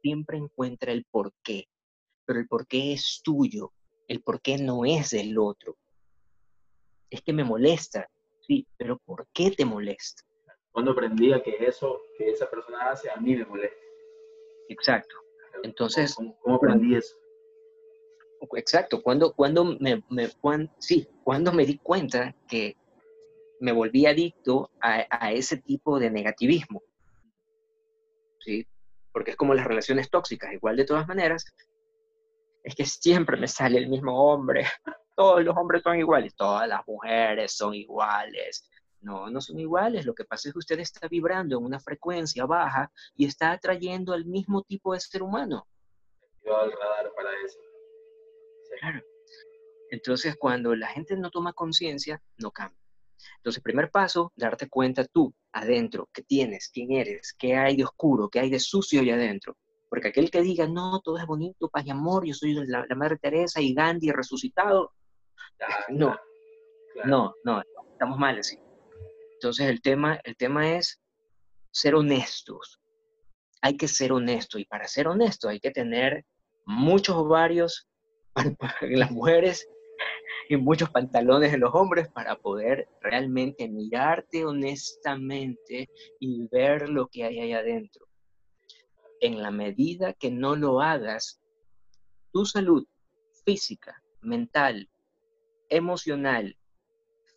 Siempre 0.00 0.38
encuentra 0.38 0.92
el 0.92 1.04
por 1.04 1.32
qué, 1.42 1.66
pero 2.24 2.40
el 2.40 2.48
por 2.48 2.66
qué 2.66 2.92
es 2.92 3.20
tuyo, 3.22 3.72
el 4.08 4.22
por 4.22 4.40
qué 4.40 4.58
no 4.58 4.84
es 4.84 5.10
del 5.10 5.38
otro. 5.38 5.76
Es 7.10 7.22
que 7.22 7.32
me 7.32 7.44
molesta, 7.44 8.08
sí, 8.46 8.66
pero 8.76 8.98
¿por 8.98 9.26
qué 9.32 9.50
te 9.50 9.64
molesta? 9.64 10.22
Cuando 10.72 10.92
aprendí 10.92 11.30
que 11.42 11.56
eso 11.66 12.00
que 12.16 12.30
esa 12.30 12.48
persona 12.48 12.90
hace 12.90 13.10
a 13.10 13.16
mí 13.16 13.36
me 13.36 13.44
molesta. 13.44 13.76
Exacto. 14.68 15.16
Entonces, 15.62 16.14
¿cómo, 16.14 16.54
aprendí 16.54 16.94
eso? 16.94 17.16
Exacto, 18.56 19.02
cuando, 19.02 19.34
cuando 19.34 19.64
me, 19.64 20.02
me 20.08 20.30
sí, 20.78 21.06
cuando 21.24 21.52
me 21.52 21.66
di 21.66 21.78
cuenta 21.78 22.34
que 22.48 22.76
me 23.60 23.72
volví 23.72 24.06
adicto 24.06 24.70
a, 24.80 25.04
a, 25.10 25.32
ese 25.32 25.58
tipo 25.58 25.98
de 25.98 26.10
negativismo. 26.10 26.82
¿sí? 28.38 28.66
Porque 29.12 29.32
es 29.32 29.36
como 29.36 29.54
las 29.54 29.66
relaciones 29.66 30.10
tóxicas, 30.10 30.52
igual 30.52 30.76
de 30.76 30.84
todas 30.84 31.06
maneras, 31.06 31.44
es 32.62 32.74
que 32.74 32.84
siempre 32.84 33.36
me 33.36 33.48
sale 33.48 33.78
el 33.78 33.88
mismo 33.88 34.32
hombre, 34.32 34.64
todos 35.16 35.44
los 35.44 35.56
hombres 35.56 35.82
son 35.82 35.98
iguales, 35.98 36.34
todas 36.34 36.68
las 36.68 36.86
mujeres 36.86 37.52
son 37.56 37.74
iguales. 37.74 38.68
No, 39.02 39.30
no 39.30 39.40
son 39.40 39.58
iguales. 39.58 40.04
Lo 40.04 40.14
que 40.14 40.24
pasa 40.24 40.48
es 40.48 40.52
que 40.52 40.58
usted 40.58 40.78
está 40.78 41.08
vibrando 41.08 41.58
en 41.58 41.64
una 41.64 41.80
frecuencia 41.80 42.44
baja 42.44 42.90
y 43.16 43.26
está 43.26 43.52
atrayendo 43.52 44.12
al 44.12 44.26
mismo 44.26 44.62
tipo 44.62 44.92
de 44.92 45.00
ser 45.00 45.22
humano. 45.22 45.66
Yo 46.44 46.56
al 46.56 46.70
radar 46.70 47.12
para 47.14 47.30
eso. 47.44 47.58
Claro. 48.78 49.00
Entonces, 49.90 50.36
cuando 50.38 50.74
la 50.74 50.88
gente 50.88 51.16
no 51.16 51.30
toma 51.30 51.52
conciencia, 51.52 52.22
no 52.38 52.50
cambia. 52.50 52.78
Entonces, 53.36 53.62
primer 53.62 53.90
paso, 53.90 54.32
darte 54.36 54.68
cuenta 54.68 55.04
tú, 55.04 55.34
adentro, 55.52 56.08
qué 56.12 56.22
tienes, 56.22 56.70
quién 56.72 56.92
eres, 56.92 57.34
qué 57.38 57.56
hay 57.56 57.76
de 57.76 57.84
oscuro, 57.84 58.28
qué 58.28 58.40
hay 58.40 58.50
de 58.50 58.60
sucio 58.60 59.00
allá 59.00 59.14
adentro. 59.14 59.56
Porque 59.88 60.08
aquel 60.08 60.30
que 60.30 60.42
diga, 60.42 60.66
no, 60.66 61.00
todo 61.00 61.18
es 61.18 61.26
bonito, 61.26 61.68
paz 61.68 61.84
y 61.86 61.90
amor, 61.90 62.24
yo 62.24 62.34
soy 62.34 62.54
la, 62.54 62.86
Madre 62.94 63.18
Teresa 63.18 63.60
y 63.60 63.74
Gandhi 63.74 64.12
resucitado, 64.12 64.92
no, 65.88 66.16
no, 67.04 67.34
no, 67.44 67.62
estamos 67.92 68.18
mal 68.18 68.38
así. 68.38 68.58
Entonces, 69.34 69.66
el 69.68 69.80
tema, 69.80 70.20
el 70.24 70.36
tema 70.36 70.76
es 70.76 71.00
ser 71.72 71.94
honestos. 71.94 72.80
Hay 73.62 73.76
que 73.76 73.88
ser 73.88 74.12
honesto 74.12 74.58
y 74.58 74.64
para 74.64 74.86
ser 74.86 75.08
honesto 75.08 75.48
hay 75.48 75.60
que 75.60 75.70
tener 75.70 76.24
muchos 76.66 77.16
ovarios 77.16 77.88
en 78.80 78.98
las 78.98 79.10
mujeres 79.10 79.66
y 80.48 80.56
muchos 80.56 80.90
pantalones 80.90 81.52
en 81.52 81.60
los 81.60 81.74
hombres 81.74 82.08
para 82.08 82.36
poder 82.36 82.88
realmente 83.00 83.68
mirarte 83.68 84.44
honestamente 84.44 85.88
y 86.18 86.48
ver 86.48 86.88
lo 86.88 87.08
que 87.08 87.24
hay 87.24 87.40
ahí 87.40 87.52
adentro. 87.52 88.06
En 89.20 89.42
la 89.42 89.50
medida 89.50 90.12
que 90.14 90.30
no 90.30 90.56
lo 90.56 90.80
hagas, 90.80 91.40
tu 92.32 92.46
salud 92.46 92.86
física, 93.44 94.02
mental, 94.22 94.88
emocional, 95.68 96.56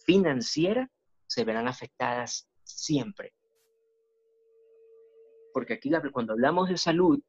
financiera, 0.05 0.89
se 1.27 1.43
verán 1.43 1.67
afectadas 1.67 2.47
siempre. 2.63 3.33
Porque 5.53 5.73
aquí 5.73 5.91
cuando 6.11 6.33
hablamos 6.33 6.69
de 6.69 6.77
salud, 6.77 7.21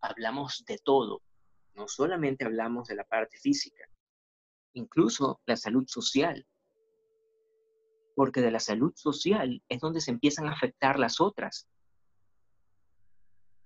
hablamos 0.00 0.64
de 0.66 0.78
todo. 0.78 1.22
No 1.74 1.88
solamente 1.88 2.44
hablamos 2.44 2.88
de 2.88 2.96
la 2.96 3.04
parte 3.04 3.38
física, 3.38 3.88
incluso 4.74 5.40
la 5.46 5.56
salud 5.56 5.84
social. 5.86 6.46
Porque 8.14 8.40
de 8.40 8.50
la 8.50 8.60
salud 8.60 8.92
social 8.94 9.62
es 9.68 9.80
donde 9.80 10.00
se 10.00 10.10
empiezan 10.10 10.46
a 10.46 10.52
afectar 10.52 10.98
las 10.98 11.20
otras. 11.20 11.66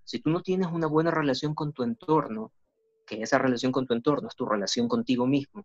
Si 0.05 0.21
tú 0.21 0.31
no 0.31 0.41
tienes 0.41 0.69
una 0.69 0.87
buena 0.87 1.11
relación 1.11 1.55
con 1.55 1.73
tu 1.73 1.83
entorno, 1.83 2.53
que 3.07 3.23
esa 3.23 3.39
relación 3.39 3.73
con 3.73 3.87
tu 3.87 3.95
entorno 3.95 4.29
es 4.29 4.37
tu 4.37 4.47
relación 4.47 4.89
contigo 4.89 5.27
mismo, 5.27 5.65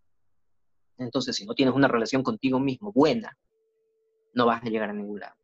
Entonces, 0.97 1.35
si 1.35 1.45
no 1.45 1.55
tienes 1.55 1.73
una 1.73 1.87
relación 1.87 2.21
contigo 2.21 2.59
mismo 2.59 2.91
buena, 2.91 3.35
no 4.33 4.45
vas 4.45 4.61
a 4.63 4.69
llegar 4.69 4.89
a 4.89 4.93
ningún 4.93 5.19
lado. 5.19 5.35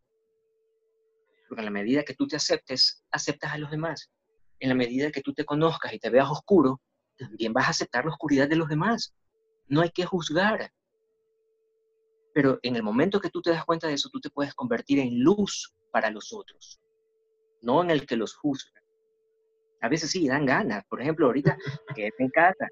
Porque 1.47 1.61
en 1.61 1.65
la 1.65 1.71
medida 1.71 2.03
que 2.03 2.13
tú 2.13 2.27
te 2.27 2.35
aceptes, 2.35 3.03
aceptas 3.11 3.53
a 3.53 3.57
los 3.57 3.71
demás. 3.71 4.11
En 4.59 4.69
la 4.69 4.75
medida 4.75 5.11
que 5.11 5.21
tú 5.21 5.33
te 5.33 5.45
conozcas 5.45 5.93
y 5.93 5.99
te 5.99 6.09
veas 6.09 6.29
oscuro, 6.29 6.81
también 7.17 7.53
vas 7.53 7.67
a 7.67 7.71
aceptar 7.71 8.05
la 8.05 8.11
oscuridad 8.11 8.47
de 8.47 8.55
los 8.55 8.67
demás. 8.67 9.15
No 9.67 9.81
hay 9.81 9.91
que 9.91 10.05
juzgar. 10.05 10.71
Pero 12.33 12.59
en 12.61 12.75
el 12.75 12.83
momento 12.83 13.19
que 13.19 13.29
tú 13.29 13.41
te 13.41 13.49
das 13.49 13.65
cuenta 13.65 13.87
de 13.87 13.93
eso, 13.93 14.09
tú 14.09 14.19
te 14.19 14.29
puedes 14.29 14.53
convertir 14.53 14.99
en 14.99 15.19
luz 15.23 15.73
para 15.91 16.11
los 16.11 16.31
otros, 16.33 16.79
no 17.61 17.81
en 17.81 17.89
el 17.89 18.05
que 18.05 18.15
los 18.15 18.35
juzga. 18.35 18.71
A 19.81 19.89
veces 19.89 20.11
sí, 20.11 20.27
dan 20.27 20.45
ganas. 20.45 20.85
Por 20.85 21.01
ejemplo, 21.01 21.27
ahorita, 21.27 21.57
quédese 21.95 22.23
en 22.23 22.29
casa, 22.29 22.67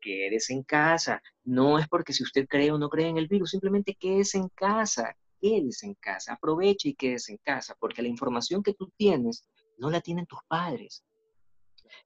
quédese 0.00 0.52
en 0.54 0.62
casa. 0.62 1.22
No 1.44 1.78
es 1.78 1.88
porque 1.88 2.12
si 2.12 2.22
usted 2.22 2.46
cree 2.48 2.70
o 2.70 2.78
no 2.78 2.88
cree 2.88 3.08
en 3.08 3.18
el 3.18 3.28
virus, 3.28 3.50
simplemente 3.50 3.94
quédese 3.94 4.38
en 4.38 4.48
casa, 4.48 5.16
quédese 5.40 5.86
en 5.86 5.94
casa, 5.94 6.34
aproveche 6.34 6.90
y 6.90 6.94
quédese 6.94 7.32
en 7.32 7.38
casa, 7.38 7.76
porque 7.78 8.02
la 8.02 8.08
información 8.08 8.62
que 8.62 8.74
tú 8.74 8.90
tienes 8.96 9.44
no 9.78 9.90
la 9.90 10.00
tienen 10.00 10.26
tus 10.26 10.40
padres. 10.48 11.04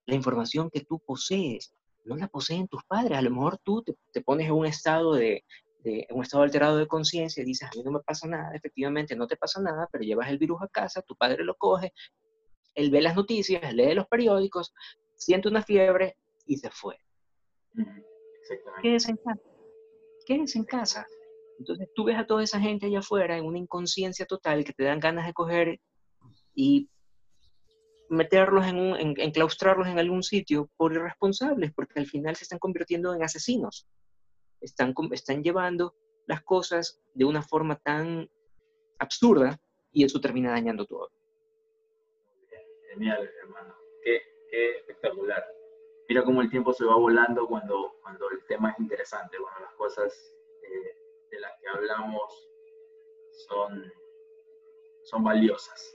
La 0.07 0.15
información 0.15 0.71
que 0.71 0.81
tú 0.81 1.01
posees 1.05 1.75
no 2.05 2.17
la 2.17 2.29
poseen 2.29 2.69
tus 2.69 2.83
padres. 2.85 3.19
A 3.19 3.23
lo 3.23 3.31
mejor 3.31 3.59
tú 3.59 3.83
te, 3.83 4.21
pones 4.23 4.47
en 4.47 4.53
un 4.53 4.67
estado 4.67 5.15
de, 5.15 5.45
de 5.81 6.07
un 6.11 6.23
estado 6.23 6.43
alterado 6.43 6.79
de 6.79 6.87
conciencia 6.87 7.43
y 7.43 7.47
dices, 7.47 7.69
a 7.69 7.77
mí 7.77 7.83
no 7.83 7.93
me 7.93 8.01
pasa 8.01 8.27
nada, 8.27 8.55
efectivamente 8.55 9.17
no 9.17 9.27
te 9.27 9.37
pasa 9.37 9.61
nada, 9.61 9.89
pero 9.91 10.05
llevas 10.05 10.29
el 10.29 10.39
virus 10.39 10.63
a 10.63 10.69
casa, 10.69 11.03
tu 11.03 11.15
padre 11.17 11.45
lo 11.45 11.55
coge, 11.57 11.93
él 12.75 12.91
ve 12.91 13.01
las 13.03 13.17
noticias, 13.17 13.73
lee 13.75 13.95
los 13.95 14.07
periódicos, 14.07 14.75
siente 15.15 15.49
una 15.49 15.63
fiebre 15.63 16.17
y 16.47 16.57
se 16.57 16.71
fue. 16.71 16.99
Quédese 18.83 19.13
en 19.13 19.17
casa. 19.19 19.43
Quédese 20.27 20.59
en 20.59 20.65
casa. 20.65 21.07
Entonces 21.59 21.89
tú 21.95 22.05
ves 22.05 22.19
a 22.19 22.27
toda 22.27 22.43
esa 22.43 22.61
gente 22.61 22.87
allá 22.87 22.99
afuera 22.99 23.37
en 23.37 23.45
una 23.45 23.59
inconsciencia 23.59 24.27
total 24.27 24.65
que 24.65 24.73
te 24.73 24.85
dan 24.85 25.01
ganas 25.01 25.27
de 25.27 25.33
coger 25.33 25.81
y 26.55 26.89
meterlos 28.15 28.67
en, 28.67 28.79
un, 28.79 28.97
en, 28.97 29.15
enclaustrarlos 29.19 29.89
en 29.89 29.99
algún 29.99 30.23
sitio 30.23 30.71
por 30.77 30.93
irresponsables, 30.93 31.73
porque 31.73 32.01
al 32.01 32.07
final 32.07 32.37
se 32.37 32.45
están 32.45 32.59
convirtiendo 32.59 33.15
en 33.15 33.23
asesinos. 33.23 33.87
Están, 34.61 34.95
están 35.13 35.43
llevando 35.43 35.95
las 36.27 36.43
cosas 36.43 37.01
de 37.15 37.25
una 37.25 37.43
forma 37.43 37.77
tan 37.77 38.31
absurda 38.99 39.61
y 39.93 40.05
eso 40.05 40.21
termina 40.21 40.51
dañando 40.51 40.87
todo. 40.87 41.11
Genial, 42.91 43.31
hermano. 43.43 43.75
Qué, 44.03 44.23
qué 44.51 44.77
espectacular. 44.79 45.45
Mira 46.09 46.25
cómo 46.25 46.43
el 46.43 46.51
tiempo 46.51 46.73
se 46.73 46.85
va 46.85 46.97
volando 46.97 47.47
cuando, 47.47 47.97
cuando 48.03 48.31
el 48.31 48.45
tema 48.47 48.71
es 48.71 48.79
interesante, 48.79 49.37
cuando 49.39 49.61
las 49.61 49.75
cosas 49.75 50.35
eh, 50.63 50.97
de 51.31 51.41
las 51.41 51.53
que 51.61 51.69
hablamos 51.69 52.49
son, 53.49 53.93
son 55.05 55.25
valiosas. 55.25 55.95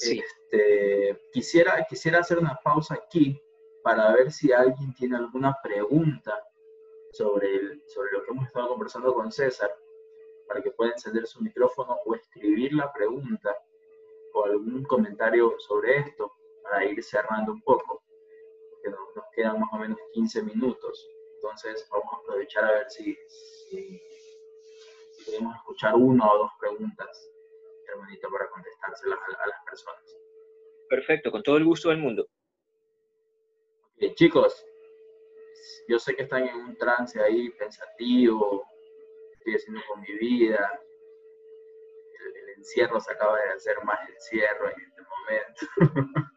Este, 0.00 1.20
quisiera, 1.32 1.84
quisiera 1.88 2.20
hacer 2.20 2.38
una 2.38 2.58
pausa 2.62 2.94
aquí 2.94 3.40
para 3.82 4.12
ver 4.12 4.30
si 4.30 4.52
alguien 4.52 4.94
tiene 4.94 5.16
alguna 5.16 5.56
pregunta 5.62 6.42
sobre, 7.12 7.54
el, 7.54 7.82
sobre 7.86 8.12
lo 8.12 8.24
que 8.24 8.30
hemos 8.30 8.46
estado 8.46 8.68
conversando 8.68 9.14
con 9.14 9.30
César, 9.30 9.70
para 10.46 10.62
que 10.62 10.70
pueda 10.70 10.92
encender 10.92 11.26
su 11.26 11.42
micrófono 11.42 11.96
o 12.04 12.14
escribir 12.14 12.72
la 12.72 12.92
pregunta 12.92 13.56
o 14.34 14.44
algún 14.44 14.82
comentario 14.84 15.54
sobre 15.58 15.98
esto 15.98 16.32
para 16.62 16.84
ir 16.84 17.02
cerrando 17.02 17.52
un 17.52 17.62
poco, 17.62 18.02
porque 18.70 18.90
nos, 18.90 19.16
nos 19.16 19.24
quedan 19.34 19.60
más 19.60 19.70
o 19.72 19.78
menos 19.78 19.98
15 20.12 20.42
minutos. 20.42 21.08
Entonces 21.42 21.86
vamos 21.90 22.12
a 22.12 22.16
aprovechar 22.16 22.64
a 22.64 22.72
ver 22.72 22.90
si, 22.90 23.16
si, 23.28 24.02
podemos 25.24 25.56
escuchar 25.56 25.94
una 25.94 26.30
o 26.30 26.38
dos 26.38 26.50
preguntas, 26.58 27.30
hermanito, 27.90 28.30
para 28.30 28.48
contestárselas 28.48 29.18
a, 29.18 29.46
las 29.46 29.64
personas. 29.64 30.16
Perfecto, 30.88 31.30
con 31.30 31.42
todo 31.42 31.56
el 31.56 31.64
gusto 31.64 31.88
del 31.90 31.98
mundo. 31.98 32.26
chicos, 34.14 34.64
yo 35.88 35.98
sé 35.98 36.14
que 36.14 36.22
están 36.22 36.48
en 36.48 36.56
un 36.56 36.76
trance 36.76 37.20
ahí 37.20 37.50
pensativo, 37.50 38.66
estoy 39.32 39.54
haciendo 39.54 39.80
con 39.88 40.00
mi 40.00 40.12
vida, 40.14 40.80
encierro 42.56 43.00
se 43.00 43.12
acaba 43.12 43.40
de 43.40 43.50
hacer 43.50 43.82
más 43.84 43.98
encierro 44.08 44.68
en 44.68 44.80
este 44.80 45.02
momento. 45.02 46.20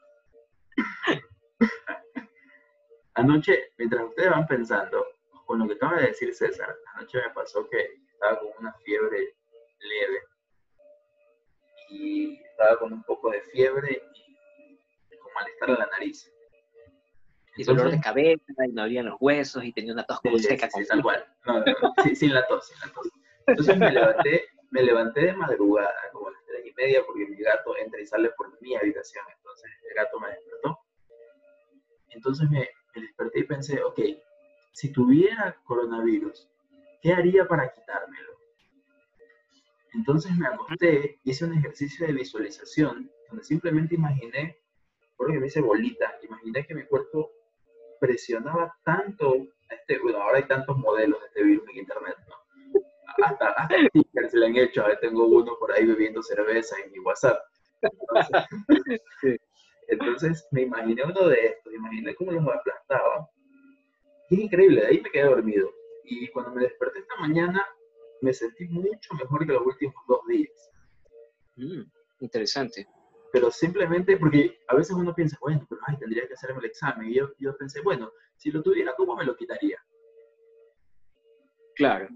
anoche, 3.16 3.72
mientras 3.78 4.06
ustedes 4.06 4.30
van 4.30 4.47
pensando, 4.47 5.06
con 5.45 5.60
lo 5.60 5.68
que 5.68 5.74
acaba 5.74 5.97
de 5.97 6.08
decir 6.08 6.34
César, 6.34 6.76
anoche 6.95 7.20
me 7.20 7.34
pasó 7.34 7.68
que 7.70 7.99
estaba 8.12 8.39
con 8.39 8.49
una 8.60 8.74
fiebre 8.86 9.36
leve 9.80 10.24
y 11.93 12.41
estaba 12.43 12.77
con 12.79 12.93
un 12.93 13.03
poco 13.03 13.31
de 13.31 13.41
fiebre 13.41 14.01
y 14.15 15.17
con 15.17 15.33
malestar 15.33 15.69
en 15.69 15.79
la 15.79 15.87
nariz. 15.87 16.29
Y 17.55 17.63
dolor 17.63 17.91
de 17.91 18.01
cabeza, 18.01 18.65
y 18.67 18.71
no 18.71 18.81
abrían 18.81 19.05
los 19.05 19.17
huesos, 19.19 19.63
y 19.63 19.71
tenía 19.71 19.93
una 19.93 20.03
tos 20.05 20.19
como 20.21 20.39
seca. 20.39 20.69
Sí, 20.71 20.85
tal 20.87 21.03
cual. 21.03 21.23
sin 22.15 22.33
la 22.33 22.45
tos, 22.47 22.67
sin 22.67 22.79
la 22.79 22.93
tos. 22.93 23.09
Entonces 23.45 23.77
me 23.77 23.91
levanté 23.91 24.45
me 24.73 24.81
levanté 24.81 25.21
de 25.21 25.33
madrugada, 25.33 25.93
como 26.11 26.29
a 26.29 26.31
las 26.31 26.43
tres 26.45 26.65
y 26.65 26.73
media, 26.73 27.05
porque 27.05 27.27
mi 27.27 27.37
gato 27.37 27.77
entra 27.77 28.01
y 28.01 28.07
sale 28.07 28.31
por 28.31 28.59
mi 28.59 28.75
habitación. 28.75 29.23
Entonces 29.37 29.69
el 29.87 29.95
gato 29.95 30.19
me 30.19 30.29
despertó. 30.29 30.79
Entonces 32.09 32.49
me, 32.49 32.69
desperté 32.95 33.39
y 33.39 33.43
pensé, 33.43 33.83
ok, 33.83 33.99
si 34.71 34.91
tuviera 34.91 35.55
coronavirus, 35.65 36.49
¿qué 37.03 37.13
haría 37.13 37.47
para 37.47 37.71
quitármelo? 37.71 38.32
Entonces 39.93 40.31
me 40.37 40.47
acosté, 40.47 41.19
hice 41.23 41.45
un 41.45 41.53
ejercicio 41.53 42.07
de 42.07 42.13
visualización, 42.13 43.11
donde 43.29 43.43
simplemente 43.43 43.95
imaginé, 43.95 44.57
porque 45.15 45.39
me 45.39 45.47
hice 45.47 45.61
bolita, 45.61 46.17
imaginé 46.23 46.65
que 46.65 46.75
mi 46.75 46.83
cuerpo 46.85 47.31
presionaba 47.99 48.75
tanto, 48.83 49.35
este, 49.69 49.99
bueno, 49.99 50.21
ahora 50.21 50.37
hay 50.37 50.47
tantos 50.47 50.77
modelos 50.77 51.19
de 51.21 51.27
este 51.27 51.43
virus 51.43 51.69
en 51.69 51.77
internet, 51.77 52.17
¿no? 52.27 52.43
hasta, 53.21 53.47
hasta 53.49 54.29
se 54.29 54.37
le 54.37 54.45
han 54.45 54.55
hecho. 54.55 54.81
Ahora 54.81 54.99
tengo 54.99 55.25
uno 55.27 55.55
por 55.59 55.71
ahí 55.71 55.85
bebiendo 55.85 56.21
cerveza 56.21 56.75
en 56.83 56.91
mi 56.91 56.99
WhatsApp. 56.99 57.39
Entonces, 59.87 60.47
me 60.51 60.63
imaginé 60.63 61.03
uno 61.03 61.27
de 61.27 61.45
estos, 61.45 61.73
imaginé 61.73 62.15
cómo 62.15 62.31
los 62.31 62.47
aplastaba. 62.47 63.29
Y 64.29 64.35
es 64.35 64.41
increíble, 64.41 64.81
de 64.81 64.87
ahí 64.87 65.01
me 65.01 65.11
quedé 65.11 65.25
dormido. 65.25 65.69
Y 66.05 66.27
cuando 66.29 66.51
me 66.51 66.63
desperté 66.63 66.99
esta 66.99 67.15
mañana, 67.17 67.65
me 68.24 68.34
sentí 68.34 68.67
mucho 68.69 69.13
mejor 69.15 69.45
que 69.45 69.51
los 69.51 69.65
últimos 69.65 69.95
dos 70.07 70.26
días. 70.28 70.71
Mm, 71.57 71.84
interesante. 72.21 72.88
Pero 73.34 73.51
simplemente 73.51 74.15
porque 74.17 74.59
a 74.69 74.76
veces 74.76 74.95
uno 74.95 75.13
piensa, 75.13 75.38
bueno, 75.41 75.65
pero 75.69 75.82
ay, 75.88 75.97
tendría 75.97 76.26
que 76.28 76.34
hacerme 76.34 76.59
el 76.59 76.65
examen. 76.65 77.09
Y 77.09 77.15
yo, 77.15 77.30
yo 77.39 77.57
pensé, 77.57 77.82
bueno, 77.82 78.11
si 78.38 78.49
lo 78.49 78.63
tuviera, 78.63 78.95
¿cómo 78.95 79.15
me 79.15 79.26
lo 79.26 79.36
quitaría? 79.36 79.78
Claro. 81.76 82.07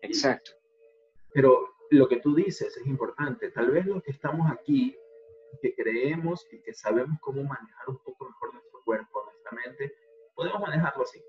Exacto. 0.00 0.52
Pero 1.34 1.68
lo 1.90 2.08
que 2.08 2.20
tú 2.20 2.34
dices 2.34 2.74
es 2.74 2.86
importante. 2.86 3.50
Tal 3.50 3.70
vez 3.70 3.84
los 3.84 4.02
que 4.02 4.12
estamos 4.12 4.50
aquí, 4.50 4.96
que 5.60 5.74
creemos 5.74 6.46
y 6.50 6.62
que 6.62 6.72
sabemos 6.72 7.18
cómo 7.20 7.42
manejar 7.42 7.88
un 7.88 7.98
poco 7.98 8.24
mejor 8.24 8.54
nuestro 8.54 8.80
cuerpo, 8.84 9.24
nuestra 9.24 9.52
mente, 9.52 9.94
podemos 10.34 10.60
manejarlo 10.60 11.02
así. 11.02 11.20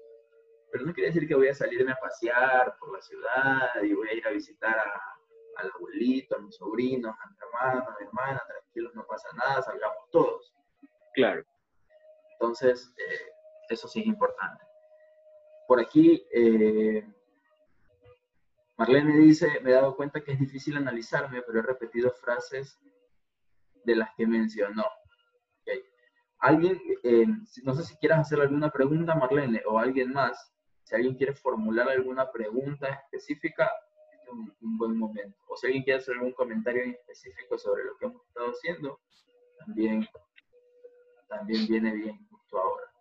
Pero 0.72 0.86
no 0.86 0.94
quiere 0.94 1.10
decir 1.10 1.28
que 1.28 1.36
voy 1.36 1.50
a 1.50 1.54
salirme 1.54 1.92
a 1.92 2.00
pasear 2.00 2.76
por 2.80 2.94
la 2.94 3.02
ciudad 3.02 3.84
y 3.84 3.94
voy 3.94 4.10
a 4.10 4.14
ir 4.14 4.28
a 4.28 4.32
visitar 4.32 4.78
a, 4.78 5.12
al 5.58 5.72
abuelito, 5.76 6.36
a 6.36 6.40
mis 6.40 6.56
sobrinos, 6.56 7.16
a 7.20 7.30
mi 7.30 7.36
hermano, 7.42 7.86
a 7.88 7.96
mi 8.00 8.06
hermana, 8.06 8.42
tranquilos, 8.48 8.96
no 8.96 9.06
pasa 9.06 9.28
nada, 9.36 9.62
salgamos 9.62 10.10
todos. 10.12 10.54
Claro. 11.14 11.44
Entonces, 12.34 12.94
eh, 12.98 13.32
eso 13.70 13.88
sí 13.88 14.02
es 14.02 14.08
importante. 14.08 14.64
Por 15.68 15.80
aquí, 15.80 16.26
eh, 16.34 17.06
Marlene 18.78 19.18
dice, 19.18 19.60
me 19.62 19.72
he 19.72 19.74
dado 19.74 19.96
cuenta 19.96 20.22
que 20.22 20.32
es 20.32 20.40
difícil 20.40 20.78
analizarme, 20.78 21.42
pero 21.44 21.60
he 21.60 21.64
repetido 21.64 22.12
frases 22.12 22.80
de 23.84 23.96
las 23.96 24.10
que 24.16 24.26
mencionó. 24.26 24.86
Alguien, 26.40 26.82
eh, 27.04 27.28
no 27.64 27.76
sé 27.76 27.84
si 27.84 27.96
quieras 27.98 28.22
hacer 28.22 28.42
alguna 28.42 28.72
pregunta, 28.72 29.14
Marlene, 29.14 29.62
o 29.68 29.78
alguien 29.78 30.12
más, 30.12 30.52
si 30.92 30.96
alguien 30.98 31.16
quiere 31.16 31.34
formular 31.34 31.88
alguna 31.88 32.30
pregunta 32.30 32.89
específica, 32.89 33.72
este 34.12 34.26
es 34.26 34.30
un, 34.62 34.78
buen 34.78 34.98
momento. 34.98 35.38
O 35.48 35.56
si 35.56 35.68
alguien 35.68 35.84
quiere 35.86 36.00
hacer 36.00 36.16
algún 36.16 36.34
comentario 36.34 36.84
específico 36.84 37.58
sobre 37.58 37.86
lo 37.86 37.96
que 37.96 38.08
hemos 38.08 38.22
estado 38.28 38.48
haciendo, 38.50 39.00
también, 39.58 40.06
también 41.30 41.66
viene 41.66 41.94
bien 41.94 42.28
justo 42.30 42.60
ahora, 42.60 42.92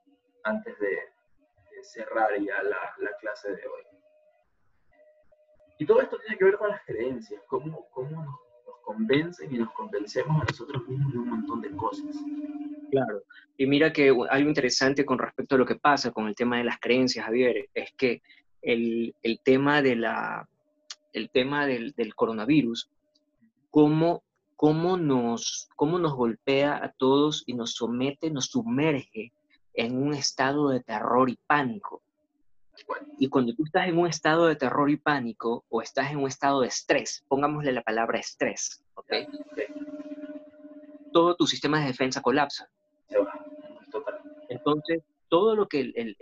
antes 0.44 0.78
de, 0.78 1.00
cerrar 1.82 2.38
ya 2.38 2.62
la 2.62 3.16
clase 3.20 3.56
de 3.56 3.66
hoy. 3.66 3.82
Y 5.78 5.86
todo 5.86 6.00
esto 6.00 6.16
tiene 6.20 6.36
que 6.38 6.44
ver 6.44 6.58
con 6.58 6.68
las 6.68 6.84
creencias, 6.84 7.42
cómo, 7.48 7.88
cómo 7.90 8.22
nos, 8.22 8.38
convencen 8.80 9.54
y 9.54 9.58
nos 9.58 9.70
convencemos 9.72 10.42
a 10.42 10.44
nosotros 10.44 10.86
mismos 10.88 11.12
de 11.12 11.18
un 11.18 11.28
montón 11.28 11.60
de 11.60 11.70
cosas. 11.70 12.16
Claro. 12.90 13.22
Y 13.56 13.66
mira 13.66 13.92
que 13.92 14.08
algo 14.08 14.48
interesante 14.48 15.04
con 15.04 15.18
respecto 15.18 15.54
a 15.54 15.58
lo 15.58 15.66
que 15.66 15.76
pasa 15.76 16.10
con 16.10 16.26
el 16.26 16.34
tema 16.34 16.58
de 16.58 16.64
las 16.64 16.78
creencias, 16.80 17.26
Javier, 17.26 17.68
es 17.74 17.92
que 17.96 18.22
el, 18.62 19.14
tema, 19.44 19.82
de 19.82 19.96
la, 19.96 20.48
el 21.12 21.30
tema 21.30 21.66
del, 21.66 21.94
coronavirus, 22.14 22.90
cómo, 23.70 24.22
cómo, 24.56 24.96
nos, 24.96 25.68
cómo 25.76 25.98
nos 25.98 26.14
golpea 26.14 26.82
a 26.82 26.92
todos 26.92 27.44
y 27.46 27.54
nos 27.54 27.74
somete, 27.74 28.30
nos 28.30 28.46
sumerge 28.46 29.32
en 29.74 29.96
un 29.96 30.14
estado 30.14 30.70
de 30.70 30.80
terror 30.80 31.30
y 31.30 31.38
pánico. 31.46 32.02
Y 33.18 33.28
cuando 33.28 33.54
tú 33.54 33.64
estás 33.64 33.88
en 33.88 33.98
un 33.98 34.06
estado 34.06 34.46
de 34.46 34.56
terror 34.56 34.88
y 34.90 34.96
pánico 34.96 35.64
o 35.68 35.82
estás 35.82 36.10
en 36.10 36.18
un 36.18 36.28
estado 36.28 36.60
de 36.62 36.68
estrés, 36.68 37.24
pongámosle 37.28 37.72
la 37.72 37.82
palabra 37.82 38.18
estrés, 38.18 38.82
¿ok? 38.94 39.12
Todo 41.12 41.36
tu 41.36 41.46
sistema 41.46 41.80
de 41.80 41.86
defensa 41.86 42.22
colapsa. 42.22 42.68
Entonces, 44.48 45.02
todo 45.28 45.54
lo 45.54 45.68
que 45.68 45.80
el, 45.80 46.16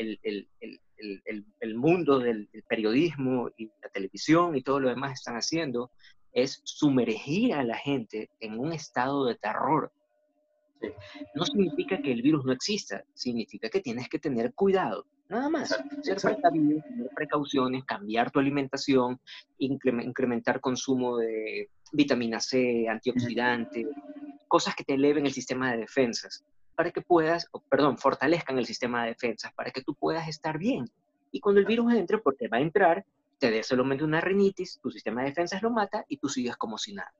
el, 1.61 1.75
mundo 1.75 2.19
del, 2.19 2.49
periodismo 2.69 3.51
y 3.57 3.71
la 3.83 3.89
televisión 3.89 4.57
y 4.57 4.63
todo 4.63 4.81
lo 4.81 4.89
demás 4.89 5.13
están 5.13 5.37
haciendo 5.37 5.91
es 6.33 6.61
sumergir 6.65 7.55
a 7.55 7.65
la 7.65 7.77
gente 7.77 8.31
en 8.41 8.59
un 8.59 8.73
estado 8.73 9.25
de 9.25 9.35
terror. 9.35 9.91
No 11.35 11.45
significa 11.45 12.01
que 12.01 12.13
el 12.13 12.23
virus 12.23 12.45
no 12.45 12.53
exista, 12.53 13.03
significa 13.15 13.69
que 13.69 13.81
tienes 13.81 14.09
que 14.09 14.19
tener 14.19 14.55
cuidado, 14.55 15.07
nada 15.29 15.49
más. 15.49 15.69
Ser 16.03 16.21
tener 16.21 16.83
precauciones, 17.15 17.85
cambiar 17.85 18.31
tu 18.31 18.39
alimentación, 18.39 19.21
incrementar 19.59 20.61
consumo 20.61 21.19
de 21.19 21.71
vitamina 21.93 22.41
C, 22.41 22.87
antioxidantes, 22.89 23.87
cosas 24.47 24.75
que 24.75 24.85
te 24.85 24.95
eleven 24.95 25.27
el 25.27 25.33
sistema 25.33 25.73
de 25.73 25.79
defensas 25.79 26.45
para 26.75 26.93
que 26.93 27.03
puedas, 27.03 27.49
perdón, 27.69 27.99
fortalezcan 27.99 28.57
el 28.57 28.65
sistema 28.65 29.03
de 29.03 29.09
defensas 29.09 29.53
para 29.55 29.73
que 29.73 29.83
tú 29.83 29.95
puedas 29.95 30.29
estar 30.29 30.59
bien. 30.59 30.85
Y 31.33 31.41
cuando 31.41 31.61
el 31.61 31.67
virus 31.67 31.93
entre, 31.93 32.19
porque 32.19 32.47
va 32.47 32.59
a 32.59 32.61
entrar, 32.61 33.05
te 33.39 33.51
dé 33.51 33.65
solamente 33.65 34.05
una 34.05 34.21
rinitis, 34.21 34.79
tu 34.81 34.91
sistema 34.91 35.23
de 35.23 35.31
defensas 35.31 35.61
lo 35.61 35.71
mata 35.71 36.05
y 36.09 36.19
tú 36.19 36.29
sigues 36.29 36.57
como 36.57 36.79
si 36.79 36.95
nada. 36.95 37.13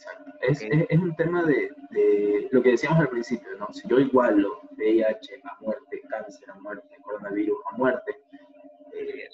Exacto. 0.00 0.32
Es, 0.40 0.62
es, 0.62 0.98
un 0.98 1.14
tema 1.14 1.42
de, 1.44 1.70
de, 1.90 2.48
lo 2.52 2.62
que 2.62 2.70
decíamos 2.70 3.00
al 3.00 3.10
principio, 3.10 3.50
¿no? 3.58 3.68
Si 3.70 3.86
yo 3.86 4.00
igualo 4.00 4.62
VIH 4.78 5.42
a 5.44 5.60
muerte, 5.60 6.00
cáncer 6.08 6.50
a 6.50 6.54
muerte, 6.54 6.96
coronavirus 7.02 7.58
a 7.70 7.76
muerte, 7.76 8.16
eh, 8.94 9.28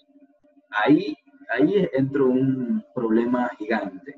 ahí, 0.70 1.16
ahí 1.50 1.88
entra 1.92 2.24
un 2.24 2.84
problema 2.96 3.48
gigante. 3.56 4.16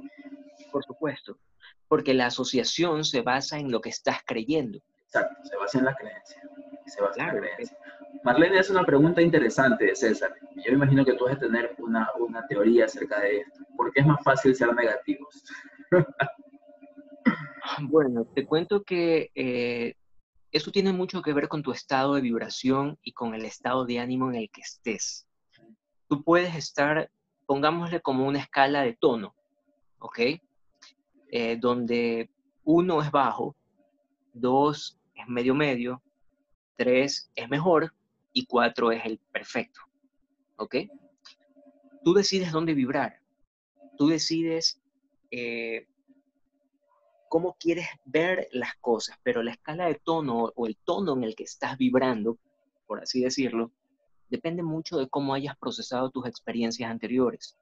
Por 0.73 0.83
supuesto, 0.85 1.39
porque 1.87 2.15
la 2.15 2.27
asociación 2.27 3.05
se 3.05 3.21
basa 3.21 3.59
en 3.59 3.71
lo 3.71 3.83
que 3.83 3.91
estás 3.91 4.21
creyendo. 4.25 4.79
Exacto, 5.05 5.45
se 5.45 5.57
basa 5.57 5.79
en 5.81 5.85
la 5.85 5.95
creencia. 5.95 6.43
Se 6.87 7.03
basa 7.03 7.21
en 7.21 7.27
la 7.27 7.41
creencia. 7.41 7.79
Marlene 8.25 8.59
hace 8.59 8.73
una 8.73 8.87
pregunta 8.87 9.21
interesante, 9.21 9.95
César. 9.95 10.35
Yo 10.67 10.73
imagino 10.73 11.05
que 11.05 11.13
tú 11.13 11.27
vas 11.27 11.37
a 11.37 11.41
tener 11.41 11.75
una, 11.79 12.11
una 12.19 12.47
teoría 12.47 12.87
acerca 12.87 13.21
de 13.21 13.41
esto. 13.41 13.65
¿Por 13.77 13.93
qué 13.93 14.01
es 14.01 14.07
más 14.07 14.23
fácil 14.25 14.55
ser 14.55 14.75
negativos? 14.75 15.45
bueno, 17.83 18.25
te 18.35 18.47
cuento 18.47 18.83
que 18.83 19.31
eh, 19.35 19.95
eso 20.53 20.71
tiene 20.71 20.93
mucho 20.93 21.23
que 21.23 21.33
ver 21.33 21.49
con 21.49 21.63
tu 21.63 21.73
estado 21.73 22.15
de 22.15 22.21
vibración 22.21 22.99
y 23.03 23.13
con 23.13 23.35
el 23.35 23.45
estado 23.45 23.85
de 23.85 23.99
ánimo 23.99 24.31
en 24.31 24.37
el 24.37 24.51
que 24.51 24.63
estés. 24.63 25.27
Tú 26.09 26.23
puedes 26.23 26.55
estar, 26.55 27.11
pongámosle 27.47 28.01
como 28.01 28.27
una 28.27 28.41
escala 28.41 28.83
de 28.83 28.95
tono, 28.95 29.35
¿ok? 29.99 30.19
Eh, 31.31 31.57
donde 31.61 32.31
uno 32.65 33.03
es 33.03 33.11
bajo, 33.11 33.55
dos 34.33 34.99
es 35.15 35.29
medio 35.29 35.55
medio, 35.55 36.03
3 36.79 37.33
es 37.35 37.49
mejor 37.49 37.93
y 38.33 38.47
4 38.47 38.93
es 38.93 39.05
el 39.05 39.19
perfecto. 39.33 39.81
¿Ok? 40.57 40.77
Tú 42.05 42.15
decides 42.15 42.53
dónde 42.53 42.73
vibrar. 42.73 43.21
Tú 43.97 44.07
decides 44.07 44.81
eh, 45.31 45.87
cómo 47.29 47.57
quieres 47.59 47.87
ver 48.05 48.49
las 48.53 48.75
cosas, 48.77 49.19
pero 49.23 49.43
la 49.43 49.53
escala 49.53 49.87
de 49.87 49.97
tono 49.97 50.53
o 50.55 50.67
el 50.67 50.77
tono 50.77 51.15
en 51.15 51.25
el 51.25 51.35
que 51.35 51.45
estás 51.45 51.77
vibrando, 51.77 52.39
por 52.87 53.01
así 53.03 53.23
decirlo, 53.23 53.71
depende 54.31 54.63
mucho 54.63 54.99
de 54.99 55.09
cómo 55.09 55.35
hayas 55.35 55.57
procesado 55.57 56.11
tus 56.11 56.27
experiencias 56.27 56.91
anteriores. 56.91 57.57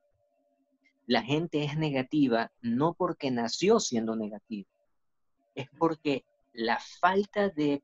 La 1.06 1.22
gente 1.22 1.64
es 1.64 1.76
negativa 1.76 2.50
no 2.62 2.94
porque 2.94 3.30
nació 3.30 3.78
siendo 3.80 4.16
negativa, 4.16 4.68
es 5.54 5.68
porque 5.78 6.24
la 6.52 6.78
falta 7.00 7.48
de 7.48 7.82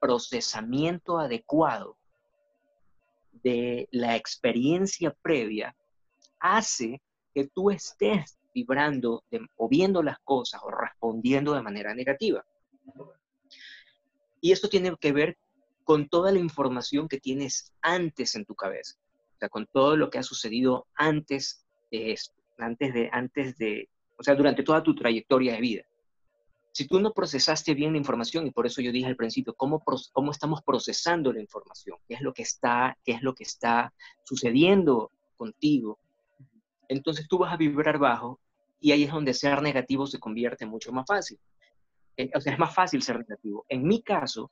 procesamiento 0.00 1.18
adecuado 1.18 1.96
de 3.42 3.88
la 3.92 4.16
experiencia 4.16 5.14
previa 5.22 5.76
hace 6.38 7.00
que 7.34 7.46
tú 7.46 7.70
estés 7.70 8.39
vibrando 8.54 9.24
o 9.56 9.68
viendo 9.68 10.02
las 10.02 10.18
cosas 10.20 10.60
o 10.64 10.70
respondiendo 10.70 11.54
de 11.54 11.62
manera 11.62 11.94
negativa. 11.94 12.44
Y 14.40 14.52
esto 14.52 14.68
tiene 14.68 14.96
que 14.98 15.12
ver 15.12 15.38
con 15.84 16.08
toda 16.08 16.32
la 16.32 16.38
información 16.38 17.08
que 17.08 17.20
tienes 17.20 17.72
antes 17.82 18.34
en 18.34 18.44
tu 18.44 18.54
cabeza, 18.54 18.96
o 19.34 19.38
sea, 19.38 19.48
con 19.48 19.66
todo 19.66 19.96
lo 19.96 20.10
que 20.10 20.18
ha 20.18 20.22
sucedido 20.22 20.86
antes 20.94 21.64
de 21.90 22.16
antes 22.58 22.92
de, 22.92 23.08
antes 23.10 23.56
de, 23.56 23.88
o 24.18 24.22
sea, 24.22 24.34
durante 24.34 24.62
toda 24.62 24.82
tu 24.82 24.94
trayectoria 24.94 25.54
de 25.54 25.60
vida 25.60 25.84
si 26.72 26.86
tú 26.86 27.00
no 27.00 27.12
procesaste 27.12 27.74
bien 27.74 27.92
la 27.92 27.98
información, 27.98 28.46
y 28.46 28.52
por 28.52 28.66
eso 28.66 28.80
yo 28.80 28.92
dije 28.92 29.06
al 29.06 29.16
principio, 29.16 29.54
¿cómo, 29.54 29.82
cómo 30.12 30.30
estamos 30.30 30.62
procesando 30.62 31.32
la 31.32 31.40
información? 31.40 31.98
¿Qué 32.06 32.14
es 32.14 32.20
lo 32.20 32.32
que 32.32 32.42
está, 32.42 32.96
qué 33.04 33.12
es 33.12 33.22
lo 33.22 33.34
que 33.34 33.44
está 33.44 33.92
sucediendo 34.24 35.10
contigo? 35.36 35.98
Entonces 36.90 37.26
tú 37.28 37.38
vas 37.38 37.52
a 37.52 37.56
vibrar 37.56 37.98
bajo 37.98 38.40
y 38.80 38.92
ahí 38.92 39.04
es 39.04 39.12
donde 39.12 39.34
ser 39.34 39.62
negativo 39.62 40.06
se 40.06 40.18
convierte 40.18 40.66
mucho 40.66 40.92
más 40.92 41.06
fácil. 41.06 41.38
Eh, 42.16 42.30
o 42.34 42.40
sea, 42.40 42.52
es 42.52 42.58
más 42.58 42.74
fácil 42.74 43.02
ser 43.02 43.18
negativo. 43.18 43.64
En 43.68 43.82
mi 43.84 44.02
caso, 44.02 44.50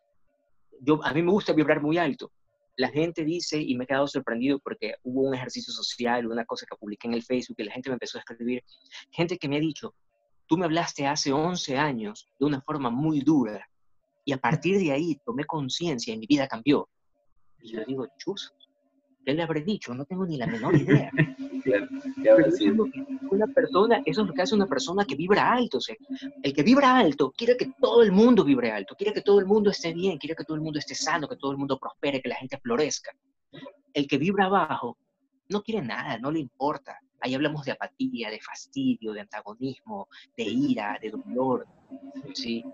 yo, 0.80 1.04
a 1.04 1.12
mí 1.12 1.22
me 1.22 1.32
gusta 1.32 1.52
vibrar 1.52 1.82
muy 1.82 1.98
alto. 1.98 2.32
La 2.76 2.88
gente 2.88 3.24
dice, 3.24 3.60
y 3.60 3.74
me 3.76 3.84
he 3.84 3.86
quedado 3.86 4.06
sorprendido 4.06 4.60
porque 4.60 4.94
hubo 5.02 5.22
un 5.22 5.34
ejercicio 5.34 5.72
social, 5.72 6.26
una 6.26 6.44
cosa 6.44 6.64
que 6.64 6.76
publiqué 6.76 7.08
en 7.08 7.14
el 7.14 7.24
Facebook, 7.24 7.56
y 7.58 7.64
la 7.64 7.72
gente 7.72 7.90
me 7.90 7.94
empezó 7.94 8.18
a 8.18 8.20
escribir, 8.20 8.62
gente 9.10 9.36
que 9.36 9.48
me 9.48 9.56
ha 9.56 9.60
dicho, 9.60 9.94
Tú 10.48 10.56
me 10.56 10.64
hablaste 10.64 11.06
hace 11.06 11.30
11 11.30 11.76
años 11.76 12.26
de 12.40 12.46
una 12.46 12.62
forma 12.62 12.88
muy 12.88 13.20
dura 13.20 13.68
y 14.24 14.32
a 14.32 14.38
partir 14.38 14.78
de 14.78 14.92
ahí 14.92 15.20
tomé 15.24 15.44
conciencia 15.44 16.14
y 16.14 16.18
mi 16.18 16.26
vida 16.26 16.48
cambió. 16.48 16.88
Y 17.60 17.72
yo 17.72 17.84
digo, 17.86 18.06
chus, 18.16 18.54
¿qué 19.26 19.34
le 19.34 19.42
habré 19.42 19.60
dicho? 19.60 19.94
No 19.94 20.06
tengo 20.06 20.24
ni 20.24 20.38
la 20.38 20.46
menor 20.46 20.74
idea. 20.74 21.10
una 23.30 23.46
persona, 23.46 24.02
eso 24.04 24.22
es 24.22 24.28
lo 24.28 24.34
que 24.34 24.42
hace 24.42 24.54
una 24.54 24.66
persona 24.66 25.04
que 25.04 25.14
vibra 25.14 25.52
alto. 25.52 25.78
el 26.42 26.52
que 26.52 26.62
vibra 26.62 26.96
alto 26.96 27.32
quiere 27.36 27.56
que 27.56 27.72
todo 27.80 28.02
el 28.02 28.12
mundo 28.12 28.44
vibre 28.44 28.70
alto, 28.70 28.94
quiere 28.96 29.12
que 29.12 29.22
todo 29.22 29.40
el 29.40 29.46
mundo 29.46 29.70
esté 29.70 29.92
bien, 29.92 30.18
quiere 30.18 30.34
que 30.34 30.44
todo 30.44 30.56
el 30.56 30.62
mundo 30.62 30.78
esté 30.78 30.94
sano, 30.94 31.28
que 31.28 31.36
todo 31.36 31.52
el 31.52 31.58
mundo 31.58 31.78
prospere, 31.78 32.20
que 32.20 32.28
la 32.28 32.36
gente 32.36 32.58
florezca. 32.58 33.12
El 33.92 34.06
que 34.06 34.18
vibra 34.18 34.48
bajo 34.48 34.96
no 35.48 35.62
quiere 35.62 35.82
nada, 35.82 36.18
no 36.18 36.30
le 36.30 36.40
importa. 36.40 36.98
Ahí 37.20 37.34
hablamos 37.34 37.64
de 37.64 37.72
apatía, 37.72 38.30
de 38.30 38.40
fastidio, 38.40 39.12
de 39.12 39.22
antagonismo, 39.22 40.08
de 40.36 40.44
ira, 40.44 40.98
de 41.00 41.10
dolor. 41.10 41.66
¿sí? 42.34 42.64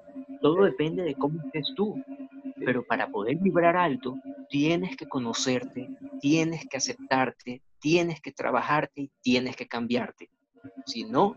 Todo 0.42 0.64
depende 0.64 1.02
de 1.02 1.14
cómo 1.14 1.40
estés 1.44 1.72
tú. 1.74 2.02
Pero 2.56 2.84
para 2.84 3.08
poder 3.08 3.36
vibrar 3.36 3.76
alto, 3.76 4.16
tienes 4.48 4.96
que 4.96 5.06
conocerte, 5.06 5.88
tienes 6.20 6.66
que 6.66 6.76
aceptarte, 6.76 7.62
tienes 7.84 8.22
que 8.22 8.32
trabajarte 8.32 9.02
y 9.02 9.10
tienes 9.20 9.56
que 9.56 9.68
cambiarte. 9.68 10.30
Si 10.86 11.04
no, 11.04 11.36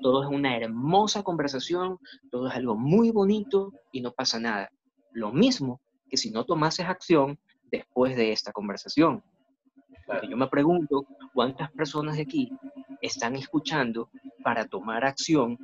todo 0.00 0.24
es 0.24 0.28
una 0.28 0.56
hermosa 0.56 1.22
conversación, 1.22 2.00
todo 2.32 2.48
es 2.48 2.54
algo 2.54 2.74
muy 2.74 3.12
bonito 3.12 3.72
y 3.92 4.00
no 4.00 4.10
pasa 4.10 4.40
nada. 4.40 4.72
Lo 5.12 5.30
mismo 5.30 5.80
que 6.10 6.16
si 6.16 6.32
no 6.32 6.44
tomases 6.44 6.86
acción 6.86 7.38
después 7.70 8.16
de 8.16 8.32
esta 8.32 8.50
conversación 8.50 9.22
yo 10.28 10.36
me 10.36 10.48
pregunto 10.48 11.06
cuántas 11.32 11.70
personas 11.70 12.16
de 12.16 12.22
aquí 12.22 12.52
están 13.00 13.36
escuchando 13.36 14.10
para 14.42 14.66
tomar 14.66 15.04
acción 15.04 15.58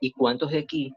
y 0.00 0.12
cuántos 0.12 0.50
de 0.50 0.58
aquí 0.58 0.94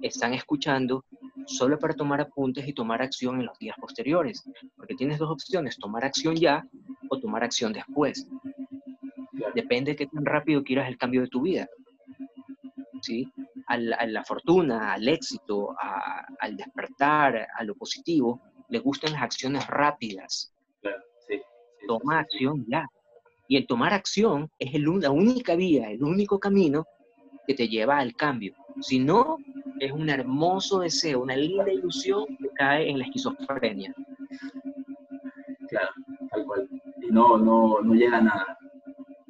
están 0.00 0.34
escuchando 0.34 1.04
solo 1.46 1.78
para 1.78 1.94
tomar 1.94 2.20
apuntes 2.20 2.66
y 2.68 2.72
tomar 2.72 3.02
acción 3.02 3.40
en 3.40 3.46
los 3.46 3.58
días 3.58 3.76
posteriores. 3.80 4.44
Porque 4.76 4.94
tienes 4.94 5.18
dos 5.18 5.30
opciones, 5.30 5.76
tomar 5.76 6.04
acción 6.04 6.36
ya 6.36 6.66
o 7.08 7.18
tomar 7.18 7.44
acción 7.44 7.72
después. 7.72 8.28
Depende 9.54 9.92
de 9.92 9.96
qué 9.96 10.06
tan 10.06 10.24
rápido 10.24 10.62
quieras 10.62 10.88
el 10.88 10.98
cambio 10.98 11.22
de 11.22 11.28
tu 11.28 11.42
vida. 11.42 11.68
¿Sí? 13.02 13.30
A 13.66 13.76
la, 13.76 14.24
fortuna, 14.24 14.92
al 14.92 15.06
éxito, 15.08 15.74
al 16.40 16.56
despertar, 16.56 17.48
a 17.54 17.64
lo 17.64 17.74
positivo, 17.74 18.40
le 18.68 18.78
gustan 18.78 19.12
las 19.12 19.22
acciones 19.22 19.66
rápidas 19.66 20.52
toma 21.86 22.20
acción 22.20 22.64
ya. 22.68 22.86
Y 23.48 23.56
el 23.56 23.66
tomar 23.66 23.94
acción 23.94 24.50
es 24.58 24.74
el, 24.74 24.84
la 25.00 25.10
única 25.10 25.54
vía, 25.54 25.90
el 25.90 26.02
único 26.02 26.38
camino 26.38 26.84
que 27.46 27.54
te 27.54 27.68
lleva 27.68 27.98
al 27.98 28.16
cambio. 28.16 28.54
Si 28.80 28.98
no, 28.98 29.38
es 29.78 29.92
un 29.92 30.10
hermoso 30.10 30.80
deseo, 30.80 31.22
una 31.22 31.36
linda 31.36 31.72
ilusión 31.72 32.26
que 32.26 32.48
cae 32.54 32.90
en 32.90 32.98
la 32.98 33.04
esquizofrenia. 33.04 33.94
Claro, 35.68 35.90
tal 36.30 36.44
cual. 36.44 36.68
No, 37.10 37.38
no, 37.38 37.80
no 37.80 37.94
llega 37.94 38.18
a 38.18 38.22
nada. 38.22 38.58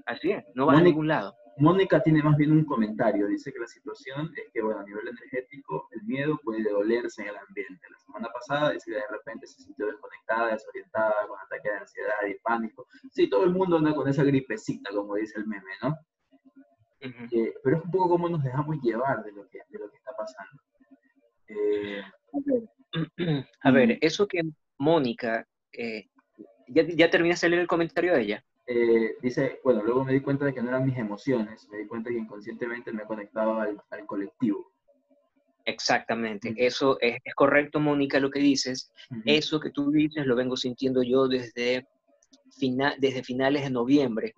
Así 0.07 0.31
es, 0.31 0.45
no 0.55 0.67
va 0.67 0.75
a 0.75 0.81
ningún 0.81 1.09
lado. 1.09 1.35
Mónica 1.59 2.03
tiene 2.03 2.23
más 2.23 2.37
bien 2.37 2.53
un 2.53 2.65
comentario. 2.65 3.27
Dice 3.27 3.53
que 3.53 3.59
la 3.59 3.67
situación 3.67 4.31
es 4.37 4.53
que, 4.53 4.63
bueno, 4.63 4.81
a 4.81 4.85
nivel 4.85 5.09
energético, 5.09 5.89
el 5.93 6.03
miedo 6.05 6.39
puede 6.45 6.71
dolerse 6.71 7.23
en 7.23 7.29
el 7.29 7.37
ambiente. 7.37 7.87
La 7.91 7.99
semana 7.99 8.29
pasada 8.33 8.71
dice 8.73 8.91
que 8.91 8.99
de 8.99 9.09
repente 9.11 9.47
se 9.47 9.63
sintió 9.63 9.87
desconectada, 9.87 10.53
desorientada, 10.53 11.27
con 11.27 11.39
ataques 11.41 11.73
de 11.73 11.79
ansiedad 11.79 12.27
y 12.29 12.35
pánico. 12.41 12.87
Sí, 13.11 13.29
todo 13.29 13.45
el 13.45 13.53
mundo 13.53 13.79
anda 13.79 13.95
con 13.95 14.07
esa 14.09 14.23
gripecita, 14.23 14.91
como 14.91 15.15
dice 15.15 15.39
el 15.39 15.47
meme, 15.47 15.73
¿no? 15.83 15.97
Eh, 17.01 17.55
pero 17.63 17.79
es 17.79 17.85
un 17.85 17.91
poco 17.91 18.11
como 18.11 18.29
nos 18.29 18.43
dejamos 18.43 18.77
llevar 18.83 19.23
de 19.25 19.33
lo 19.33 19.49
que, 19.49 19.61
de 19.69 19.79
lo 19.79 19.91
que 19.91 19.97
está 19.97 20.13
pasando. 20.17 20.63
Eh, 21.49 22.03
a 23.63 23.71
ver, 23.71 23.99
eso 24.01 24.27
que 24.27 24.43
Mónica, 24.79 25.47
eh, 25.73 26.09
¿ya, 26.69 26.83
¿ya 26.87 27.11
terminaste 27.11 27.47
de 27.47 27.51
leer 27.51 27.63
el 27.63 27.69
comentario 27.69 28.15
de 28.15 28.23
ella? 28.23 28.45
Eh, 28.67 29.17
dice, 29.23 29.61
bueno, 29.63 29.83
luego 29.83 30.05
me 30.05 30.13
di 30.13 30.21
cuenta 30.21 30.45
de 30.45 30.53
que 30.53 30.61
no 30.61 30.71
eran 30.71 30.85
mis 30.85 30.99
emociones, 30.99 31.69
me 31.71 31.79
di 31.79 31.87
cuenta 31.87 32.11
que 32.11 32.19
inconscientemente 32.19 32.93
me 32.93 33.05
conectaba 33.05 33.63
al, 33.63 33.81
al 33.91 34.07
colectivo. 34.07 34.73
Exactamente, 35.65 36.55
eso 36.57 36.97
es, 37.01 37.19
es, 37.25 37.35
correcto, 37.35 37.81
Mónica, 37.81 38.21
lo 38.21 38.31
que 38.31 38.39
dices. 38.39 38.93
Eso 39.25 39.59
que 39.59 39.71
tú 39.71 39.91
dices 39.91 40.25
lo 40.25 40.37
vengo 40.37 40.57
sintiendo 40.57 41.03
yo 41.03 41.27
desde, 41.27 41.87
desde 42.99 43.23
finales 43.25 43.65
de 43.65 43.71
noviembre. 43.71 44.35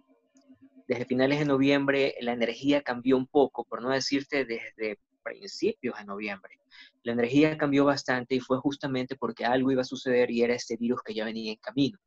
Desde 0.87 1.05
finales 1.05 1.39
de 1.39 1.45
noviembre 1.45 2.15
la 2.21 2.33
energía 2.33 2.83
cambió 2.83 3.17
un 3.19 3.27
poco, 3.27 3.65
por 3.65 3.83
no 3.83 3.91
decirte 3.91 4.47
desde 4.47 4.99
principios 5.23 5.99
de 5.99 6.05
noviembre. 6.05 6.59
La 7.03 7.13
energía 7.13 7.59
cambió 7.59 7.85
bastante 7.85 8.35
y 8.35 8.41
fue 8.41 8.59
justamente 8.59 9.17
porque 9.17 9.45
algo 9.45 9.71
iba 9.71 9.83
a 9.83 9.85
suceder 9.85 10.31
y 10.31 10.43
era 10.43 10.55
este 10.55 10.77
virus 10.77 11.03
que 11.03 11.15
ya 11.15 11.25
venía 11.25 11.53
en 11.53 11.59
camino. 11.59 11.99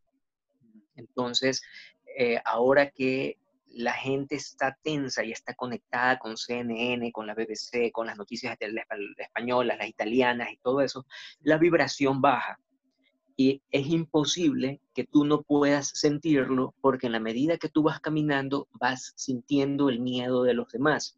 Entonces, 0.95 1.61
eh, 2.17 2.39
ahora 2.45 2.91
que 2.91 3.37
la 3.73 3.93
gente 3.93 4.35
está 4.35 4.77
tensa 4.81 5.23
y 5.23 5.31
está 5.31 5.53
conectada 5.53 6.19
con 6.19 6.37
CNN, 6.37 7.11
con 7.11 7.27
la 7.27 7.33
BBC, 7.33 7.91
con 7.91 8.07
las 8.07 8.17
noticias 8.17 8.57
españolas, 9.17 9.77
las 9.77 9.87
italianas 9.87 10.51
y 10.51 10.57
todo 10.57 10.81
eso, 10.81 11.05
la 11.41 11.57
vibración 11.57 12.21
baja. 12.21 12.59
Y 13.37 13.61
es 13.71 13.87
imposible 13.87 14.81
que 14.93 15.05
tú 15.05 15.25
no 15.25 15.41
puedas 15.41 15.87
sentirlo 15.87 16.75
porque 16.81 17.07
en 17.07 17.13
la 17.13 17.19
medida 17.19 17.57
que 17.57 17.69
tú 17.69 17.83
vas 17.83 17.99
caminando 17.99 18.67
vas 18.73 19.13
sintiendo 19.15 19.89
el 19.89 19.99
miedo 19.99 20.43
de 20.43 20.53
los 20.53 20.71
demás. 20.71 21.17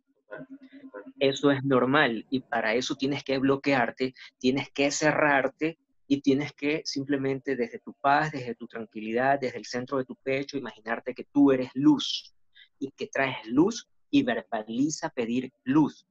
Eso 1.19 1.51
es 1.51 1.63
normal 1.63 2.26
y 2.30 2.41
para 2.41 2.76
eso 2.76 2.95
tienes 2.95 3.24
que 3.24 3.39
bloquearte, 3.39 4.13
tienes 4.38 4.69
que 4.69 4.91
cerrarte 4.91 5.78
y 6.08 6.22
tienes 6.22 6.54
que 6.54 6.82
simplemente 6.86 7.56
desde 7.56 7.80
tu 7.80 7.93
paz, 7.93 8.32
desde 8.32 8.56
tu 8.56 8.68
tranquilidad, 8.68 9.39
desde 9.39 9.58
el 9.58 9.66
centro 9.66 9.97
de 9.97 10.06
tu 10.06 10.16
pecho, 10.16 10.58
imaginarte 10.58 11.14
que 11.14 11.26
tú 11.26 11.51
eres 11.51 11.70
luz 11.74 12.34
y 12.80 12.91
que 12.91 13.08
traes 13.08 13.38
luz 13.47 13.88
y 14.10 14.24
verbaliza 14.24 15.10
pedir 15.10 15.51
luz. 15.64 16.06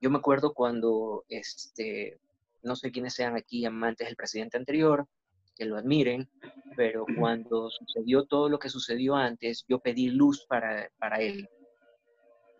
Yo 0.00 0.10
me 0.10 0.18
acuerdo 0.18 0.54
cuando, 0.54 1.24
este, 1.28 2.18
no 2.62 2.74
sé 2.74 2.90
quiénes 2.90 3.14
sean 3.14 3.36
aquí 3.36 3.64
amantes 3.64 4.08
del 4.08 4.16
presidente 4.16 4.56
anterior, 4.56 5.06
que 5.54 5.66
lo 5.66 5.76
admiren, 5.76 6.28
pero 6.74 7.04
cuando 7.18 7.70
sucedió 7.70 8.24
todo 8.24 8.48
lo 8.48 8.58
que 8.58 8.70
sucedió 8.70 9.14
antes, 9.14 9.64
yo 9.68 9.78
pedí 9.78 10.08
luz 10.08 10.46
para, 10.48 10.90
para 10.98 11.20
él. 11.20 11.48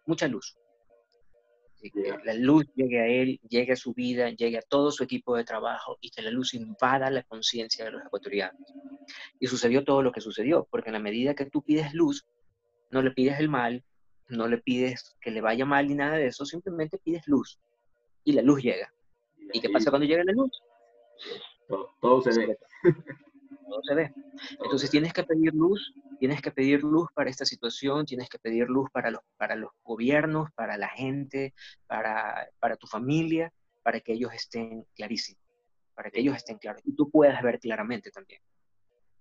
Mucha 0.04 0.28
luz 0.28 0.59
que 1.80 2.12
la 2.24 2.34
luz 2.34 2.66
llegue 2.74 3.00
a 3.00 3.06
él, 3.06 3.40
llegue 3.48 3.72
a 3.72 3.76
su 3.76 3.94
vida, 3.94 4.28
llegue 4.28 4.58
a 4.58 4.62
todo 4.62 4.90
su 4.90 5.02
equipo 5.02 5.36
de 5.36 5.44
trabajo 5.44 5.96
y 6.00 6.10
que 6.10 6.20
la 6.20 6.30
luz 6.30 6.52
invada 6.52 7.10
la 7.10 7.22
conciencia 7.22 7.86
de 7.86 7.92
los 7.92 8.04
ecuatorianos. 8.04 8.60
Y 9.38 9.46
sucedió 9.46 9.84
todo 9.84 10.02
lo 10.02 10.12
que 10.12 10.20
sucedió, 10.20 10.68
porque 10.70 10.90
en 10.90 10.94
la 10.94 10.98
medida 10.98 11.34
que 11.34 11.46
tú 11.46 11.62
pides 11.62 11.94
luz, 11.94 12.26
no 12.90 13.00
le 13.00 13.12
pides 13.12 13.40
el 13.40 13.48
mal, 13.48 13.82
no 14.28 14.46
le 14.46 14.58
pides 14.58 15.16
que 15.20 15.30
le 15.30 15.40
vaya 15.40 15.64
mal 15.64 15.88
ni 15.88 15.94
nada 15.94 16.16
de 16.16 16.26
eso, 16.26 16.44
simplemente 16.44 16.98
pides 16.98 17.22
luz 17.26 17.58
y 18.24 18.32
la 18.32 18.42
luz 18.42 18.62
llega. 18.62 18.92
¿Y 19.52 19.60
qué 19.60 19.70
pasa 19.70 19.90
cuando 19.90 20.06
llega 20.06 20.24
la 20.24 20.32
luz? 20.32 20.50
Todo, 22.00 22.22
se 22.22 22.46
ve. 22.46 22.58
Todo 23.70 23.82
se 23.82 23.94
ve. 23.94 24.12
Entonces 24.62 24.90
tienes 24.90 25.12
que 25.12 25.22
pedir 25.22 25.54
luz 25.54 25.94
Tienes 26.20 26.42
que 26.42 26.50
pedir 26.50 26.84
luz 26.84 27.08
para 27.14 27.30
esta 27.30 27.46
situación, 27.46 28.04
tienes 28.04 28.28
que 28.28 28.38
pedir 28.38 28.68
luz 28.68 28.90
para 28.92 29.10
los, 29.10 29.22
para 29.38 29.56
los 29.56 29.70
gobiernos, 29.82 30.50
para 30.52 30.76
la 30.76 30.88
gente, 30.88 31.54
para, 31.86 32.46
para 32.58 32.76
tu 32.76 32.86
familia, 32.86 33.50
para 33.82 34.00
que 34.00 34.12
ellos 34.12 34.30
estén 34.34 34.84
clarísimos, 34.94 35.42
para 35.94 36.10
que 36.10 36.20
ellos 36.20 36.36
estén 36.36 36.58
claros 36.58 36.82
y 36.84 36.94
tú 36.94 37.08
puedas 37.08 37.42
ver 37.42 37.58
claramente 37.58 38.10
también. 38.10 38.42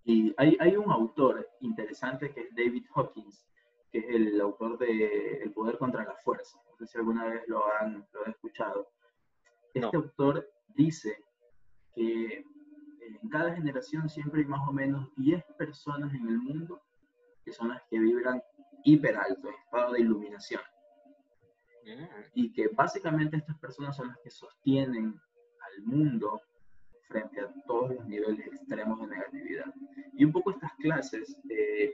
Y 0.04 0.34
hay, 0.36 0.58
hay 0.60 0.76
un 0.76 0.92
autor 0.92 1.50
interesante 1.62 2.34
que 2.34 2.42
es 2.42 2.54
David 2.54 2.84
Hawkins, 2.94 3.46
que 3.94 4.00
es 4.00 4.06
el 4.10 4.42
autor 4.42 4.78
de 4.78 5.42
El 5.42 5.54
poder 5.54 5.78
contra 5.78 6.04
la 6.04 6.16
fuerza. 6.16 6.60
No 6.70 6.76
sé 6.76 6.86
si 6.86 6.98
alguna 6.98 7.28
vez 7.28 7.48
lo 7.48 7.64
han, 7.76 8.06
lo 8.12 8.26
han 8.26 8.32
escuchado. 8.32 8.92
Este 9.74 9.96
autor 9.96 10.52
dice 10.68 11.24
que 11.96 12.44
en 13.22 13.30
cada 13.30 13.56
generación 13.56 14.10
siempre 14.10 14.42
hay 14.42 14.48
más 14.48 14.68
o 14.68 14.72
menos 14.72 15.10
10 15.18 15.44
personas 15.58 16.14
en 16.14 16.28
el 16.28 16.38
mundo 16.38 16.82
que 17.44 17.52
son 17.52 17.70
las 17.70 17.82
que 17.90 18.00
vibran 18.00 18.42
hiper 18.84 19.16
alto, 19.18 19.50
estado 19.50 19.94
de 19.94 20.02
iluminación. 20.02 20.62
Y 22.36 22.52
que 22.54 22.68
básicamente 22.68 23.38
estas 23.38 23.58
personas 23.58 23.96
son 23.96 24.10
las 24.10 24.18
que 24.20 24.30
sostienen 24.30 25.20
al 25.60 25.84
mundo 25.84 26.40
frente 27.08 27.42
a 27.42 27.52
todos 27.66 27.96
los 27.96 28.06
niveles 28.06 28.46
extremos 28.46 29.00
de 29.00 29.08
negatividad. 29.08 29.74
Y 30.14 30.24
un 30.24 30.32
poco 30.32 30.52
estas 30.52 30.74
clases, 30.76 31.36
eh, 31.50 31.94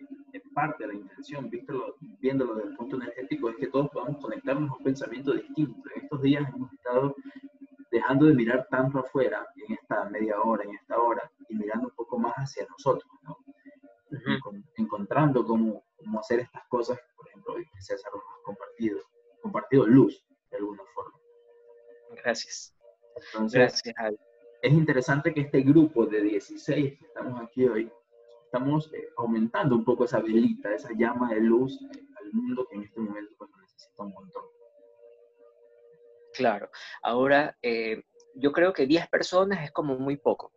parte 0.53 0.87
de 0.87 0.93
la 0.93 0.99
intención, 0.99 1.49
viéndolo, 1.49 1.95
viéndolo 2.19 2.55
desde 2.55 2.69
el 2.69 2.75
punto 2.75 2.95
energético, 2.95 3.49
es 3.49 3.57
que 3.57 3.67
todos 3.67 3.89
podamos 3.91 4.21
conectarnos 4.21 4.71
a 4.71 4.77
un 4.77 4.83
pensamiento 4.83 5.33
distinto. 5.33 5.89
En 5.93 6.03
estos 6.03 6.21
días 6.21 6.49
hemos 6.53 6.73
estado 6.73 7.15
dejando 7.95 8.25
de 8.25 8.33
mirar 8.33 8.67
tanto 8.69 8.99
afuera, 8.99 9.47
en 9.55 9.73
esta 9.73 10.03
media 10.09 10.41
hora, 10.41 10.65
en 10.65 10.75
esta 10.75 10.97
hora, 10.99 11.31
y 11.47 11.55
mirando 11.55 11.87
un 11.87 11.95
poco 11.95 12.19
más 12.19 12.33
hacia 12.35 12.67
nosotros, 12.67 13.09
¿no? 13.23 13.37
encontrando 14.77 15.45
cómo, 15.45 15.83
cómo, 15.95 16.19
hacer 16.19 16.41
estas 16.41 16.65
cosas, 16.67 16.99
por 17.15 17.27
ejemplo, 17.29 17.55
que 17.55 17.81
César 17.81 18.11
nos 18.13 18.21
ha 18.23 18.43
compartido, 18.43 18.99
compartido 19.41 19.87
luz 19.87 20.25
de 20.51 20.57
alguna 20.57 20.83
forma. 20.93 21.17
Gracias. 22.11 22.75
Entonces, 23.15 23.81
Gracias, 23.85 24.19
Es 24.61 24.73
interesante 24.73 25.33
que 25.33 25.41
este 25.41 25.61
grupo 25.61 26.05
de 26.05 26.21
16 26.21 26.99
que 26.99 27.05
estamos 27.05 27.41
aquí 27.41 27.65
hoy, 27.65 27.89
estamos 28.43 28.93
eh, 28.93 29.07
aumentando 29.17 29.75
un 29.75 29.85
poco 29.85 30.03
esa 30.03 30.19
velita, 30.19 30.73
esa 30.73 30.89
llama 30.97 31.33
de 31.33 31.39
luz 31.39 31.79
eh, 31.81 32.05
al 32.21 32.33
mundo 32.33 32.67
que 32.69 32.75
en 32.75 32.83
este 32.83 32.99
momento 32.99 33.33
pues, 33.37 33.51
necesita 33.61 34.03
un 34.03 34.11
montón. 34.11 34.43
Claro. 36.35 36.69
Ahora, 37.01 37.57
eh, 37.61 38.03
yo 38.35 38.51
creo 38.51 38.73
que 38.73 38.85
10 38.85 39.07
personas 39.07 39.63
es 39.63 39.71
como 39.71 39.97
muy 39.97 40.17
poco. 40.17 40.51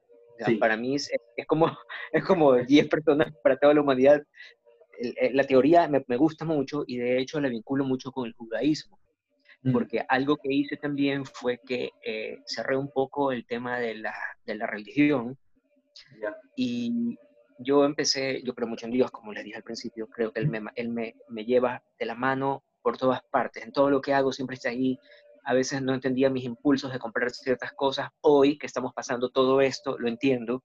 Para 0.61 0.77
mí 0.77 0.95
es, 0.95 1.11
es, 1.37 1.47
como, 1.47 1.67
es 2.13 2.25
como 2.25 2.55
10 2.55 2.89
personas 2.89 3.33
para 3.43 3.57
toda 3.57 3.75
la 3.75 3.81
humanidad. 3.81 4.23
La 5.33 5.45
teoría 5.45 5.89
me, 5.89 6.05
me, 6.09 6.17
gusta 6.17 6.45
mucho 6.45 6.85
y 6.87 6.97
de 6.97 7.19
hecho 7.19 7.41
la 7.41 7.49
vinculo 7.49 7.85
mucho 7.85 8.11
con 8.11 8.27
el 8.27 8.35
judaísmo, 8.35 8.99
mm. 9.63 9.73
porque 9.73 10.05
algo 10.09 10.37
que 10.37 10.53
hice 10.53 10.77
también 10.77 11.25
fue 11.25 11.61
que 11.65 11.91
eh, 12.05 12.39
cerré 12.47 12.77
un 12.77 12.91
poco 12.91 13.31
el 13.31 13.47
tema 13.47 13.79
de 13.79 13.95
la, 13.95 14.15
de 14.45 14.57
la 14.57 14.67
religión 14.67 15.39
y 16.57 17.17
yo 17.61 17.85
empecé, 17.85 18.43
yo 18.43 18.55
creo 18.55 18.69
mucho 18.69 18.87
en 18.87 18.93
Dios, 18.93 19.11
como 19.13 19.33
les 19.33 19.45
dije 19.45 19.57
al 19.57 19.63
principio, 19.63 20.09
creo 20.09 20.33
que 20.33 20.41
Él, 20.41 20.49
me, 20.49 20.61
él 20.75 20.89
me, 20.89 21.15
me 21.29 21.45
lleva 21.45 21.83
de 21.99 22.07
la 22.07 22.15
mano 22.17 22.65
por 22.83 22.97
todas 22.97 23.23
partes, 23.31 23.65
en 23.65 23.73
todo 23.73 23.91
lo 23.91 24.01
que 24.01 24.15
hago 24.15 24.33
siempre 24.33 24.55
está 24.55 24.71
ahí, 24.71 24.99
a 25.49 25.55
veces 25.55 25.81
no 25.81 25.95
entendía 25.95 26.29
mis 26.29 26.45
impulsos 26.45 26.93
de 26.93 26.99
comprar 26.99 27.31
ciertas 27.31 27.73
cosas. 27.73 28.11
Hoy 28.21 28.59
que 28.59 28.67
estamos 28.67 28.93
pasando 28.93 29.31
todo 29.31 29.63
esto, 29.63 29.99
lo 29.99 30.07
entiendo. 30.07 30.63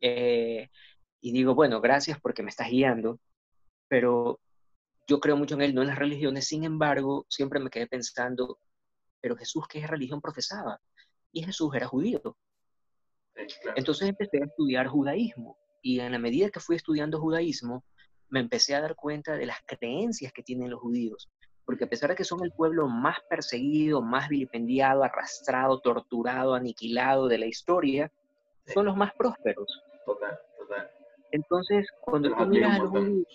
Eh, 0.00 0.68
y 1.20 1.32
digo, 1.32 1.56
bueno, 1.56 1.80
gracias 1.80 2.20
porque 2.20 2.44
me 2.44 2.50
estás 2.50 2.70
guiando, 2.70 3.18
pero 3.88 4.38
yo 5.08 5.18
creo 5.18 5.36
mucho 5.36 5.56
en 5.56 5.62
él, 5.62 5.74
no 5.74 5.82
en 5.82 5.88
las 5.88 5.98
religiones. 5.98 6.46
Sin 6.46 6.62
embargo, 6.62 7.26
siempre 7.28 7.58
me 7.58 7.68
quedé 7.68 7.88
pensando, 7.88 8.60
pero 9.20 9.36
Jesús, 9.36 9.66
¿qué 9.66 9.84
religión 9.88 10.20
profesaba? 10.20 10.80
Y 11.32 11.42
Jesús 11.42 11.74
era 11.74 11.88
judío. 11.88 12.36
Entonces 13.74 14.08
empecé 14.08 14.40
a 14.40 14.46
estudiar 14.46 14.86
judaísmo. 14.86 15.58
Y 15.82 15.98
en 15.98 16.12
la 16.12 16.20
medida 16.20 16.48
que 16.50 16.60
fui 16.60 16.76
estudiando 16.76 17.18
judaísmo, 17.18 17.84
me 18.28 18.38
empecé 18.38 18.76
a 18.76 18.82
dar 18.82 18.94
cuenta 18.94 19.32
de 19.32 19.46
las 19.46 19.58
creencias 19.66 20.32
que 20.32 20.44
tienen 20.44 20.70
los 20.70 20.80
judíos 20.80 21.28
porque 21.64 21.84
a 21.84 21.88
pesar 21.88 22.10
de 22.10 22.16
que 22.16 22.24
son 22.24 22.42
el 22.44 22.52
pueblo 22.52 22.88
más 22.88 23.18
perseguido, 23.28 24.02
más 24.02 24.28
vilipendiado, 24.28 25.04
arrastrado, 25.04 25.80
torturado, 25.80 26.54
aniquilado 26.54 27.28
de 27.28 27.38
la 27.38 27.46
historia, 27.46 28.10
son 28.66 28.86
los 28.86 28.96
más 28.96 29.12
prósperos. 29.14 29.82
Total, 30.04 30.38
total. 30.58 30.90
Entonces, 31.30 31.86
cuando 32.00 32.34
tú 32.34 32.46
miras 32.46 32.74
a 32.74 32.82
los 32.82 32.90
judíos, 32.90 33.26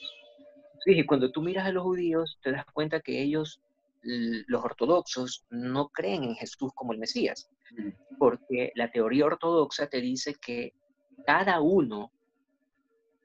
sí, 0.86 1.06
cuando 1.06 1.32
tú 1.32 1.42
miras 1.42 1.66
a 1.66 1.72
los 1.72 1.84
judíos, 1.84 2.40
te 2.44 2.52
das 2.52 2.66
cuenta 2.74 3.00
que 3.00 3.22
ellos, 3.22 3.62
los 4.02 4.64
ortodoxos, 4.64 5.46
no 5.50 5.90
creen 5.90 6.24
en 6.24 6.36
Jesús 6.36 6.72
como 6.76 6.94
el 6.94 7.00
Mesías, 7.00 7.50
porque 8.20 8.72
la 8.76 8.92
teoría 8.92 9.26
ortodoxa 9.26 9.88
te 9.88 10.02
dice 10.02 10.36
que 10.36 10.74
cada 11.26 11.60
uno 11.60 12.12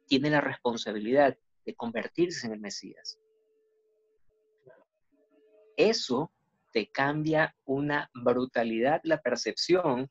tiene 0.07 0.31
la 0.31 0.41
responsabilidad 0.41 1.37
de 1.65 1.75
convertirse 1.75 2.47
en 2.47 2.55
el 2.55 2.61
Mesías. 2.61 3.19
Eso 5.77 6.33
te 6.73 6.91
cambia 6.91 7.55
una 7.65 8.11
brutalidad 8.15 9.01
la 9.05 9.21
percepción 9.21 10.11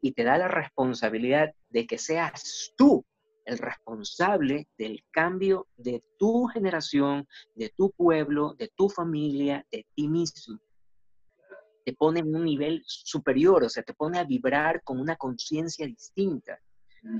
y 0.00 0.12
te 0.12 0.24
da 0.24 0.36
la 0.36 0.48
responsabilidad 0.48 1.54
de 1.70 1.86
que 1.86 1.98
seas 1.98 2.72
tú 2.76 3.04
el 3.46 3.58
responsable 3.58 4.68
del 4.78 5.04
cambio 5.10 5.66
de 5.76 6.02
tu 6.18 6.46
generación, 6.46 7.26
de 7.54 7.70
tu 7.76 7.90
pueblo, 7.90 8.54
de 8.58 8.70
tu 8.74 8.88
familia, 8.88 9.66
de 9.70 9.86
ti 9.94 10.08
mismo 10.08 10.58
te 11.84 11.92
pone 11.92 12.20
en 12.20 12.34
un 12.34 12.44
nivel 12.44 12.82
superior, 12.86 13.62
o 13.64 13.68
sea, 13.68 13.82
te 13.82 13.94
pone 13.94 14.18
a 14.18 14.24
vibrar 14.24 14.82
con 14.82 14.98
una 14.98 15.16
conciencia 15.16 15.86
distinta. 15.86 16.58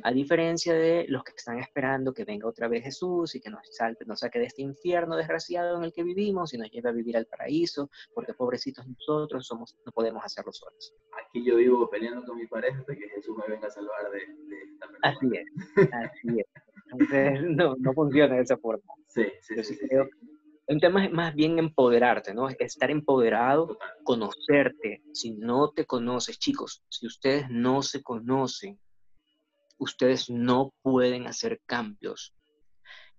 A 0.02 0.12
diferencia 0.12 0.74
de 0.74 1.06
los 1.08 1.22
que 1.24 1.32
están 1.36 1.58
esperando 1.58 2.14
que 2.14 2.24
venga 2.24 2.48
otra 2.48 2.68
vez 2.68 2.84
Jesús 2.84 3.34
y 3.34 3.40
que 3.40 3.50
nos, 3.50 3.60
salte, 3.70 4.04
nos 4.06 4.20
saque 4.20 4.38
de 4.38 4.46
este 4.46 4.62
infierno 4.62 5.16
desgraciado 5.16 5.76
en 5.76 5.84
el 5.84 5.92
que 5.92 6.02
vivimos 6.02 6.54
y 6.54 6.58
nos 6.58 6.70
lleve 6.70 6.88
a 6.88 6.92
vivir 6.92 7.16
al 7.16 7.26
paraíso, 7.26 7.90
porque 8.14 8.34
pobrecitos 8.34 8.86
nosotros 8.86 9.46
somos, 9.46 9.76
no 9.84 9.92
podemos 9.92 10.24
hacerlo 10.24 10.52
solos. 10.52 10.94
Aquí 11.28 11.44
yo 11.44 11.56
vivo 11.56 11.88
peleando 11.90 12.24
con 12.24 12.36
mi 12.36 12.46
pareja 12.46 12.78
hasta 12.78 12.94
que 12.94 13.08
Jesús 13.10 13.36
me 13.36 13.54
venga 13.54 13.68
a 13.68 13.70
salvar 13.70 14.10
de, 14.10 14.18
esta 14.18 14.86
persona. 14.86 15.00
Así 15.02 15.28
es, 15.36 15.92
así 15.92 16.40
es. 16.40 16.46
Entonces, 16.92 17.42
no, 17.56 17.76
no 17.78 17.92
funciona 17.92 18.36
de 18.36 18.42
esa 18.42 18.56
forma. 18.56 18.94
Sí, 19.08 19.24
sí, 19.42 19.62
sí, 19.62 19.74
sí, 19.74 19.86
un 20.66 20.80
tema 20.80 21.04
es 21.04 21.12
más 21.12 21.34
bien 21.34 21.58
empoderarte, 21.58 22.32
¿no? 22.32 22.48
Estar 22.48 22.90
empoderado, 22.90 23.76
conocerte. 24.02 25.02
Si 25.12 25.32
no 25.32 25.70
te 25.70 25.84
conoces, 25.84 26.38
chicos, 26.38 26.82
si 26.88 27.06
ustedes 27.06 27.50
no 27.50 27.82
se 27.82 28.02
conocen, 28.02 28.78
ustedes 29.78 30.30
no 30.30 30.72
pueden 30.82 31.26
hacer 31.26 31.60
cambios. 31.66 32.34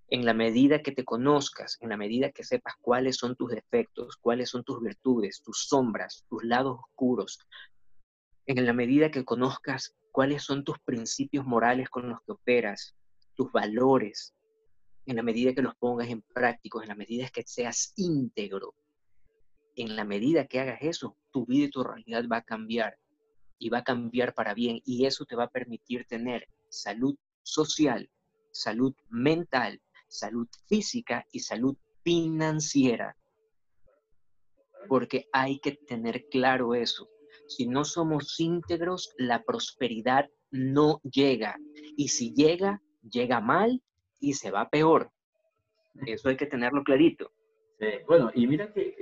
En 0.08 0.26
la 0.26 0.34
medida 0.34 0.82
que 0.82 0.92
te 0.92 1.04
conozcas, 1.04 1.78
en 1.82 1.90
la 1.90 1.98
medida 1.98 2.32
que 2.32 2.44
sepas 2.44 2.76
cuáles 2.80 3.18
son 3.18 3.36
tus 3.36 3.50
defectos, 3.50 4.18
cuáles 4.18 4.50
son 4.50 4.64
tus 4.64 4.80
virtudes, 4.82 5.42
tus 5.42 5.68
sombras, 5.68 6.26
tus 6.30 6.44
lados 6.44 6.80
oscuros, 6.80 7.40
en 8.46 8.66
la 8.66 8.74
medida 8.74 9.10
que 9.10 9.26
conozcas 9.26 9.96
cuáles 10.12 10.44
son 10.44 10.64
tus 10.64 10.80
principios 10.80 11.46
morales 11.46 11.90
con 11.90 12.08
los 12.08 12.20
que 12.22 12.34
operas, 12.34 12.96
tus 13.36 13.52
valores, 13.52 14.36
en 15.06 15.16
la 15.16 15.24
medida 15.24 15.54
que 15.54 15.62
los 15.62 15.76
pongas 15.76 16.10
en 16.10 16.22
práctica, 16.22 16.80
en 16.82 16.88
la 16.88 16.96
medida 16.96 17.30
que 17.30 17.44
seas 17.46 17.94
íntegro, 17.96 18.76
en 19.76 19.96
la 19.96 20.06
medida 20.06 20.48
que 20.48 20.60
hagas 20.60 20.80
eso, 20.82 21.18
tu 21.32 21.46
vida 21.46 21.66
y 21.66 21.70
tu 21.70 21.84
realidad 21.84 22.26
va 22.32 22.38
a 22.38 22.44
cambiar 22.44 22.98
y 23.58 23.70
va 23.70 23.80
a 23.80 23.84
cambiar 23.84 24.34
para 24.34 24.54
bien 24.54 24.82
y 24.86 25.06
eso 25.06 25.26
te 25.26 25.36
va 25.36 25.46
a 25.46 25.50
permitir 25.50 26.06
tener 26.06 26.48
salud 26.70 27.16
social, 27.44 28.10
salud 28.52 28.94
mental, 29.10 29.82
salud 30.08 30.48
física 30.68 31.26
y 31.32 31.40
salud 31.40 31.78
financiera. 32.04 33.16
Porque 34.88 35.28
hay 35.32 35.60
que 35.60 35.74
tener 35.74 36.28
claro 36.30 36.76
eso. 36.76 37.10
Si 37.48 37.68
no 37.68 37.86
somos 37.86 38.40
íntegros, 38.40 39.14
la 39.18 39.44
prosperidad 39.44 40.30
no 40.52 41.00
llega. 41.04 41.58
Y 41.98 42.10
si 42.10 42.34
llega, 42.34 42.82
llega 43.02 43.40
mal 43.42 43.82
y 44.20 44.34
se 44.34 44.52
va 44.52 44.70
peor. 44.70 45.12
Eso 46.06 46.30
hay 46.30 46.38
que 46.38 46.46
tenerlo 46.46 46.84
clarito. 46.84 47.32
Bueno, 48.08 48.32
y 48.34 48.48
mira 48.48 48.72
que, 48.72 48.96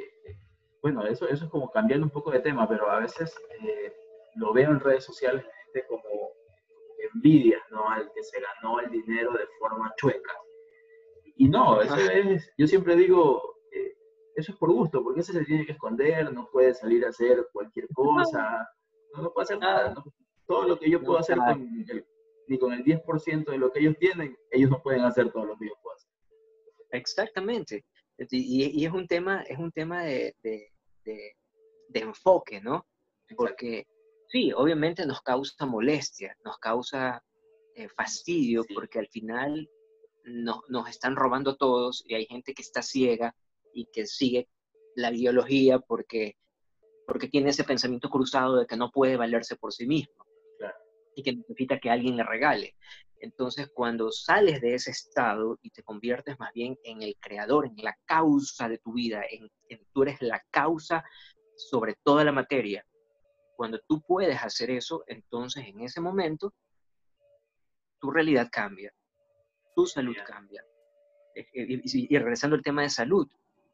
bueno, 0.81 1.05
eso, 1.05 1.27
eso 1.27 1.45
es 1.45 1.51
como 1.51 1.69
cambiando 1.71 2.05
un 2.05 2.11
poco 2.11 2.31
de 2.31 2.39
tema, 2.39 2.67
pero 2.67 2.89
a 2.89 2.99
veces 2.99 3.35
eh, 3.61 3.93
lo 4.35 4.53
veo 4.53 4.71
en 4.71 4.79
redes 4.79 5.03
sociales, 5.03 5.45
gente 5.65 5.87
como 5.87 6.03
envidia, 7.13 7.61
¿no? 7.71 7.89
Al 7.89 8.11
que 8.13 8.23
se 8.23 8.39
ganó 8.39 8.79
el 8.79 8.89
dinero 8.89 9.33
de 9.33 9.45
forma 9.59 9.93
chueca. 9.97 10.31
Y 11.35 11.49
no, 11.49 11.81
eso 11.81 11.95
es, 11.95 12.51
yo 12.57 12.67
siempre 12.67 12.95
digo, 12.95 13.57
eh, 13.71 13.95
eso 14.35 14.51
es 14.51 14.57
por 14.57 14.71
gusto, 14.71 15.03
porque 15.03 15.21
ese 15.21 15.33
se 15.33 15.45
tiene 15.45 15.65
que 15.65 15.73
esconder, 15.73 16.31
no 16.31 16.47
puede 16.51 16.73
salir 16.73 17.05
a 17.05 17.09
hacer 17.09 17.47
cualquier 17.51 17.87
cosa, 17.93 18.67
no, 19.13 19.23
no 19.23 19.33
puede 19.33 19.43
hacer 19.43 19.59
nada. 19.59 19.95
Todo 20.45 20.67
lo 20.67 20.79
que 20.79 20.89
yo 20.89 21.01
puedo 21.01 21.19
hacer 21.19 21.37
con 21.37 21.61
el 21.89 22.05
ni 22.47 22.57
con 22.57 22.73
el 22.73 22.83
10% 22.83 23.45
de 23.45 23.57
lo 23.57 23.71
que 23.71 23.79
ellos 23.79 23.97
tienen, 23.99 24.37
ellos 24.51 24.69
no 24.69 24.81
pueden 24.81 25.01
hacer 25.01 25.31
todo 25.31 25.45
lo 25.45 25.57
que 25.57 25.67
yo 25.67 25.73
puedo 25.81 25.95
hacer. 25.95 26.09
Exactamente. 26.91 27.85
Y, 28.29 28.85
es 28.85 28.91
un 28.91 29.07
tema, 29.07 29.41
es 29.43 29.57
un 29.57 29.71
tema 29.71 30.03
de, 30.03 30.35
enfoque, 31.93 32.61
¿no? 32.61 32.85
Porque 33.35 33.85
sí, 34.33 34.51
obviamente 34.51 35.05
nos 35.05 35.21
causa 35.21 35.65
molestia, 35.67 36.35
nos 36.43 36.57
causa 36.57 37.23
eh, 37.75 37.87
fastidio, 37.87 38.65
porque 38.73 38.97
al 38.97 39.07
final 39.07 39.69
nos, 40.25 40.61
nos 40.69 40.89
están 40.89 41.15
robando 41.15 41.55
todos 41.55 42.03
y 42.07 42.15
hay 42.15 42.25
gente 42.25 42.55
que 42.55 42.63
está 42.63 42.81
ciega 42.81 43.35
y 43.75 43.85
que 43.93 44.07
sigue 44.07 44.49
la 44.95 45.13
ideología 45.13 45.77
porque, 45.77 46.35
porque 47.05 47.27
tiene 47.27 47.51
ese 47.51 47.63
pensamiento 47.63 48.09
cruzado 48.09 48.57
de 48.57 48.65
que 48.65 48.75
no 48.75 48.89
puede 48.89 49.17
valerse 49.17 49.55
por 49.55 49.71
sí 49.71 49.85
mismo 49.85 50.25
y 51.15 51.21
que 51.21 51.35
necesita 51.35 51.77
que 51.79 51.91
alguien 51.91 52.17
le 52.17 52.23
regale. 52.23 52.75
Entonces, 53.19 53.69
cuando 53.71 54.11
sales 54.11 54.61
de 54.61 54.73
ese 54.73 54.89
estado 54.89 55.59
y 55.61 55.69
te 55.69 55.83
conviertes 55.83 56.39
más 56.39 56.51
bien 56.53 56.75
en 56.83 57.03
el 57.03 57.15
creador, 57.19 57.67
en 57.67 57.75
la 57.83 57.95
causa 58.05 58.67
de 58.67 58.79
tu 58.79 58.93
vida, 58.93 59.21
en, 59.29 59.47
tú 59.93 60.01
eres 60.01 60.19
la 60.23 60.43
causa 60.49 61.03
sobre 61.55 61.95
toda 62.03 62.23
la 62.23 62.31
materia, 62.31 62.83
cuando 63.55 63.79
tú 63.87 64.01
puedes 64.01 64.41
hacer 64.41 64.71
eso, 64.71 65.03
entonces 65.07 65.65
en 65.67 65.81
ese 65.81 66.01
momento 66.01 66.53
tu 67.99 68.11
realidad 68.11 68.49
cambia, 68.51 68.93
tu 69.75 69.85
salud 69.85 70.15
cambia. 70.25 70.63
Y, 71.53 72.13
y 72.13 72.17
regresando 72.17 72.55
al 72.55 72.61
tema 72.61 72.83
de 72.83 72.89
salud, 72.89 73.27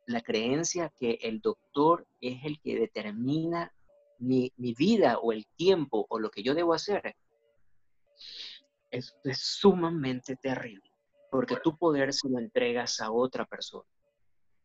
la 0.06 0.22
creencia 0.22 0.92
que 0.98 1.20
el 1.22 1.40
doctor 1.40 2.08
es 2.20 2.44
el 2.44 2.60
que 2.62 2.80
determina 2.80 3.74
mi, 4.20 4.52
mi, 4.58 4.74
vida 4.74 5.20
o 5.20 5.32
el 5.32 5.46
tiempo 5.56 6.06
o 6.10 6.20
lo 6.20 6.30
que 6.30 6.44
yo 6.44 6.54
debo 6.54 6.74
hacer 6.74 7.16
es, 8.92 9.16
es 9.24 9.40
sumamente 9.40 10.36
terrible, 10.36 10.92
porque 11.30 11.58
tu 11.58 11.78
poder 11.78 12.14
se 12.14 12.28
lo 12.28 12.40
entregas 12.40 13.00
a 13.02 13.12
otra 13.12 13.46
persona. 13.46 13.88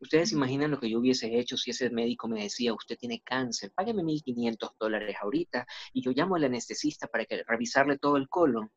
Ustedes 0.05 0.33
imaginan 0.33 0.69
lo 0.69 0.79
que 0.79 0.87
yo 0.87 0.99
hubiese 0.99 1.35
hecho 1.39 1.57
si 1.57 1.71
ese 1.71 1.89
médico 1.89 2.27
me 2.27 2.43
decía, 2.43 2.75
usted 2.75 2.95
tiene 2.95 3.21
cáncer, 3.21 3.71
págame 3.73 4.03
1.500 4.03 4.75
dólares 4.79 5.15
ahorita 5.19 5.65
y 5.93 6.03
yo 6.03 6.11
llamo 6.11 6.35
al 6.35 6.43
anestesista 6.43 7.07
para 7.07 7.25
que, 7.25 7.41
revisarle 7.47 7.97
todo 7.97 8.15
el 8.17 8.29
colon. 8.29 8.69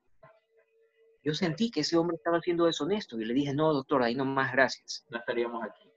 Yo 1.23 1.35
sentí 1.35 1.71
que 1.71 1.81
ese 1.81 1.99
hombre 1.99 2.17
estaba 2.17 2.41
siendo 2.41 2.65
deshonesto 2.65 3.21
y 3.21 3.27
le 3.27 3.35
dije, 3.35 3.53
no, 3.53 3.75
doctor, 3.75 4.03
ahí 4.03 4.15
no 4.15 4.25
más 4.25 4.53
gracias. 4.53 5.05
No 5.11 5.19
estaríamos 5.19 5.63
aquí. 5.63 5.91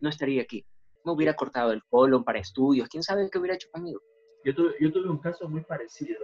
No 0.00 0.08
estaría 0.08 0.42
aquí. 0.42 0.66
Me 1.04 1.12
hubiera 1.12 1.36
cortado 1.36 1.70
el 1.70 1.84
colon 1.84 2.24
para 2.24 2.40
estudios. 2.40 2.88
¿Quién 2.88 3.04
sabe 3.04 3.30
qué 3.30 3.38
hubiera 3.38 3.54
hecho 3.54 3.70
conmigo? 3.70 4.02
Yo 4.44 4.56
tuve, 4.56 4.74
yo 4.80 4.90
tuve 4.90 5.08
un 5.08 5.18
caso 5.18 5.48
muy 5.48 5.62
parecido 5.62 6.18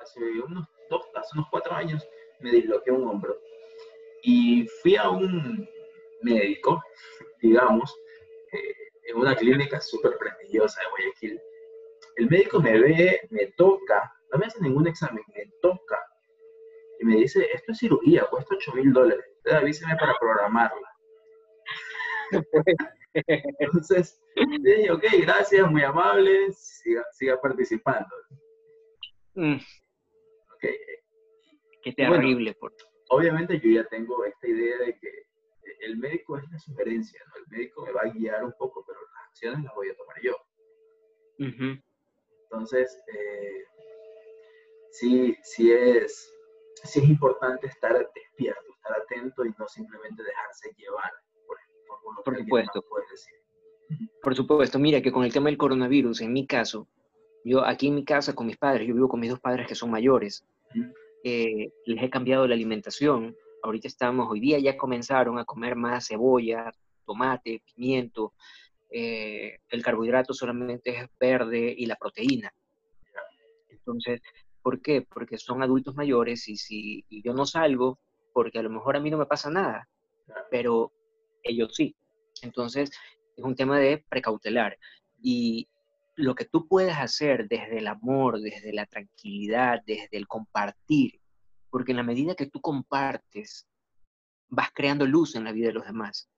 hace 0.00 0.20
unos 0.20 0.68
dos, 0.88 1.02
hace 1.16 1.36
unos 1.36 1.48
cuatro 1.50 1.74
años, 1.74 2.06
me 2.38 2.52
disloqué 2.52 2.92
un 2.92 3.08
hombro. 3.08 3.36
Y 4.22 4.68
fui 4.82 4.94
a 4.94 5.10
un 5.10 5.68
médico, 6.22 6.82
digamos, 7.40 7.94
eh, 8.52 8.74
en 9.08 9.16
una 9.16 9.34
clínica 9.34 9.80
súper 9.80 10.16
prestigiosa 10.18 10.80
de 10.80 10.86
Guayaquil. 10.90 11.40
El 12.16 12.30
médico 12.30 12.60
me 12.60 12.78
ve, 12.78 13.20
me 13.30 13.46
toca, 13.56 14.12
no 14.32 14.38
me 14.38 14.46
hace 14.46 14.60
ningún 14.60 14.86
examen, 14.86 15.22
me 15.34 15.50
toca 15.60 15.98
y 17.00 17.04
me 17.04 17.16
dice, 17.16 17.46
esto 17.52 17.72
es 17.72 17.78
cirugía, 17.78 18.26
cuesta 18.30 18.54
8 18.54 18.72
mil 18.74 18.92
dólares, 18.92 19.24
usted 19.36 19.52
avíseme 19.52 19.96
para 19.96 20.14
programarla. 20.20 20.88
Entonces, 23.58 24.22
dije, 24.60 24.90
ok, 24.90 25.04
gracias, 25.22 25.70
muy 25.70 25.82
amable, 25.82 26.52
siga, 26.52 27.04
siga 27.12 27.40
participando. 27.40 28.08
Mm. 29.34 29.56
Qué 31.82 31.92
terrible. 31.92 32.54
por... 32.54 32.72
Obviamente 33.08 33.58
yo 33.58 33.82
ya 33.82 33.84
tengo 33.88 34.24
esta 34.24 34.46
idea 34.46 34.78
de 34.78 34.98
que 34.98 35.08
el 35.80 35.96
médico 35.96 36.38
es 36.38 36.50
la 36.50 36.58
sugerencia, 36.58 37.20
¿no? 37.28 37.36
El 37.36 37.48
médico 37.48 37.84
me 37.84 37.92
va 37.92 38.02
a 38.02 38.12
guiar 38.12 38.44
un 38.44 38.52
poco, 38.58 38.84
pero 38.86 38.98
las 39.00 39.28
acciones 39.28 39.64
las 39.64 39.74
voy 39.74 39.90
a 39.90 39.96
tomar 39.96 40.16
yo. 40.22 40.36
Entonces, 42.44 43.02
eh, 43.12 43.64
sí, 44.90 45.36
sí 45.42 45.72
es, 45.72 46.32
sí 46.84 47.00
es 47.00 47.08
importante 47.08 47.66
estar 47.66 47.92
despierto, 48.14 48.72
estar 48.74 49.00
atento 49.00 49.44
y 49.44 49.54
no 49.58 49.66
simplemente 49.66 50.22
dejarse 50.22 50.70
llevar 50.76 51.10
por, 51.46 51.56
por, 51.86 52.24
por 52.24 52.38
supuesto. 52.38 52.82
Puede 52.82 53.06
decir. 53.10 53.34
Por 54.22 54.36
supuesto, 54.36 54.78
mira 54.78 55.02
que 55.02 55.12
con 55.12 55.24
el 55.24 55.32
tema 55.32 55.48
del 55.48 55.58
coronavirus, 55.58 56.20
en 56.20 56.32
mi 56.32 56.46
caso, 56.46 56.88
yo 57.44 57.64
aquí 57.64 57.88
en 57.88 57.96
mi 57.96 58.04
casa 58.04 58.34
con 58.34 58.46
mis 58.46 58.56
padres, 58.56 58.86
yo 58.86 58.94
vivo 58.94 59.08
con 59.08 59.20
mis 59.20 59.30
dos 59.30 59.40
padres 59.40 59.66
que 59.66 59.74
son 59.74 59.90
mayores, 59.90 60.44
eh, 61.24 61.72
les 61.86 62.02
he 62.02 62.10
cambiado 62.10 62.46
la 62.46 62.54
alimentación. 62.54 63.36
Ahorita 63.62 63.86
estamos, 63.86 64.28
hoy 64.28 64.40
día 64.40 64.58
ya 64.58 64.76
comenzaron 64.76 65.38
a 65.38 65.44
comer 65.44 65.76
más 65.76 66.08
cebolla, 66.08 66.72
tomate, 67.06 67.62
pimiento. 67.64 68.34
Eh, 68.90 69.60
el 69.70 69.82
carbohidrato 69.82 70.34
solamente 70.34 70.90
es 70.90 71.08
verde 71.18 71.72
y 71.76 71.86
la 71.86 71.94
proteína. 71.94 72.52
Entonces, 73.68 74.20
¿por 74.62 74.82
qué? 74.82 75.02
Porque 75.02 75.38
son 75.38 75.62
adultos 75.62 75.94
mayores 75.94 76.48
y 76.48 76.56
si 76.56 77.04
yo 77.08 77.34
no 77.34 77.46
salgo, 77.46 78.00
porque 78.32 78.58
a 78.58 78.62
lo 78.62 78.70
mejor 78.70 78.96
a 78.96 79.00
mí 79.00 79.10
no 79.10 79.18
me 79.18 79.26
pasa 79.26 79.48
nada, 79.48 79.88
pero 80.50 80.92
ellos 81.44 81.72
sí. 81.74 81.94
Entonces, 82.42 82.90
es 83.36 83.44
un 83.44 83.54
tema 83.54 83.78
de 83.78 84.04
precautelar. 84.08 84.76
Y 85.22 85.68
lo 86.16 86.34
que 86.34 86.46
tú 86.46 86.66
puedes 86.66 86.96
hacer 86.96 87.46
desde 87.48 87.78
el 87.78 87.86
amor, 87.86 88.40
desde 88.40 88.72
la 88.72 88.86
tranquilidad, 88.86 89.82
desde 89.86 90.16
el 90.16 90.26
compartir, 90.26 91.21
porque 91.72 91.92
en 91.92 91.96
la 91.96 92.02
medida 92.02 92.34
que 92.34 92.46
tú 92.46 92.60
compartes, 92.60 93.66
vas 94.50 94.68
creando 94.74 95.06
luz 95.06 95.34
en 95.34 95.44
la 95.44 95.52
vida 95.52 95.68
de 95.68 95.72
los 95.72 95.86
demás. 95.86 96.28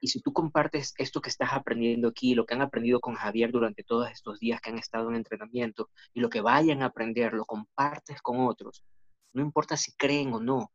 Y 0.00 0.08
si 0.08 0.20
tú 0.20 0.32
compartes 0.32 0.94
esto 0.98 1.20
que 1.20 1.30
estás 1.30 1.52
aprendiendo 1.52 2.08
aquí, 2.08 2.34
lo 2.34 2.44
que 2.44 2.54
han 2.54 2.60
aprendido 2.60 2.98
con 2.98 3.14
Javier 3.14 3.52
durante 3.52 3.84
todos 3.84 4.10
estos 4.10 4.40
días 4.40 4.60
que 4.60 4.70
han 4.70 4.78
estado 4.78 5.08
en 5.08 5.14
entrenamiento, 5.14 5.90
y 6.12 6.18
lo 6.18 6.28
que 6.28 6.40
vayan 6.40 6.82
a 6.82 6.86
aprender, 6.86 7.34
lo 7.34 7.44
compartes 7.44 8.20
con 8.20 8.40
otros, 8.40 8.84
no 9.32 9.42
importa 9.42 9.76
si 9.76 9.92
creen 9.94 10.34
o 10.34 10.40
no, 10.40 10.72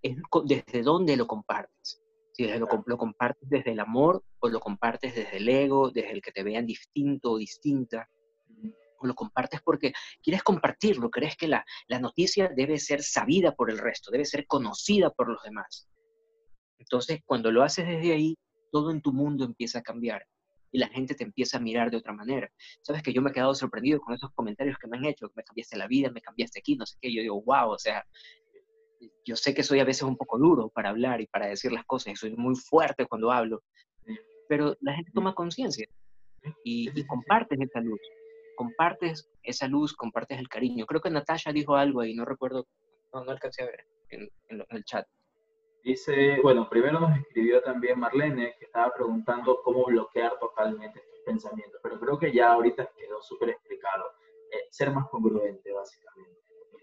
es 0.00 0.16
desde 0.46 0.82
dónde 0.82 1.14
lo 1.18 1.26
compartes. 1.26 2.00
Si 2.32 2.48
lo, 2.48 2.66
lo, 2.86 2.96
compartes 2.96 3.46
desde 3.48 3.72
el 3.72 3.80
amor 3.80 4.24
o 4.38 4.48
lo 4.48 4.58
compartes 4.58 5.14
desde 5.14 5.36
el 5.36 5.48
ego, 5.50 5.90
desde 5.90 6.12
el 6.12 6.22
que 6.22 6.32
te 6.32 6.42
vean 6.42 6.64
distinto 6.64 7.32
o 7.32 7.36
distinta, 7.36 8.08
o 9.04 9.06
lo 9.06 9.14
compartes 9.14 9.60
porque 9.62 9.92
quieres 10.22 10.42
compartirlo, 10.42 11.10
crees 11.10 11.36
que 11.36 11.48
la, 11.48 11.64
la 11.88 11.98
noticia 11.98 12.50
debe 12.54 12.78
ser 12.78 13.02
sabida 13.02 13.54
por 13.54 13.70
el 13.70 13.78
resto, 13.78 14.10
debe 14.10 14.24
ser 14.24 14.46
conocida 14.46 15.10
por 15.10 15.28
los 15.28 15.42
demás. 15.42 15.88
Entonces, 16.78 17.20
cuando 17.24 17.50
lo 17.50 17.62
haces 17.62 17.86
desde 17.86 18.12
ahí, 18.12 18.36
todo 18.72 18.90
en 18.90 19.00
tu 19.00 19.12
mundo 19.12 19.44
empieza 19.44 19.78
a 19.78 19.82
cambiar 19.82 20.26
y 20.72 20.78
la 20.78 20.88
gente 20.88 21.14
te 21.14 21.22
empieza 21.22 21.58
a 21.58 21.60
mirar 21.60 21.90
de 21.90 21.96
otra 21.96 22.12
manera. 22.12 22.50
Sabes 22.82 23.00
que 23.02 23.12
yo 23.12 23.22
me 23.22 23.30
he 23.30 23.32
quedado 23.32 23.54
sorprendido 23.54 24.00
con 24.00 24.12
esos 24.12 24.32
comentarios 24.34 24.76
que 24.76 24.88
me 24.88 24.96
han 24.96 25.04
hecho, 25.04 25.28
que 25.28 25.34
me 25.36 25.44
cambiaste 25.44 25.76
la 25.76 25.86
vida, 25.86 26.10
me 26.10 26.20
cambiaste 26.20 26.58
aquí, 26.58 26.74
no 26.74 26.84
sé 26.84 26.96
qué. 27.00 27.14
Yo 27.14 27.22
digo, 27.22 27.40
wow, 27.42 27.70
o 27.70 27.78
sea, 27.78 28.04
yo 29.24 29.36
sé 29.36 29.54
que 29.54 29.62
soy 29.62 29.78
a 29.78 29.84
veces 29.84 30.02
un 30.02 30.16
poco 30.16 30.36
duro 30.36 30.70
para 30.70 30.90
hablar 30.90 31.20
y 31.20 31.26
para 31.26 31.46
decir 31.46 31.70
las 31.70 31.84
cosas, 31.84 32.12
y 32.12 32.16
soy 32.16 32.34
muy 32.36 32.56
fuerte 32.56 33.06
cuando 33.06 33.30
hablo, 33.30 33.62
pero 34.48 34.76
la 34.80 34.94
gente 34.94 35.12
toma 35.14 35.34
conciencia 35.34 35.86
y, 36.64 36.90
y 36.98 37.06
compartes 37.06 37.58
esa 37.60 37.80
luz, 37.80 38.00
compartes 38.54 39.30
esa 39.42 39.68
luz, 39.68 39.94
compartes 39.94 40.38
el 40.38 40.48
cariño. 40.48 40.86
Creo 40.86 41.00
que 41.00 41.10
Natasha 41.10 41.52
dijo 41.52 41.76
algo 41.76 42.00
ahí, 42.00 42.14
no 42.14 42.24
recuerdo, 42.24 42.66
no, 43.12 43.24
no 43.24 43.30
alcancé 43.30 43.62
a 43.62 43.66
ver 43.66 43.86
en, 44.10 44.28
en 44.48 44.64
el 44.68 44.84
chat. 44.84 45.06
Dice, 45.84 46.38
bueno, 46.42 46.66
primero 46.70 46.98
nos 46.98 47.14
escribió 47.18 47.60
también 47.60 48.00
Marlene, 48.00 48.54
que 48.58 48.64
estaba 48.64 48.90
preguntando 48.94 49.60
cómo 49.62 49.84
bloquear 49.84 50.38
totalmente 50.38 50.98
estos 50.98 51.20
pensamientos, 51.26 51.78
pero 51.82 52.00
creo 52.00 52.18
que 52.18 52.32
ya 52.32 52.52
ahorita 52.52 52.90
quedó 52.96 53.20
súper 53.20 53.50
explicado. 53.50 54.04
Eh, 54.50 54.66
ser 54.70 54.90
más 54.92 55.06
congruente, 55.10 55.72
básicamente, 55.72 56.40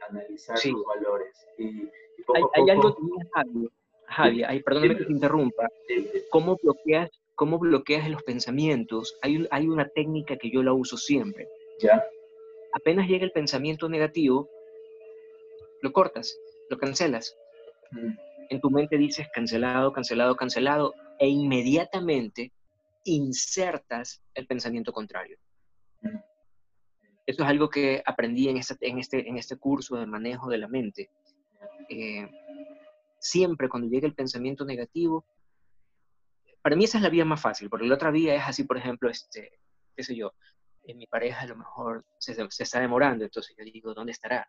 analizar 0.07 0.55
sus 0.57 0.85
valores. 0.85 1.47
Y, 1.57 1.87
poco 2.27 2.35
hay, 2.35 2.43
a 2.43 2.45
poco... 2.45 2.53
hay, 2.61 2.69
algo 2.69 2.93
también, 2.93 3.71
Javi, 4.07 4.43
Javi 4.43 4.61
perdóname 4.61 4.97
que 4.97 5.05
te 5.05 5.11
interrumpa. 5.11 5.67
¿Cómo 6.29 6.57
bloqueas, 6.61 7.09
¿Cómo 7.33 7.57
bloqueas 7.57 8.07
los 8.07 8.21
pensamientos? 8.21 9.17
Hay, 9.23 9.47
hay 9.49 9.67
una 9.67 9.87
técnica 9.89 10.37
que 10.37 10.51
yo 10.51 10.61
la 10.61 10.73
uso 10.73 10.97
siempre. 10.97 11.47
¿Ya? 11.81 12.03
Apenas 12.73 13.07
llega 13.07 13.25
el 13.25 13.31
pensamiento 13.31 13.89
negativo, 13.89 14.49
lo 15.81 15.91
cortas, 15.91 16.37
lo 16.69 16.77
cancelas. 16.77 17.35
Mm 17.91 18.13
en 18.51 18.59
tu 18.59 18.69
mente 18.69 18.97
dices 18.97 19.29
cancelado, 19.33 19.93
cancelado, 19.93 20.35
cancelado, 20.35 20.93
e 21.17 21.27
inmediatamente 21.29 22.51
insertas 23.05 24.21
el 24.33 24.45
pensamiento 24.45 24.91
contrario. 24.91 25.37
Eso 27.25 27.43
es 27.43 27.49
algo 27.49 27.69
que 27.69 28.03
aprendí 28.05 28.49
en 28.49 28.57
este, 28.57 28.75
en 28.81 28.99
este, 28.99 29.27
en 29.27 29.37
este 29.37 29.55
curso 29.55 29.95
de 29.95 30.05
manejo 30.05 30.49
de 30.49 30.57
la 30.57 30.67
mente. 30.67 31.09
Eh, 31.87 32.29
siempre 33.19 33.69
cuando 33.69 33.87
llega 33.87 34.05
el 34.05 34.15
pensamiento 34.15 34.65
negativo, 34.65 35.23
para 36.61 36.75
mí 36.75 36.83
esa 36.83 36.97
es 36.97 37.03
la 37.03 37.09
vía 37.09 37.23
más 37.23 37.41
fácil, 37.41 37.69
porque 37.69 37.87
la 37.87 37.95
otra 37.95 38.11
vía 38.11 38.35
es 38.35 38.43
así, 38.45 38.65
por 38.65 38.77
ejemplo, 38.77 39.09
este, 39.09 39.59
qué 39.95 40.03
sé 40.03 40.13
yo, 40.13 40.33
en 40.83 40.97
mi 40.97 41.07
pareja 41.07 41.41
a 41.41 41.47
lo 41.47 41.55
mejor 41.55 42.05
se, 42.17 42.33
se 42.33 42.63
está 42.63 42.79
demorando, 42.79 43.23
entonces 43.23 43.55
yo 43.57 43.63
digo, 43.63 43.93
¿dónde 43.93 44.11
estará? 44.11 44.47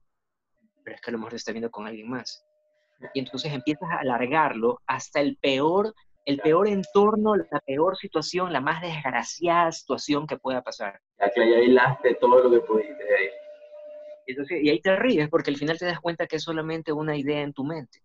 Pero 0.83 0.97
es 0.97 1.03
que 1.03 1.11
a 1.11 1.13
lo 1.13 1.19
mejor 1.19 1.35
está 1.35 1.53
viendo 1.53 1.71
con 1.71 1.87
alguien 1.87 2.09
más 2.09 2.45
y 3.15 3.21
entonces 3.21 3.53
empiezas 3.53 3.89
a 3.91 4.01
alargarlo 4.01 4.81
hasta 4.87 5.21
el 5.21 5.37
peor, 5.37 5.95
el 6.25 6.39
peor 6.39 6.69
entorno, 6.69 7.37
la 7.37 7.61
peor 7.67 7.97
situación, 7.97 8.53
la 8.53 8.61
más 8.61 8.81
desgraciada 8.81 9.73
situación 9.73 10.27
que 10.27 10.37
pueda 10.37 10.63
pasar. 10.63 11.01
Ya 11.19 11.31
que 11.31 11.43
ahí 11.43 11.65
hilaste 11.65 12.15
todo 12.21 12.43
lo 12.43 12.51
que 12.51 12.61
pudiste 12.67 13.03
ahí. 13.03 13.29
Entonces, 14.27 14.63
y 14.63 14.71
ahí 14.71 14.81
te 14.81 14.95
ríes 14.97 15.29
porque 15.29 15.51
al 15.51 15.57
final 15.57 15.79
te 15.79 15.87
das 15.87 16.01
cuenta 16.01 16.27
que 16.27 16.37
es 16.37 16.43
solamente 16.43 16.93
una 16.93 17.17
idea 17.17 17.41
en 17.41 17.53
tu 17.53 17.65
mente, 17.65 18.03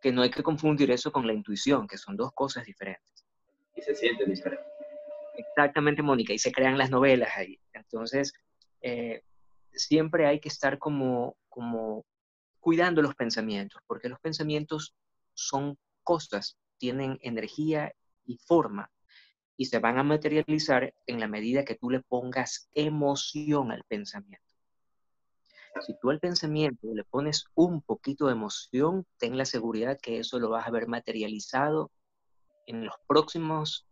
que 0.00 0.10
no 0.10 0.22
hay 0.22 0.30
que 0.30 0.42
confundir 0.42 0.90
eso 0.90 1.12
con 1.12 1.26
la 1.26 1.32
intuición, 1.32 1.86
que 1.86 1.98
son 1.98 2.16
dos 2.16 2.32
cosas 2.32 2.64
diferentes. 2.64 3.26
Y 3.76 3.82
se 3.82 3.94
sienten 3.94 4.30
diferentes. 4.30 4.75
Exactamente, 5.36 6.02
Mónica, 6.02 6.32
y 6.32 6.38
se 6.38 6.52
crean 6.52 6.78
las 6.78 6.90
novelas 6.90 7.30
ahí. 7.36 7.60
Entonces, 7.72 8.32
eh, 8.80 9.22
siempre 9.72 10.26
hay 10.26 10.40
que 10.40 10.48
estar 10.48 10.78
como, 10.78 11.36
como 11.48 12.04
cuidando 12.60 13.02
los 13.02 13.14
pensamientos, 13.14 13.80
porque 13.86 14.08
los 14.08 14.20
pensamientos 14.20 14.94
son 15.34 15.78
cosas, 16.02 16.56
tienen 16.78 17.18
energía 17.20 17.92
y 18.24 18.38
forma, 18.38 18.90
y 19.56 19.66
se 19.66 19.78
van 19.78 19.98
a 19.98 20.02
materializar 20.02 20.94
en 21.06 21.20
la 21.20 21.28
medida 21.28 21.64
que 21.64 21.76
tú 21.76 21.90
le 21.90 22.00
pongas 22.00 22.68
emoción 22.74 23.72
al 23.72 23.82
pensamiento. 23.84 24.44
Si 25.80 25.94
tú 26.00 26.10
al 26.10 26.20
pensamiento 26.20 26.88
le 26.94 27.04
pones 27.04 27.44
un 27.54 27.82
poquito 27.82 28.26
de 28.26 28.32
emoción, 28.32 29.06
ten 29.18 29.36
la 29.36 29.44
seguridad 29.44 29.98
que 30.00 30.18
eso 30.18 30.38
lo 30.38 30.48
vas 30.48 30.66
a 30.66 30.70
ver 30.70 30.88
materializado 30.88 31.90
en 32.66 32.84
los 32.84 32.94
próximos 33.06 33.86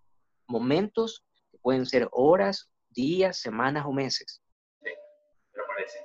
momentos, 0.47 1.24
pueden 1.65 1.87
ser 1.87 2.07
horas, 2.12 2.71
días, 2.91 3.39
semanas 3.39 3.87
o 3.87 3.93
meses. 3.93 4.43
Sí, 4.83 4.91
me 5.55 5.62
parece. 5.67 5.99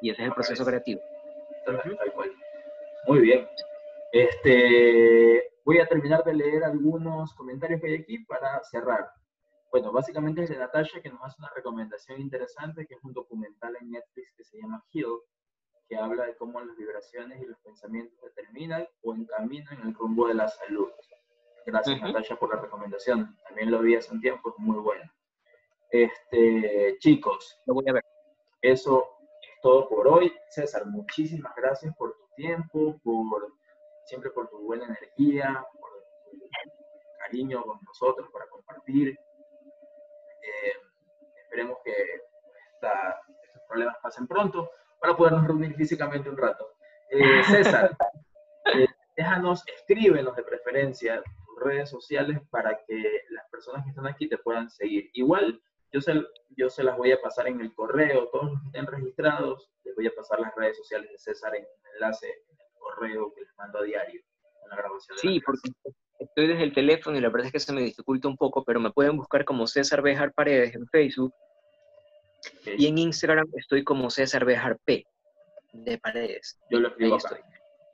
Y 0.00 0.10
ese 0.10 0.22
es 0.22 0.28
el 0.28 0.34
proceso 0.34 0.64
creativo. 0.64 1.00
Muy 3.06 3.20
bien. 3.20 3.46
Este, 4.12 5.52
voy 5.66 5.78
a 5.78 5.86
terminar 5.86 6.24
de 6.24 6.34
leer 6.34 6.64
algunos 6.64 7.34
comentarios 7.34 7.82
que 7.82 7.88
hay 7.88 7.94
aquí 7.96 8.18
para 8.24 8.62
cerrar. 8.64 9.10
Bueno, 9.70 9.92
básicamente 9.92 10.42
es 10.44 10.48
de 10.48 10.56
Natasha 10.56 11.02
que 11.02 11.10
nos 11.10 11.20
hace 11.22 11.36
una 11.38 11.50
recomendación 11.54 12.20
interesante, 12.20 12.86
que 12.86 12.94
es 12.94 13.04
un 13.04 13.12
documental 13.12 13.76
en 13.78 13.90
Netflix 13.90 14.32
que 14.38 14.44
se 14.44 14.56
llama 14.56 14.82
Heal, 14.90 15.18
que 15.86 15.96
habla 15.96 16.24
de 16.24 16.36
cómo 16.36 16.60
las 16.62 16.76
vibraciones 16.78 17.42
y 17.42 17.46
los 17.46 17.58
pensamientos 17.60 18.18
determinan 18.22 18.88
o 19.02 19.14
encaminan 19.14 19.86
el 19.86 19.94
rumbo 19.94 20.28
de 20.28 20.34
la 20.34 20.48
salud. 20.48 20.88
Gracias, 21.64 22.00
Natasha, 22.00 22.36
por 22.36 22.54
la 22.54 22.60
recomendación. 22.60 23.36
También 23.46 23.70
lo 23.70 23.80
vi 23.80 23.94
hace 23.94 24.12
un 24.12 24.20
tiempo, 24.20 24.50
es 24.50 24.58
muy 24.58 24.78
bueno. 24.78 25.10
Este, 25.90 26.96
chicos, 26.98 27.60
lo 27.66 27.74
voy 27.74 27.84
a 27.88 27.92
ver. 27.92 28.04
Eso 28.60 29.12
todo 29.62 29.88
por 29.88 30.08
hoy. 30.08 30.32
César, 30.48 30.86
muchísimas 30.86 31.54
gracias 31.54 31.94
por 31.96 32.14
tu 32.14 32.28
tiempo, 32.34 33.00
por 33.02 33.52
siempre 34.04 34.30
por 34.30 34.48
tu 34.50 34.58
buena 34.58 34.86
energía, 34.86 35.64
por 35.80 35.90
tu 36.30 36.48
cariño 37.18 37.62
con 37.62 37.78
nosotros 37.86 38.28
para 38.32 38.46
compartir. 38.48 39.10
Eh, 39.10 40.72
esperemos 41.44 41.78
que 41.84 41.92
estos 41.92 43.62
problemas 43.68 43.96
pasen 44.02 44.26
pronto 44.26 44.70
para 45.00 45.16
podernos 45.16 45.46
reunir 45.46 45.74
físicamente 45.74 46.28
un 46.28 46.36
rato. 46.36 46.72
Eh, 47.10 47.42
César, 47.44 47.96
eh, 48.74 48.86
déjanos, 49.16 49.62
escríbenos 49.68 50.34
de 50.34 50.42
preferencia 50.42 51.22
redes 51.64 51.90
sociales 51.90 52.40
para 52.50 52.78
que 52.86 53.22
las 53.30 53.48
personas 53.50 53.84
que 53.84 53.90
están 53.90 54.06
aquí 54.06 54.28
te 54.28 54.38
puedan 54.38 54.70
seguir. 54.70 55.10
Igual 55.14 55.60
yo 55.92 56.00
se, 56.00 56.14
yo 56.56 56.70
se 56.70 56.82
las 56.82 56.96
voy 56.96 57.12
a 57.12 57.20
pasar 57.20 57.48
en 57.48 57.60
el 57.60 57.74
correo, 57.74 58.28
todos 58.28 58.52
los 58.52 58.60
que 58.60 58.66
estén 58.68 58.86
registrados, 58.86 59.70
les 59.84 59.94
voy 59.94 60.06
a 60.06 60.14
pasar 60.14 60.40
las 60.40 60.54
redes 60.56 60.76
sociales 60.78 61.10
de 61.10 61.18
César 61.18 61.54
en 61.54 61.64
un 61.64 61.94
enlace 61.94 62.26
en 62.26 62.56
el 62.58 62.78
correo 62.78 63.32
que 63.34 63.42
les 63.42 63.56
mando 63.56 63.78
a 63.78 63.82
diario, 63.82 64.20
en 64.64 64.70
la 64.70 64.76
grabación. 64.76 65.18
sí, 65.18 65.40
porque 65.40 65.70
estoy 66.18 66.46
desde 66.46 66.62
el 66.62 66.72
teléfono 66.72 67.18
y 67.18 67.20
la 67.20 67.28
verdad 67.28 67.46
es 67.46 67.52
que 67.52 67.60
se 67.60 67.72
me 67.72 67.82
dificulta 67.82 68.28
un 68.28 68.36
poco, 68.36 68.64
pero 68.64 68.80
me 68.80 68.90
pueden 68.90 69.16
buscar 69.16 69.44
como 69.44 69.66
César 69.66 70.02
Bejar 70.02 70.32
Paredes 70.32 70.74
en 70.74 70.86
Facebook. 70.86 71.32
Y 72.64 72.86
en 72.88 72.98
Instagram 72.98 73.46
estoy 73.54 73.84
como 73.84 74.10
César 74.10 74.44
Bejar 74.44 74.78
P 74.84 75.04
de 75.72 75.98
Paredes. 75.98 76.58
Yo 76.70 76.80
lo 76.80 76.88
escribo 76.88 77.16
acá. 77.16 77.38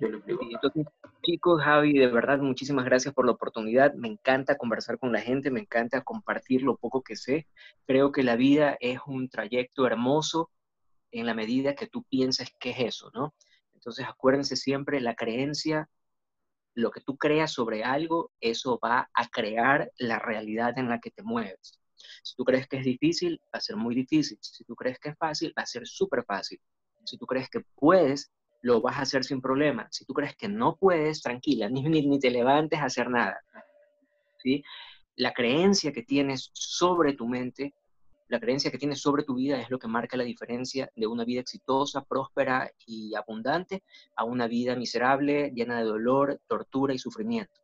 Yo 0.00 0.08
Entonces, 0.40 0.86
chicos, 1.22 1.62
Javi, 1.62 1.98
de 1.98 2.06
verdad, 2.06 2.38
muchísimas 2.38 2.84
gracias 2.84 3.12
por 3.14 3.26
la 3.26 3.32
oportunidad. 3.32 3.94
Me 3.94 4.08
encanta 4.08 4.56
conversar 4.56 4.98
con 4.98 5.12
la 5.12 5.20
gente, 5.20 5.50
me 5.50 5.60
encanta 5.60 6.04
compartir 6.04 6.62
lo 6.62 6.76
poco 6.76 7.02
que 7.02 7.16
sé. 7.16 7.48
Creo 7.84 8.12
que 8.12 8.22
la 8.22 8.36
vida 8.36 8.76
es 8.80 9.00
un 9.06 9.28
trayecto 9.28 9.86
hermoso 9.86 10.50
en 11.10 11.26
la 11.26 11.34
medida 11.34 11.74
que 11.74 11.88
tú 11.88 12.04
pienses 12.04 12.54
que 12.60 12.70
es 12.70 12.78
eso, 12.80 13.10
¿no? 13.12 13.34
Entonces, 13.74 14.06
acuérdense 14.06 14.54
siempre, 14.54 15.00
la 15.00 15.14
creencia, 15.14 15.88
lo 16.74 16.90
que 16.92 17.00
tú 17.00 17.16
creas 17.16 17.52
sobre 17.52 17.82
algo, 17.82 18.30
eso 18.40 18.78
va 18.82 19.10
a 19.12 19.28
crear 19.28 19.90
la 19.98 20.20
realidad 20.20 20.78
en 20.78 20.88
la 20.88 21.00
que 21.00 21.10
te 21.10 21.22
mueves. 21.24 21.80
Si 22.22 22.36
tú 22.36 22.44
crees 22.44 22.68
que 22.68 22.76
es 22.76 22.84
difícil, 22.84 23.40
va 23.46 23.58
a 23.58 23.60
ser 23.60 23.76
muy 23.76 23.96
difícil. 23.96 24.38
Si 24.40 24.64
tú 24.64 24.76
crees 24.76 24.98
que 25.00 25.08
es 25.08 25.16
fácil, 25.18 25.52
va 25.58 25.62
a 25.62 25.66
ser 25.66 25.86
súper 25.86 26.24
fácil. 26.24 26.60
Si 27.04 27.18
tú 27.18 27.26
crees 27.26 27.48
que 27.48 27.62
puedes, 27.74 28.30
lo 28.62 28.80
vas 28.80 28.98
a 28.98 29.02
hacer 29.02 29.24
sin 29.24 29.40
problema. 29.40 29.88
Si 29.90 30.04
tú 30.04 30.14
crees 30.14 30.36
que 30.36 30.48
no 30.48 30.76
puedes, 30.76 31.22
tranquila, 31.22 31.68
ni, 31.70 31.82
ni, 31.82 32.18
te 32.18 32.30
levantes 32.30 32.78
a 32.80 32.84
hacer 32.84 33.10
nada. 33.10 33.40
¿sí? 34.42 34.62
La 35.16 35.32
creencia 35.32 35.92
que 35.92 36.02
tienes 36.02 36.50
sobre 36.52 37.14
tu 37.14 37.26
mente, 37.26 37.74
la 38.28 38.40
creencia 38.40 38.70
que 38.70 38.78
tienes 38.78 39.00
sobre 39.00 39.22
tu 39.22 39.34
vida 39.34 39.60
es 39.60 39.70
lo 39.70 39.78
que 39.78 39.88
marca 39.88 40.16
la 40.16 40.24
diferencia 40.24 40.90
de 40.94 41.06
una 41.06 41.24
vida 41.24 41.40
exitosa, 41.40 42.04
próspera 42.04 42.70
y 42.86 43.14
abundante 43.14 43.82
a 44.16 44.24
una 44.24 44.46
vida 44.46 44.76
miserable, 44.76 45.50
llena 45.54 45.78
de 45.78 45.84
dolor, 45.84 46.40
tortura 46.46 46.92
y 46.92 46.98
sufrimiento. 46.98 47.60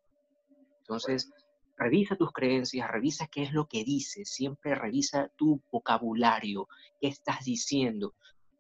Entonces, 0.81 1.31
revisa 1.77 2.17
tus 2.17 2.33
creencias, 2.33 2.91
revisa 2.91 3.27
qué 3.27 3.43
es 3.43 3.53
lo 3.53 3.67
que 3.67 3.85
dices, 3.85 4.31
siempre 4.31 4.75
revisa 4.75 5.31
tu 5.37 5.61
vocabulario, 5.71 6.69
qué 7.01 7.09
estás 7.09 7.45
diciendo. 7.45 8.15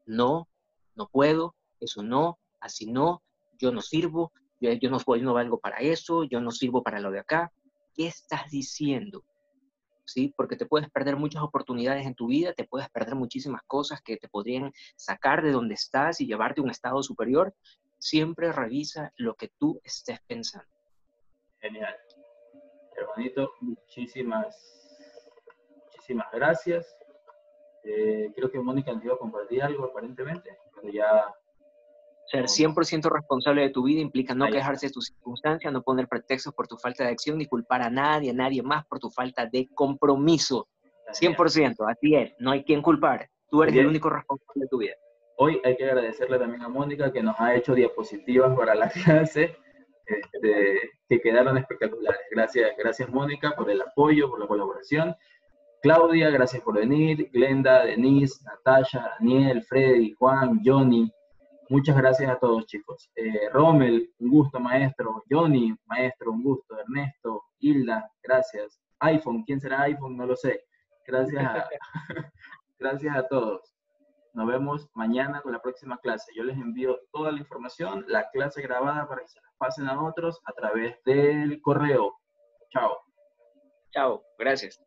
No, 0.06 0.48
no 0.94 1.08
puedo, 1.08 1.54
eso 1.80 2.02
no, 2.02 2.38
así 2.60 2.86
no, 2.86 3.22
yo 3.58 3.72
no 3.72 3.80
sirvo, 3.80 4.32
yo, 4.60 4.70
no, 4.90 4.98
yo 4.98 5.22
no 5.22 5.34
valgo 5.34 5.58
para 5.58 5.78
eso, 5.78 6.24
yo 6.24 6.40
no 6.40 6.50
sirvo 6.50 6.82
para 6.82 7.00
lo 7.00 7.10
de 7.10 7.20
acá. 7.20 7.52
¿Qué 7.94 8.06
estás 8.06 8.50
diciendo? 8.50 9.24
¿Sí? 10.04 10.34
Porque 10.36 10.56
te 10.56 10.66
puedes 10.66 10.90
perder 10.90 11.16
muchas 11.16 11.42
oportunidades 11.42 12.06
en 12.06 12.14
tu 12.14 12.26
vida, 12.26 12.52
te 12.52 12.64
puedes 12.64 12.88
perder 12.90 13.14
muchísimas 13.14 13.62
cosas 13.66 14.02
que 14.02 14.16
te 14.16 14.28
podrían 14.28 14.72
sacar 14.96 15.42
de 15.42 15.52
donde 15.52 15.74
estás 15.74 16.20
y 16.20 16.26
llevarte 16.26 16.60
a 16.60 16.64
un 16.64 16.70
estado 16.70 17.02
superior. 17.02 17.54
Siempre 17.98 18.52
revisa 18.52 19.12
lo 19.16 19.34
que 19.34 19.50
tú 19.58 19.80
estés 19.82 20.20
pensando. 20.26 20.68
Genial. 21.60 21.96
Hermanito, 22.96 23.52
muchísimas, 23.60 24.56
muchísimas 25.86 26.26
gracias. 26.32 26.96
Eh, 27.82 28.30
creo 28.34 28.50
que 28.50 28.60
Mónica 28.60 28.92
nos 28.92 29.04
iba 29.04 29.14
a 29.14 29.18
compartir 29.18 29.62
algo 29.62 29.84
aparentemente, 29.84 30.58
pero 30.74 30.92
ya 30.92 31.34
ser 32.26 32.44
100% 32.44 33.10
responsable 33.10 33.62
de 33.62 33.70
tu 33.70 33.84
vida 33.84 34.00
implica 34.00 34.34
no 34.34 34.46
quejarse 34.46 34.86
de 34.86 34.92
tus 34.92 35.06
circunstancias, 35.06 35.72
no 35.72 35.82
poner 35.82 36.08
pretextos 36.08 36.54
por 36.54 36.66
tu 36.66 36.76
falta 36.76 37.04
de 37.04 37.10
acción, 37.10 37.38
ni 37.38 37.46
culpar 37.46 37.82
a 37.82 37.90
nadie, 37.90 38.30
a 38.30 38.34
nadie 38.34 38.62
más 38.62 38.86
por 38.86 38.98
tu 38.98 39.10
falta 39.10 39.46
de 39.46 39.68
compromiso. 39.74 40.68
100%, 41.12 41.76
así 41.88 42.14
es, 42.14 42.32
no 42.38 42.50
hay 42.50 42.64
quien 42.64 42.82
culpar. 42.82 43.28
Tú 43.50 43.62
eres 43.62 43.76
el 43.76 43.86
único 43.86 44.10
responsable 44.10 44.62
de 44.62 44.68
tu 44.68 44.78
vida. 44.78 44.94
Hoy 45.36 45.60
hay 45.64 45.76
que 45.76 45.84
agradecerle 45.84 46.38
también 46.38 46.62
a 46.62 46.68
Mónica 46.68 47.12
que 47.12 47.22
nos 47.22 47.38
ha 47.38 47.54
hecho 47.54 47.74
diapositivas 47.74 48.56
para 48.56 48.74
la 48.74 48.88
clase 49.04 49.56
este, 50.06 50.90
que 51.08 51.20
quedaron 51.20 51.58
espectaculares. 51.58 52.20
Gracias, 52.30 52.70
gracias 52.78 53.08
Mónica 53.10 53.52
por 53.56 53.70
el 53.70 53.80
apoyo, 53.82 54.30
por 54.30 54.40
la 54.40 54.46
colaboración. 54.46 55.14
Claudia, 55.82 56.30
gracias 56.30 56.62
por 56.62 56.76
venir. 56.76 57.30
Glenda, 57.30 57.84
Denise, 57.84 58.42
Natasha, 58.44 59.12
Daniel, 59.18 59.62
Freddy, 59.64 60.14
Juan, 60.14 60.60
Johnny, 60.64 61.12
Muchas 61.70 61.96
gracias 61.96 62.30
a 62.30 62.38
todos, 62.38 62.66
chicos. 62.66 63.10
Eh, 63.16 63.48
Rommel, 63.52 64.12
un 64.18 64.30
gusto, 64.30 64.60
maestro. 64.60 65.22
Johnny, 65.30 65.74
maestro, 65.86 66.32
un 66.32 66.42
gusto. 66.42 66.78
Ernesto, 66.78 67.44
Hilda, 67.58 68.10
gracias. 68.22 68.80
iPhone, 69.00 69.44
¿quién 69.44 69.60
será 69.60 69.82
iPhone? 69.82 70.16
No 70.16 70.26
lo 70.26 70.36
sé. 70.36 70.64
Gracias 71.06 71.44
a, 71.44 71.68
gracias 72.78 73.16
a 73.16 73.26
todos. 73.28 73.74
Nos 74.34 74.46
vemos 74.46 74.88
mañana 74.94 75.40
con 75.40 75.52
la 75.52 75.62
próxima 75.62 75.96
clase. 75.98 76.32
Yo 76.34 76.42
les 76.42 76.56
envío 76.56 76.98
toda 77.12 77.30
la 77.30 77.38
información, 77.38 78.04
la 78.08 78.28
clase 78.30 78.62
grabada 78.62 79.06
para 79.08 79.22
que 79.22 79.28
se 79.28 79.40
la 79.40 79.48
pasen 79.58 79.88
a 79.88 80.02
otros 80.02 80.40
a 80.44 80.52
través 80.52 80.96
del 81.04 81.60
correo. 81.62 82.14
Chao. 82.70 82.98
Chao, 83.92 84.22
gracias. 84.38 84.82